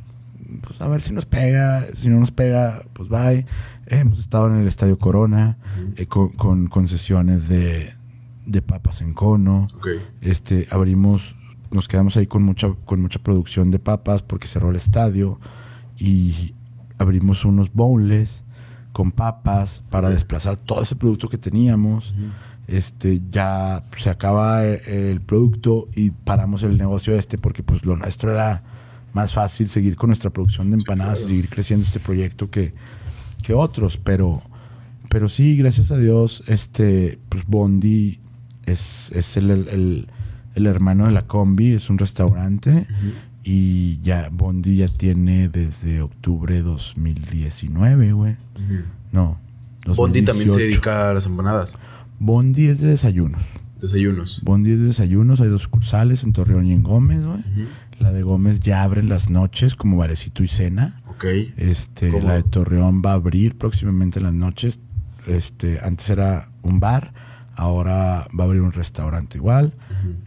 pues, 0.62 0.82
a 0.82 0.88
ver 0.90 1.02
si 1.02 1.14
nos 1.14 1.26
pega. 1.26 1.86
Si 1.94 2.10
no 2.10 2.20
nos 2.20 2.32
pega, 2.32 2.82
pues 2.94 3.08
bye. 3.08 3.46
Hemos 3.88 4.18
estado 4.20 4.48
en 4.48 4.56
el 4.62 4.68
Estadio 4.68 4.98
Corona 4.98 5.58
eh, 5.96 6.08
con, 6.08 6.30
con 6.30 6.66
concesiones 6.68 7.48
de, 7.48 7.88
de 8.48 8.62
papas 8.64 9.02
en 9.02 9.14
cono. 9.14 9.68
Este, 10.22 10.68
abrimos, 10.72 11.36
nos 11.70 11.88
quedamos 11.88 12.18
ahí 12.18 12.26
con 12.26 12.42
mucha, 12.42 12.74
con 12.86 13.00
mucha 13.00 13.20
producción 13.20 13.70
de 13.70 13.78
papas 13.78 14.24
porque 14.24 14.48
cerró 14.48 14.72
el 14.72 14.76
estadio 14.76 15.40
y 16.00 16.56
abrimos 16.98 17.46
unos 17.46 17.72
bowls 17.74 18.44
con 18.96 19.12
papas 19.12 19.84
para 19.90 20.10
desplazar 20.10 20.56
todo 20.56 20.82
ese 20.82 20.96
producto 20.96 21.28
que 21.28 21.38
teníamos. 21.38 22.16
Este, 22.66 23.22
ya 23.30 23.84
se 23.98 24.10
acaba 24.10 24.64
el, 24.64 24.80
el 24.88 25.20
producto 25.22 25.90
y 25.94 26.12
paramos 26.12 26.64
el 26.64 26.78
negocio 26.78 27.14
este 27.14 27.38
porque 27.38 27.62
pues 27.62 27.86
lo 27.86 27.98
nuestro 27.98 28.32
era 28.32 28.64
más 29.14 29.34
fácil 29.34 29.68
seguir 29.68 29.98
con 29.98 30.08
nuestra 30.12 30.30
producción 30.30 30.72
de 30.72 30.78
empanadas 30.78 31.20
y 31.24 31.28
seguir 31.28 31.50
creciendo 31.50 31.86
este 31.86 32.00
proyecto 32.00 32.50
que, 32.50 32.74
que 33.44 33.54
otros, 33.54 33.98
pero 33.98 34.42
pero 35.10 35.28
sí, 35.28 35.58
gracias 35.58 35.92
a 35.92 35.98
Dios, 35.98 36.44
este, 36.48 37.20
pues 37.30 37.46
Bondi 37.46 38.20
es, 38.66 39.12
es 39.12 39.36
el, 39.38 39.50
el- 39.52 40.08
el 40.56 40.68
hermano 40.68 41.06
de 41.06 41.12
la 41.12 41.24
combi, 41.28 41.74
es 41.74 41.90
un 41.90 41.98
restaurante 41.98 42.88
y 43.48 44.02
ya 44.02 44.30
Bondi 44.32 44.78
ya 44.78 44.88
tiene 44.88 45.48
desde 45.50 46.02
octubre 46.02 46.56
de 46.56 46.64
2019, 46.64 48.12
güey. 48.14 48.38
No. 49.12 49.40
Bondi 49.86 50.24
también 50.24 50.50
se 50.50 50.56
2018. 50.56 50.58
dedica 50.58 51.12
a 51.12 51.14
las 51.14 51.28
empanadas. 51.28 51.78
Bondi 52.18 52.66
es 52.66 52.82
de 52.82 52.88
desayunos. 52.88 53.44
Desayunos. 53.80 54.42
Bondi 54.44 54.72
es 54.72 54.80
de 54.80 54.86
desayunos, 54.88 55.42
hay 55.42 55.50
dos 55.50 55.62
sucursales 55.62 56.24
en 56.24 56.34
Torreón 56.34 56.66
y 56.66 56.74
en 56.74 56.82
Gómez, 56.82 57.24
güey. 57.24 57.44
La 58.00 58.12
de 58.12 58.24
Gómez 58.24 58.62
ya 58.62 58.82
abre 58.82 59.02
en 59.02 59.10
las 59.10 59.30
noches 59.30 59.76
como 59.76 59.98
barecito 59.98 60.44
y 60.44 60.48
cena. 60.48 61.04
Ok. 61.08 61.26
Este, 61.58 62.10
¿Cómo? 62.10 62.28
la 62.28 62.34
de 62.34 62.44
Torreón 62.44 63.04
va 63.06 63.12
a 63.12 63.16
abrir 63.16 63.60
próximamente 63.60 64.18
en 64.18 64.26
las 64.26 64.34
noches. 64.34 64.80
Este, 65.28 65.80
antes 65.84 66.10
era 66.10 66.50
un 66.64 66.80
bar, 66.80 67.14
ahora 67.56 68.28
va 68.38 68.44
a 68.44 68.48
abrir 68.48 68.62
un 68.62 68.72
restaurante 68.72 69.38
igual. 69.38 69.76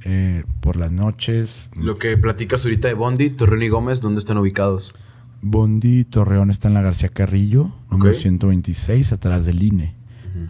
Eh, 0.04 0.44
por 0.60 0.76
las 0.76 0.90
noches, 0.92 1.68
Lo 1.76 1.98
que 1.98 2.16
platicas 2.16 2.64
ahorita 2.64 2.88
de 2.88 2.94
Bondi, 2.94 3.30
Torreón 3.30 3.62
y 3.62 3.68
Gómez, 3.68 4.00
¿dónde 4.00 4.18
están 4.18 4.38
ubicados? 4.38 4.94
Bondi 5.40 6.04
Torreón 6.04 6.50
está 6.50 6.68
en 6.68 6.74
la 6.74 6.82
García 6.82 7.08
Carrillo, 7.10 7.72
número 7.90 8.10
Ok. 8.12 8.16
126, 8.18 9.12
atrás 9.12 9.44
del 9.46 9.62
INE. 9.62 9.94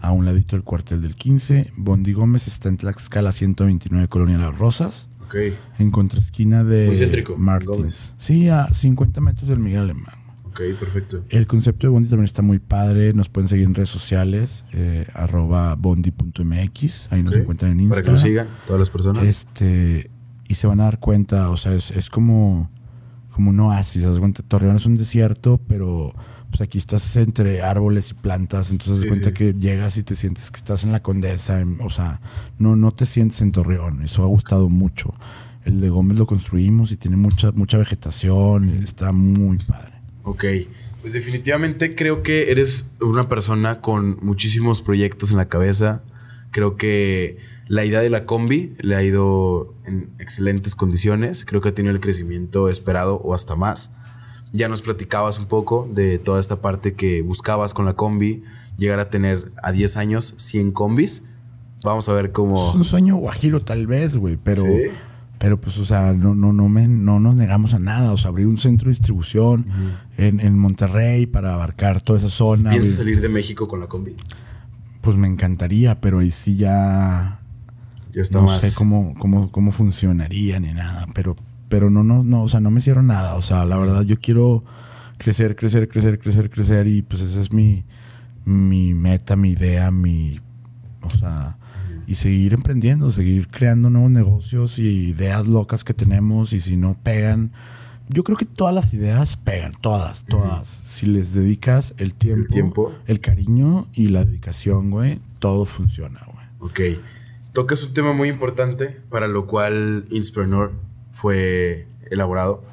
A 0.01 0.11
un 0.11 0.23
ladito 0.25 0.55
del 0.55 0.63
cuartel 0.63 1.01
del 1.01 1.15
15. 1.15 1.71
Bondi 1.77 2.13
Gómez 2.13 2.47
está 2.47 2.69
en 2.69 2.77
Tlaxcala 2.77 3.31
129, 3.31 4.07
Colonia 4.07 4.37
Las 4.37 4.57
Rosas. 4.57 5.09
Ok. 5.25 5.35
En 5.79 5.89
contraesquina 5.91 6.63
de 6.63 6.87
Muy 6.87 6.95
céntrico, 6.95 7.37
Martins. 7.37 7.67
Gómez. 7.77 8.15
Sí, 8.17 8.49
a 8.49 8.67
50 8.71 9.19
metros 9.21 9.49
del 9.49 9.59
Miguel 9.59 9.81
Alemán. 9.81 10.13
Ok, 10.59 10.77
perfecto. 10.79 11.23
El 11.29 11.47
concepto 11.47 11.87
de 11.87 11.91
Bondi 11.91 12.09
también 12.09 12.25
está 12.25 12.41
muy 12.41 12.59
padre. 12.59 13.13
Nos 13.13 13.29
pueden 13.29 13.47
seguir 13.47 13.65
en 13.65 13.75
redes 13.75 13.89
sociales, 13.89 14.65
eh, 14.73 15.05
arroba 15.13 15.75
bondi.mx. 15.75 17.07
Ahí 17.11 17.23
nos 17.23 17.35
encuentran 17.35 17.71
en 17.79 17.89
Para 17.89 17.99
Instagram. 18.01 18.03
que 18.03 18.11
lo 18.11 18.17
sigan 18.17 18.47
todas 18.67 18.79
las 18.79 18.89
personas. 18.89 19.23
Este, 19.23 20.11
y 20.47 20.55
se 20.55 20.67
van 20.67 20.79
a 20.81 20.83
dar 20.85 20.99
cuenta, 20.99 21.49
o 21.49 21.57
sea, 21.57 21.73
es, 21.73 21.91
es 21.91 22.09
como, 22.09 22.69
como 23.31 23.51
un 23.51 23.59
oasis. 23.61 24.05
cuenta, 24.19 24.43
Torreón 24.43 24.75
es 24.75 24.85
un 24.85 24.95
desierto, 24.97 25.59
pero 25.67 26.13
pues 26.49 26.61
aquí 26.61 26.77
estás 26.79 27.15
entre 27.15 27.61
árboles 27.61 28.11
y 28.11 28.13
plantas. 28.15 28.71
Entonces, 28.71 29.03
Sí, 29.03 29.07
cuenta 29.07 29.29
sí. 29.29 29.33
que 29.35 29.53
llegas 29.53 29.97
y 29.97 30.03
te 30.03 30.15
sientes 30.15 30.51
que 30.51 30.57
estás 30.57 30.83
en 30.83 30.91
la 30.91 31.01
condesa. 31.01 31.59
en- 31.61 31.77
o 31.81 31.89
sea, 31.89 32.19
no, 32.57 32.75
no 32.75 32.91
te 32.91 33.05
sientes 33.05 33.41
en 33.41 33.51
Torreón. 33.51 34.01
Eso 34.01 34.23
ha 34.23 34.27
gustado 34.27 34.67
mucho. 34.67 35.13
El 35.63 35.79
de 35.81 35.89
Gómez 35.89 36.17
lo 36.17 36.25
construimos 36.25 36.91
y 36.91 36.97
tiene 36.97 37.17
mucha, 37.17 37.51
mucha 37.51 37.77
vegetación. 37.77 38.69
Está 38.69 39.11
muy 39.11 39.57
padre. 39.59 39.98
Ok. 40.29 40.45
Pues 41.01 41.13
definitivamente 41.13 41.95
creo 41.95 42.21
que 42.23 42.51
eres 42.51 42.91
una 43.01 43.27
persona 43.27 43.81
con 43.81 44.19
muchísimos 44.21 44.81
proyectos 44.81 45.31
en 45.31 45.37
la 45.37 45.47
cabeza. 45.47 46.03
Creo 46.51 46.75
que 46.75 47.37
la 47.67 47.83
idea 47.83 48.01
de 48.01 48.09
la 48.09 48.25
combi 48.25 48.75
le 48.79 48.95
ha 48.95 49.03
ido 49.03 49.73
en 49.85 50.11
excelentes 50.19 50.75
condiciones. 50.75 51.45
Creo 51.45 51.61
que 51.61 51.69
ha 51.69 51.73
tenido 51.73 51.95
el 51.95 51.99
crecimiento 51.99 52.69
esperado 52.69 53.15
o 53.15 53.33
hasta 53.33 53.55
más. 53.55 53.91
Ya 54.51 54.69
nos 54.69 54.81
platicabas 54.81 55.39
un 55.39 55.47
poco 55.47 55.89
de 55.91 56.19
toda 56.19 56.39
esta 56.39 56.61
parte 56.61 56.93
que 56.93 57.21
buscabas 57.23 57.73
con 57.73 57.85
la 57.85 57.93
combi, 57.93 58.43
llegar 58.77 58.99
a 58.99 59.09
tener 59.09 59.51
a 59.63 59.71
10 59.71 59.97
años 59.97 60.35
100 60.37 60.71
combis. 60.73 61.23
Vamos 61.83 62.07
a 62.09 62.13
ver 62.13 62.25
Es 62.25 62.31
cómo... 62.31 62.73
un 62.73 62.83
sueño 62.83 63.15
guajiro 63.15 63.61
tal 63.61 63.87
vez, 63.87 64.15
güey, 64.15 64.37
pero... 64.37 64.61
Sí. 64.61 64.89
Pero 65.39 65.59
pues, 65.59 65.77
o 65.77 65.85
sea, 65.85 66.13
no, 66.13 66.35
no, 66.35 66.51
no, 66.51 66.67
me, 66.67 66.87
no 66.87 67.19
nos 67.21 67.33
negamos 67.33 67.73
a 67.73 67.79
nada. 67.79 68.11
O 68.11 68.17
sea, 68.17 68.29
abrir 68.29 68.45
un 68.45 68.57
centro 68.57 68.85
de 68.87 68.91
distribución 68.91 69.65
en, 70.17 70.41
en 70.41 70.59
Monterrey 70.59 71.25
para 71.27 71.53
abarcar 71.53 72.01
toda 72.01 72.19
esa 72.19 72.27
zona. 72.27 72.71
¿Piensas 72.71 72.95
salir 72.95 73.21
de 73.21 73.29
México 73.29 73.67
con 73.67 73.79
la 73.79 73.87
combi? 73.87 74.15
Pues 74.99 75.15
me 75.15 75.27
encantaría, 75.27 76.01
pero 76.01 76.19
ahí 76.19 76.31
sí 76.31 76.57
ya 76.57 77.39
Ya 78.11 78.21
está 78.21 78.39
no 78.39 78.47
más... 78.47 78.59
sé 78.59 78.73
cómo, 78.75 79.15
cómo, 79.17 79.49
cómo 79.49 79.71
funcionaría 79.71 80.59
ni 80.59 80.73
nada. 80.73 81.07
Pero, 81.15 81.37
pero 81.69 81.89
no, 81.89 82.03
no, 82.03 82.21
no, 82.21 82.43
o 82.43 82.49
sea, 82.49 82.59
no 82.59 82.69
me 82.69 82.81
cierro 82.81 83.01
nada. 83.01 83.35
O 83.35 83.41
sea, 83.41 83.63
la 83.63 83.77
verdad, 83.77 84.01
yo 84.01 84.19
quiero 84.19 84.65
crecer, 85.17 85.55
crecer, 85.55 85.87
crecer, 85.87 86.19
crecer, 86.19 86.49
crecer. 86.49 86.87
Y 86.87 87.01
pues 87.01 87.21
esa 87.21 87.39
es 87.39 87.53
mi, 87.53 87.85
mi 88.43 88.93
meta, 88.93 89.37
mi 89.37 89.51
idea, 89.51 89.89
mi. 89.89 90.41
O 91.01 91.09
sea. 91.09 91.58
Y 92.09 92.15
seguir 92.15 92.53
emprendiendo, 92.53 93.11
seguir 93.11 93.49
creando 93.49 93.91
nuevos 93.91 94.09
negocios 94.09 94.79
y 94.79 95.09
ideas 95.09 95.45
locas 95.45 95.83
que 95.83 95.93
tenemos 95.93 96.53
y 96.53 96.59
si 96.59 96.75
no 96.75 96.95
pegan, 97.03 97.51
yo 98.07 98.23
creo 98.23 98.35
que 98.35 98.45
todas 98.45 98.73
las 98.73 98.95
ideas 98.95 99.37
pegan, 99.37 99.73
todas, 99.79 100.25
todas. 100.25 100.67
Si 100.67 101.05
les 101.05 101.35
dedicas 101.35 101.93
el 101.97 102.15
tiempo, 102.15 102.41
el 102.41 102.47
tiempo, 102.49 102.93
el 103.05 103.19
cariño 103.19 103.85
y 103.93 104.07
la 104.07 104.25
dedicación, 104.25 104.89
güey, 104.89 105.19
todo 105.37 105.65
funciona, 105.65 106.19
güey. 106.25 106.47
Ok. 106.71 106.99
Tocas 107.53 107.83
un 107.83 107.93
tema 107.93 108.11
muy 108.11 108.27
importante 108.27 108.97
para 109.11 109.27
lo 109.27 109.45
cual 109.45 110.07
Inspreneur 110.09 110.73
fue 111.11 111.85
elaborado. 112.09 112.63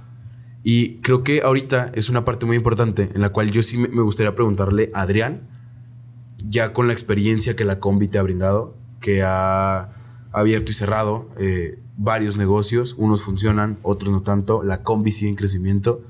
Y 0.63 0.97
creo 1.03 1.23
que 1.23 1.43
ahorita 1.43 1.93
es 1.95 2.09
una 2.09 2.25
parte 2.25 2.47
muy 2.47 2.57
importante 2.57 3.11
en 3.15 3.21
la 3.21 3.29
cual 3.29 3.51
yo 3.51 3.63
sí 3.63 3.77
me 3.77 4.01
gustaría 4.01 4.35
preguntarle 4.35 4.91
a 4.95 5.03
Adrián, 5.03 5.43
ya 6.43 6.73
con 6.73 6.87
la 6.87 6.95
experiencia 6.95 7.55
que 7.55 7.67
la 7.67 7.81
combi 7.81 8.09
te 8.09 8.17
ha 8.17 8.23
brindado, 8.23 8.86
que 9.01 9.23
ha 9.23 9.91
abierto 10.33 10.71
y 10.71 10.75
cerrado 10.75 11.29
eh, 11.39 11.79
varios 11.97 12.37
negocios, 12.37 12.95
unos 12.99 13.23
funcionan, 13.23 13.79
otros 13.83 14.13
no 14.13 14.23
tanto, 14.23 14.63
la 14.63 14.83
combi 14.83 15.13
sigue 15.13 15.31
en 15.31 15.37
crecimiento. 15.37 16.03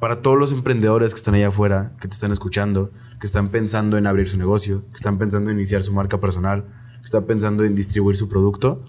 Para 0.00 0.20
todos 0.22 0.38
los 0.38 0.52
emprendedores 0.52 1.12
que 1.12 1.18
están 1.18 1.34
allá 1.34 1.48
afuera, 1.48 1.92
que 2.00 2.08
te 2.08 2.14
están 2.14 2.32
escuchando, 2.32 2.92
que 3.20 3.26
están 3.26 3.48
pensando 3.48 3.96
en 3.96 4.06
abrir 4.06 4.28
su 4.28 4.38
negocio, 4.38 4.84
que 4.90 4.96
están 4.96 5.18
pensando 5.18 5.50
en 5.50 5.56
iniciar 5.56 5.82
su 5.82 5.92
marca 5.92 6.20
personal, 6.20 6.64
que 6.98 7.04
están 7.04 7.24
pensando 7.24 7.64
en 7.64 7.74
distribuir 7.74 8.16
su 8.16 8.28
producto, 8.28 8.84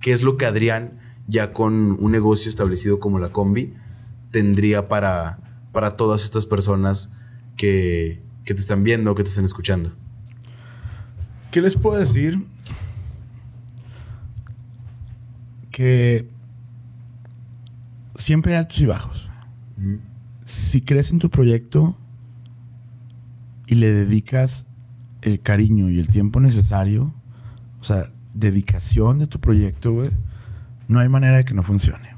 ¿qué 0.00 0.12
es 0.12 0.22
lo 0.22 0.36
que 0.36 0.46
Adrián, 0.46 1.00
ya 1.26 1.52
con 1.52 1.96
un 2.00 2.12
negocio 2.12 2.48
establecido 2.48 2.98
como 2.98 3.18
la 3.18 3.30
combi, 3.30 3.74
tendría 4.30 4.88
para, 4.88 5.38
para 5.72 5.94
todas 5.94 6.24
estas 6.24 6.46
personas 6.46 7.12
que, 7.56 8.22
que 8.44 8.54
te 8.54 8.60
están 8.60 8.82
viendo, 8.82 9.14
que 9.14 9.22
te 9.22 9.28
están 9.28 9.44
escuchando? 9.44 9.92
¿Qué 11.50 11.60
les 11.60 11.76
puedo 11.76 11.98
decir? 11.98 12.38
Que 15.72 16.28
siempre 18.14 18.52
hay 18.52 18.60
altos 18.60 18.80
y 18.80 18.86
bajos. 18.86 19.28
Si 20.44 20.82
crees 20.82 21.10
en 21.10 21.18
tu 21.18 21.28
proyecto 21.28 21.96
y 23.66 23.74
le 23.74 23.92
dedicas 23.92 24.66
el 25.22 25.40
cariño 25.40 25.90
y 25.90 25.98
el 25.98 26.08
tiempo 26.08 26.38
necesario, 26.38 27.14
o 27.80 27.84
sea, 27.84 28.04
dedicación 28.34 29.18
de 29.18 29.26
tu 29.26 29.40
proyecto, 29.40 29.92
güey, 29.92 30.10
no 30.88 31.00
hay 31.00 31.08
manera 31.08 31.38
de 31.38 31.44
que 31.44 31.54
no 31.54 31.62
funcione. 31.62 32.08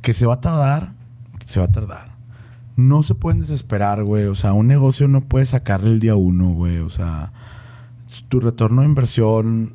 Que 0.00 0.14
se 0.14 0.26
va 0.26 0.34
a 0.34 0.40
tardar, 0.40 0.94
se 1.44 1.60
va 1.60 1.66
a 1.66 1.72
tardar. 1.72 2.12
No 2.76 3.02
se 3.02 3.14
pueden 3.14 3.40
desesperar, 3.40 4.04
güey. 4.04 4.24
O 4.24 4.34
sea, 4.34 4.52
un 4.52 4.66
negocio 4.66 5.08
no 5.08 5.20
puede 5.20 5.46
sacarle 5.46 5.90
el 5.90 6.00
día 6.00 6.16
uno, 6.16 6.50
güey. 6.50 6.78
O 6.78 6.90
sea, 6.90 7.32
tu 8.28 8.40
retorno 8.40 8.82
de 8.82 8.88
inversión 8.88 9.74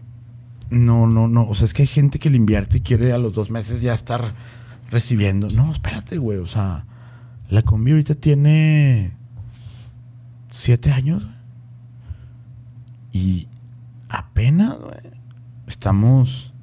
no, 0.70 1.08
no, 1.08 1.28
no. 1.28 1.48
O 1.48 1.56
sea, 1.56 1.66
es 1.66 1.74
que 1.74 1.84
hay 1.84 1.88
gente 1.88 2.20
que 2.20 2.30
le 2.30 2.38
invierte 2.38 2.78
y 2.78 2.82
quiere 2.82 3.14
a 3.14 3.18
los 3.18 3.34
dos 3.34 3.50
meses 3.50 3.82
ya 3.82 3.94
estar 3.94 4.34
recibiendo. 4.90 5.48
No, 5.50 5.72
espérate, 5.72 6.18
güey. 6.18 6.40
O 6.40 6.46
sea, 6.46 6.86
la 7.50 7.62
combi 7.62 7.92
ahorita 7.92 8.16
tiene 8.16 9.16
siete 10.52 10.92
años. 10.92 11.26
Y 13.12 13.48
apenas, 14.10 14.78
güey, 14.80 15.14
estamos 15.68 16.54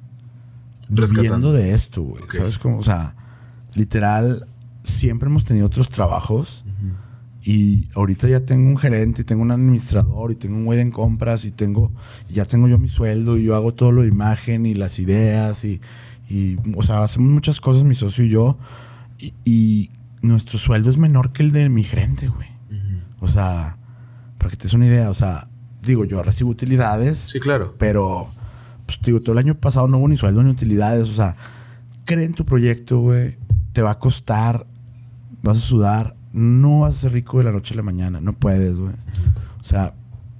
rescatando 0.89 1.51
de 1.51 1.73
esto, 1.73 2.03
güey. 2.03 2.23
¿Sabes 2.31 2.57
cómo? 2.57 2.77
O 2.77 2.83
sea, 2.83 3.15
literal, 3.73 4.47
siempre 4.83 5.29
hemos 5.29 5.45
tenido 5.45 5.65
otros 5.65 5.89
trabajos. 5.89 6.64
Y 7.47 7.89
ahorita 7.93 8.27
ya 8.27 8.39
tengo 8.39 8.67
un 8.67 8.77
gerente, 8.77 9.21
y 9.21 9.23
tengo 9.23 9.43
un 9.43 9.51
administrador, 9.51 10.31
y 10.31 10.35
tengo 10.35 10.55
un 10.55 10.65
güey 10.65 10.79
en 10.79 10.89
compras, 10.89 11.45
y 11.45 11.51
tengo, 11.51 11.91
ya 12.27 12.45
tengo 12.45 12.67
yo 12.67 12.79
mi 12.79 12.87
sueldo, 12.87 13.37
y 13.37 13.43
yo 13.43 13.55
hago 13.55 13.75
todo 13.75 13.91
lo 13.91 14.01
de 14.01 14.07
imagen 14.07 14.65
y 14.65 14.73
las 14.73 14.97
ideas, 14.97 15.63
y, 15.63 15.79
y 16.27 16.57
o 16.75 16.81
sea, 16.81 17.03
hacemos 17.03 17.29
muchas 17.29 17.61
cosas 17.61 17.83
mi 17.83 17.93
socio 17.93 18.25
y 18.25 18.29
yo, 18.29 18.57
y, 19.45 19.91
nuestro 20.21 20.57
sueldo 20.57 20.89
es 20.89 20.97
menor 20.97 21.31
que 21.33 21.43
el 21.43 21.51
de 21.51 21.69
mi 21.69 21.83
gerente, 21.83 22.27
güey. 22.27 22.47
O 23.19 23.27
sea, 23.27 23.77
para 24.39 24.49
que 24.49 24.57
te 24.57 24.63
des 24.63 24.73
una 24.73 24.87
idea, 24.87 25.11
o 25.11 25.13
sea, 25.13 25.43
digo, 25.83 26.03
yo 26.03 26.23
recibo 26.23 26.49
utilidades. 26.49 27.17
Sí, 27.19 27.39
claro. 27.39 27.75
Pero, 27.77 28.29
pues 28.87 28.99
digo, 29.03 29.21
todo 29.21 29.33
el 29.33 29.37
año 29.37 29.53
pasado 29.53 29.87
no 29.87 29.99
hubo 29.99 30.07
ni 30.07 30.17
sueldo 30.17 30.41
ni 30.41 30.49
utilidades, 30.49 31.09
o 31.09 31.13
sea, 31.13 31.35
cree 32.05 32.25
en 32.25 32.33
tu 32.33 32.43
proyecto, 32.43 32.99
güey, 32.99 33.37
te 33.71 33.83
va 33.83 33.91
a 33.91 33.99
costar, 33.99 34.65
vas 35.43 35.57
a 35.57 35.59
sudar, 35.59 36.14
no 36.35 36.81
vas 36.81 36.97
a 36.97 36.99
ser 36.99 37.13
rico 37.13 37.37
de 37.37 37.45
la 37.45 37.51
noche 37.53 37.73
a 37.73 37.77
la 37.77 37.83
mañana, 37.83 38.19
no 38.19 38.33
puedes, 38.33 38.75
güey. 38.75 38.93
O 39.61 39.63
sea, 39.63 39.93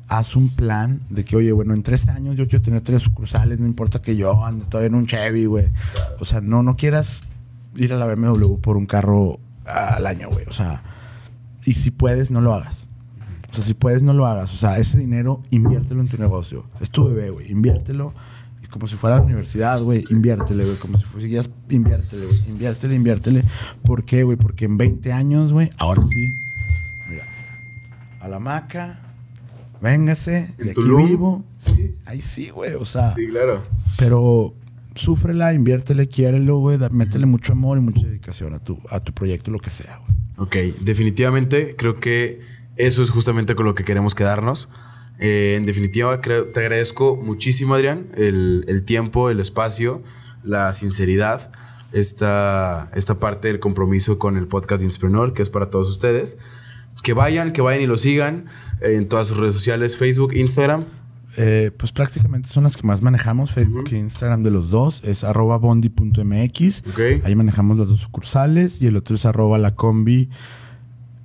haz 0.09 0.35
un 0.35 0.49
plan 0.49 0.99
de 1.09 1.23
que, 1.23 1.37
oye, 1.37 1.53
bueno, 1.53 1.73
en 1.73 1.83
tres 1.83 2.09
años 2.09 2.35
yo 2.35 2.47
quiero 2.47 2.61
tener 2.61 2.81
tres 2.81 3.01
sucursales, 3.01 3.61
no 3.61 3.65
importa 3.65 4.01
que 4.01 4.17
yo 4.17 4.45
ande 4.45 4.65
todavía 4.65 4.87
en 4.87 4.95
un 4.95 5.07
Chevy, 5.07 5.45
güey. 5.45 5.67
O 6.19 6.25
sea, 6.25 6.41
no, 6.41 6.63
no 6.63 6.75
quieras 6.75 7.21
ir 7.77 7.93
a 7.93 7.95
la 7.95 8.13
BMW 8.13 8.57
por 8.57 8.75
un 8.75 8.85
carro 8.85 9.39
al 9.65 10.05
año, 10.05 10.29
güey. 10.29 10.45
O 10.47 10.51
sea, 10.51 10.83
y 11.65 11.73
si 11.73 11.91
puedes, 11.91 12.29
no 12.29 12.41
lo 12.41 12.53
hagas. 12.53 12.79
O 13.49 13.53
sea, 13.55 13.63
si 13.63 13.73
puedes, 13.73 14.03
no 14.03 14.13
lo 14.13 14.25
hagas. 14.25 14.53
O 14.53 14.57
sea, 14.57 14.77
ese 14.79 14.99
dinero, 14.99 15.43
inviértelo 15.49 16.01
en 16.01 16.09
tu 16.09 16.17
negocio. 16.17 16.65
Es 16.81 16.91
tu 16.91 17.05
bebé, 17.05 17.29
güey. 17.29 17.49
Inviértelo 17.49 18.13
como 18.75 18.87
si 18.87 18.97
fuera 18.97 19.15
la 19.15 19.21
universidad, 19.21 19.81
güey, 19.81 20.03
inviértele, 20.09 20.65
güey, 20.65 20.75
como 20.75 20.97
si 20.97 21.05
fueras, 21.05 21.49
inviértele, 21.69 22.25
güey, 22.25 22.39
inviértele, 22.49 22.95
inviértele. 22.95 23.43
¿Por 23.83 24.03
qué, 24.03 24.23
güey? 24.23 24.35
Porque 24.35 24.65
en 24.65 24.77
20 24.77 25.13
años, 25.13 25.53
güey, 25.53 25.69
ahora 25.77 26.03
sí, 26.03 26.35
mira, 27.07 27.23
a 28.19 28.27
la 28.27 28.39
maca, 28.39 28.99
véngase, 29.81 30.53
de 30.57 30.71
aquí 30.71 30.81
vivo. 30.81 31.45
Sí, 31.57 31.95
ahí 32.03 32.19
sí, 32.19 32.49
güey, 32.49 32.73
o 32.73 32.83
sea. 32.83 33.15
Sí, 33.15 33.29
claro. 33.29 33.63
Pero 33.97 34.53
súfrela, 34.93 35.53
inviértele, 35.53 36.09
quiérelo, 36.09 36.57
güey, 36.57 36.77
métele 36.91 37.27
mucho 37.27 37.53
amor 37.53 37.77
y 37.77 37.81
mucha 37.81 38.05
dedicación 38.05 38.55
a 38.55 38.59
tu, 38.59 38.77
a 38.89 38.99
tu 38.99 39.13
proyecto, 39.13 39.51
lo 39.51 39.59
que 39.59 39.69
sea, 39.69 39.99
güey. 39.99 40.17
Ok, 40.37 40.81
definitivamente 40.81 41.77
creo 41.77 42.01
que 42.01 42.41
eso 42.75 43.01
es 43.01 43.09
justamente 43.09 43.55
con 43.55 43.65
lo 43.65 43.73
que 43.73 43.85
queremos 43.85 44.15
quedarnos. 44.15 44.67
Eh, 45.19 45.55
en 45.57 45.65
definitiva, 45.65 46.19
te 46.21 46.59
agradezco 46.59 47.15
muchísimo, 47.15 47.75
Adrián, 47.75 48.07
el, 48.15 48.83
tiempo, 48.85 49.29
el 49.29 49.39
espacio, 49.39 50.03
la 50.43 50.73
sinceridad, 50.73 51.51
esta, 51.93 52.91
esta 52.95 53.19
parte 53.19 53.47
del 53.47 53.59
compromiso 53.59 54.19
con 54.19 54.37
el 54.37 54.47
podcast 54.47 54.79
de 54.79 54.85
Insprenor, 54.85 55.33
que 55.33 55.41
es 55.41 55.49
para 55.49 55.69
todos 55.69 55.89
ustedes. 55.89 56.37
Que 57.03 57.13
vayan, 57.13 57.53
que 57.53 57.61
vayan 57.61 57.83
y 57.83 57.85
lo 57.85 57.97
sigan 57.97 58.45
en 58.81 59.07
todas 59.07 59.27
sus 59.27 59.37
redes 59.37 59.53
sociales, 59.53 59.95
Facebook, 59.95 60.33
Instagram. 60.33 60.85
Eh, 61.37 61.71
pues 61.75 61.91
prácticamente 61.91 62.47
son 62.47 62.63
las 62.63 62.77
que 62.77 62.87
más 62.87 63.01
manejamos, 63.01 63.51
Facebook 63.51 63.89
e 63.91 63.97
Instagram 63.97 64.43
de 64.43 64.51
los 64.51 64.69
dos, 64.69 65.03
es 65.03 65.23
arroba 65.23 65.57
bondi.mx. 65.57 66.83
Ahí 67.23 67.35
manejamos 67.35 67.77
las 67.77 67.89
dos 67.89 67.99
sucursales 67.99 68.81
y 68.81 68.87
el 68.87 68.95
otro 68.95 69.15
es 69.15 69.25
arroba 69.25 69.57
la 69.57 69.75
combi 69.75 70.29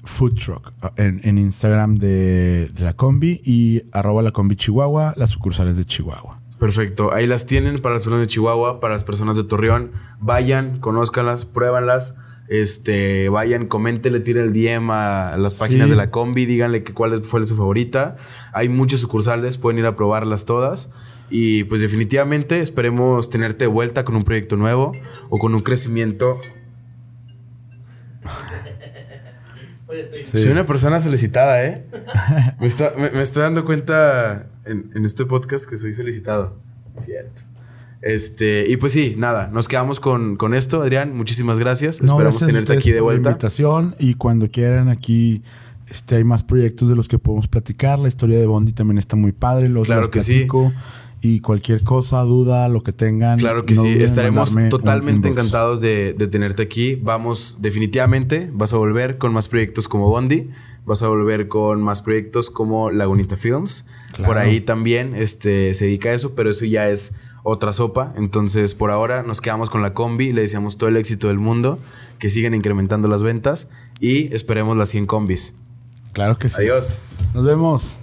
food 0.04 0.34
truck 0.34 0.72
ah, 0.82 0.92
en, 0.96 1.38
Instagram 1.38 1.96
de, 1.96 2.70
la 2.78 2.94
combi 2.94 3.40
y 3.44 3.82
arroba 3.92 4.22
la 4.22 4.32
combi 4.32 4.56
Chihuahua, 4.56 5.14
las 5.16 5.30
sucursales 5.30 5.76
de 5.76 5.84
Chihuahua. 5.84 6.40
Perfecto, 6.58 7.12
ahí 7.14 7.26
las 7.26 7.46
tienen 7.46 7.80
para 7.80 7.94
las 7.94 8.04
personas 8.04 8.26
de 8.26 8.26
Chihuahua, 8.26 8.80
para 8.80 8.94
las 8.94 9.04
personas 9.04 9.36
de 9.36 9.44
Torreón. 9.44 9.92
Vayan, 10.20 10.78
conózcanlas, 10.80 11.46
pruébanlas. 11.46 12.18
Este, 12.48 13.28
vayan, 13.28 13.66
coméntenle, 13.66 14.20
tiren 14.20 14.46
el 14.46 14.52
DM 14.52 14.90
a 14.90 15.36
las 15.38 15.54
páginas 15.54 15.88
de 15.88 15.96
la 15.96 16.10
combi, 16.10 16.46
díganle 16.46 16.82
que 16.82 16.92
cuál 16.92 17.24
fue 17.24 17.46
su 17.46 17.56
favorita. 17.56 18.16
Hay 18.52 18.68
muchas 18.68 19.00
sucursales, 19.00 19.56
pueden 19.56 19.78
ir 19.78 19.86
a 19.86 19.96
probarlas 19.96 20.46
todas. 20.46 20.90
Y 21.30 21.64
pues 21.64 21.80
definitivamente 21.80 22.60
esperemos 22.60 23.30
tenerte 23.30 23.64
de 23.64 23.68
vuelta 23.68 24.04
con 24.04 24.16
un 24.16 24.24
proyecto 24.24 24.56
nuevo 24.56 24.92
o 25.28 25.38
con 25.38 25.54
un 25.54 25.62
crecimiento 25.62 26.40
soy 30.34 30.50
una 30.50 30.66
persona 30.66 31.00
solicitada, 31.00 31.64
¿eh? 31.64 31.86
me, 32.60 32.66
estoy 32.66 33.42
dando 33.42 33.64
cuenta 33.64 34.50
en, 34.64 35.04
este 35.04 35.26
podcast 35.26 35.68
que 35.68 35.76
soy 35.76 35.94
solicitado. 35.94 36.58
Cierto. 36.98 37.42
Este, 38.02 38.66
y 38.68 38.76
pues 38.76 38.92
sí, 38.92 39.14
nada, 39.18 39.48
nos 39.52 39.68
quedamos 39.68 40.00
con, 40.00 40.54
esto, 40.54 40.82
Adrián. 40.82 41.14
Muchísimas 41.14 41.58
gracias. 41.58 42.00
Esperamos 42.00 42.38
tenerte 42.38 42.72
aquí 42.72 42.92
de 42.92 43.00
vuelta. 43.00 43.30
La 43.30 43.32
invitación 43.32 43.94
y 43.98 44.14
cuando 44.14 44.50
quieran 44.50 44.88
aquí 44.88 45.42
este, 45.90 46.16
hay 46.16 46.24
más 46.24 46.44
proyectos 46.44 46.88
de 46.88 46.96
los 46.96 47.08
que 47.08 47.18
podemos 47.18 47.48
platicar. 47.48 47.98
La 47.98 48.08
historia 48.08 48.38
de 48.38 48.46
Bondi 48.46 48.72
también 48.72 48.98
está 48.98 49.16
muy 49.16 49.32
padre. 49.32 49.68
Los 49.68 49.86
claro 49.86 50.10
que 50.10 50.20
sí 50.20 50.46
y 51.22 51.40
cualquier 51.40 51.84
cosa, 51.84 52.22
duda, 52.22 52.68
lo 52.68 52.82
que 52.82 52.92
tengan. 52.92 53.38
Claro 53.38 53.66
que 53.66 53.76
sí, 53.76 53.98
estaremos 54.00 54.54
totalmente 54.70 55.28
encantados 55.28 55.80
de, 55.80 56.14
tenerte 56.30 56.62
aquí. 56.62 56.96
Vamos, 56.96 57.58
definitivamente, 57.60 58.50
vas 58.52 58.72
a 58.72 58.76
volver 58.76 59.18
con 59.18 59.32
más 59.32 59.48
proyectos 59.48 59.86
como 59.86 60.08
Bondi, 60.08 60.50
vas 60.86 61.02
a 61.02 61.08
volver 61.08 61.48
con 61.48 61.82
más 61.82 62.00
proyectos 62.02 62.50
como 62.50 62.90
Lagunita 62.90 63.36
Films. 63.36 63.84
Por 64.24 64.38
ahí 64.38 64.60
también 64.60 65.14
este, 65.14 65.74
se 65.74 65.86
dedica 65.86 66.10
a 66.10 66.14
eso, 66.14 66.34
pero 66.34 66.50
eso 66.50 66.64
ya 66.64 66.88
es 66.88 67.16
otra 67.42 67.72
sopa. 67.72 68.14
Entonces, 68.16 68.74
por 68.74 68.90
ahora 68.90 69.22
nos 69.22 69.40
quedamos 69.40 69.68
con 69.68 69.82
la 69.82 69.92
combi, 69.92 70.32
le 70.32 70.42
deseamos 70.42 70.78
todo 70.78 70.88
el 70.88 70.96
éxito 70.96 71.28
del 71.28 71.38
mundo, 71.38 71.78
que 72.18 72.30
sigan 72.30 72.54
incrementando 72.54 73.08
las 73.08 73.22
ventas 73.22 73.68
y 73.98 74.32
esperemos 74.34 74.76
las 74.76 74.88
100 74.88 75.06
combis. 75.06 75.54
Claro 76.12 76.38
que 76.38 76.48
sí. 76.48 76.56
Adiós. 76.58 76.96
Nos 77.34 77.44
vemos. 77.44 77.98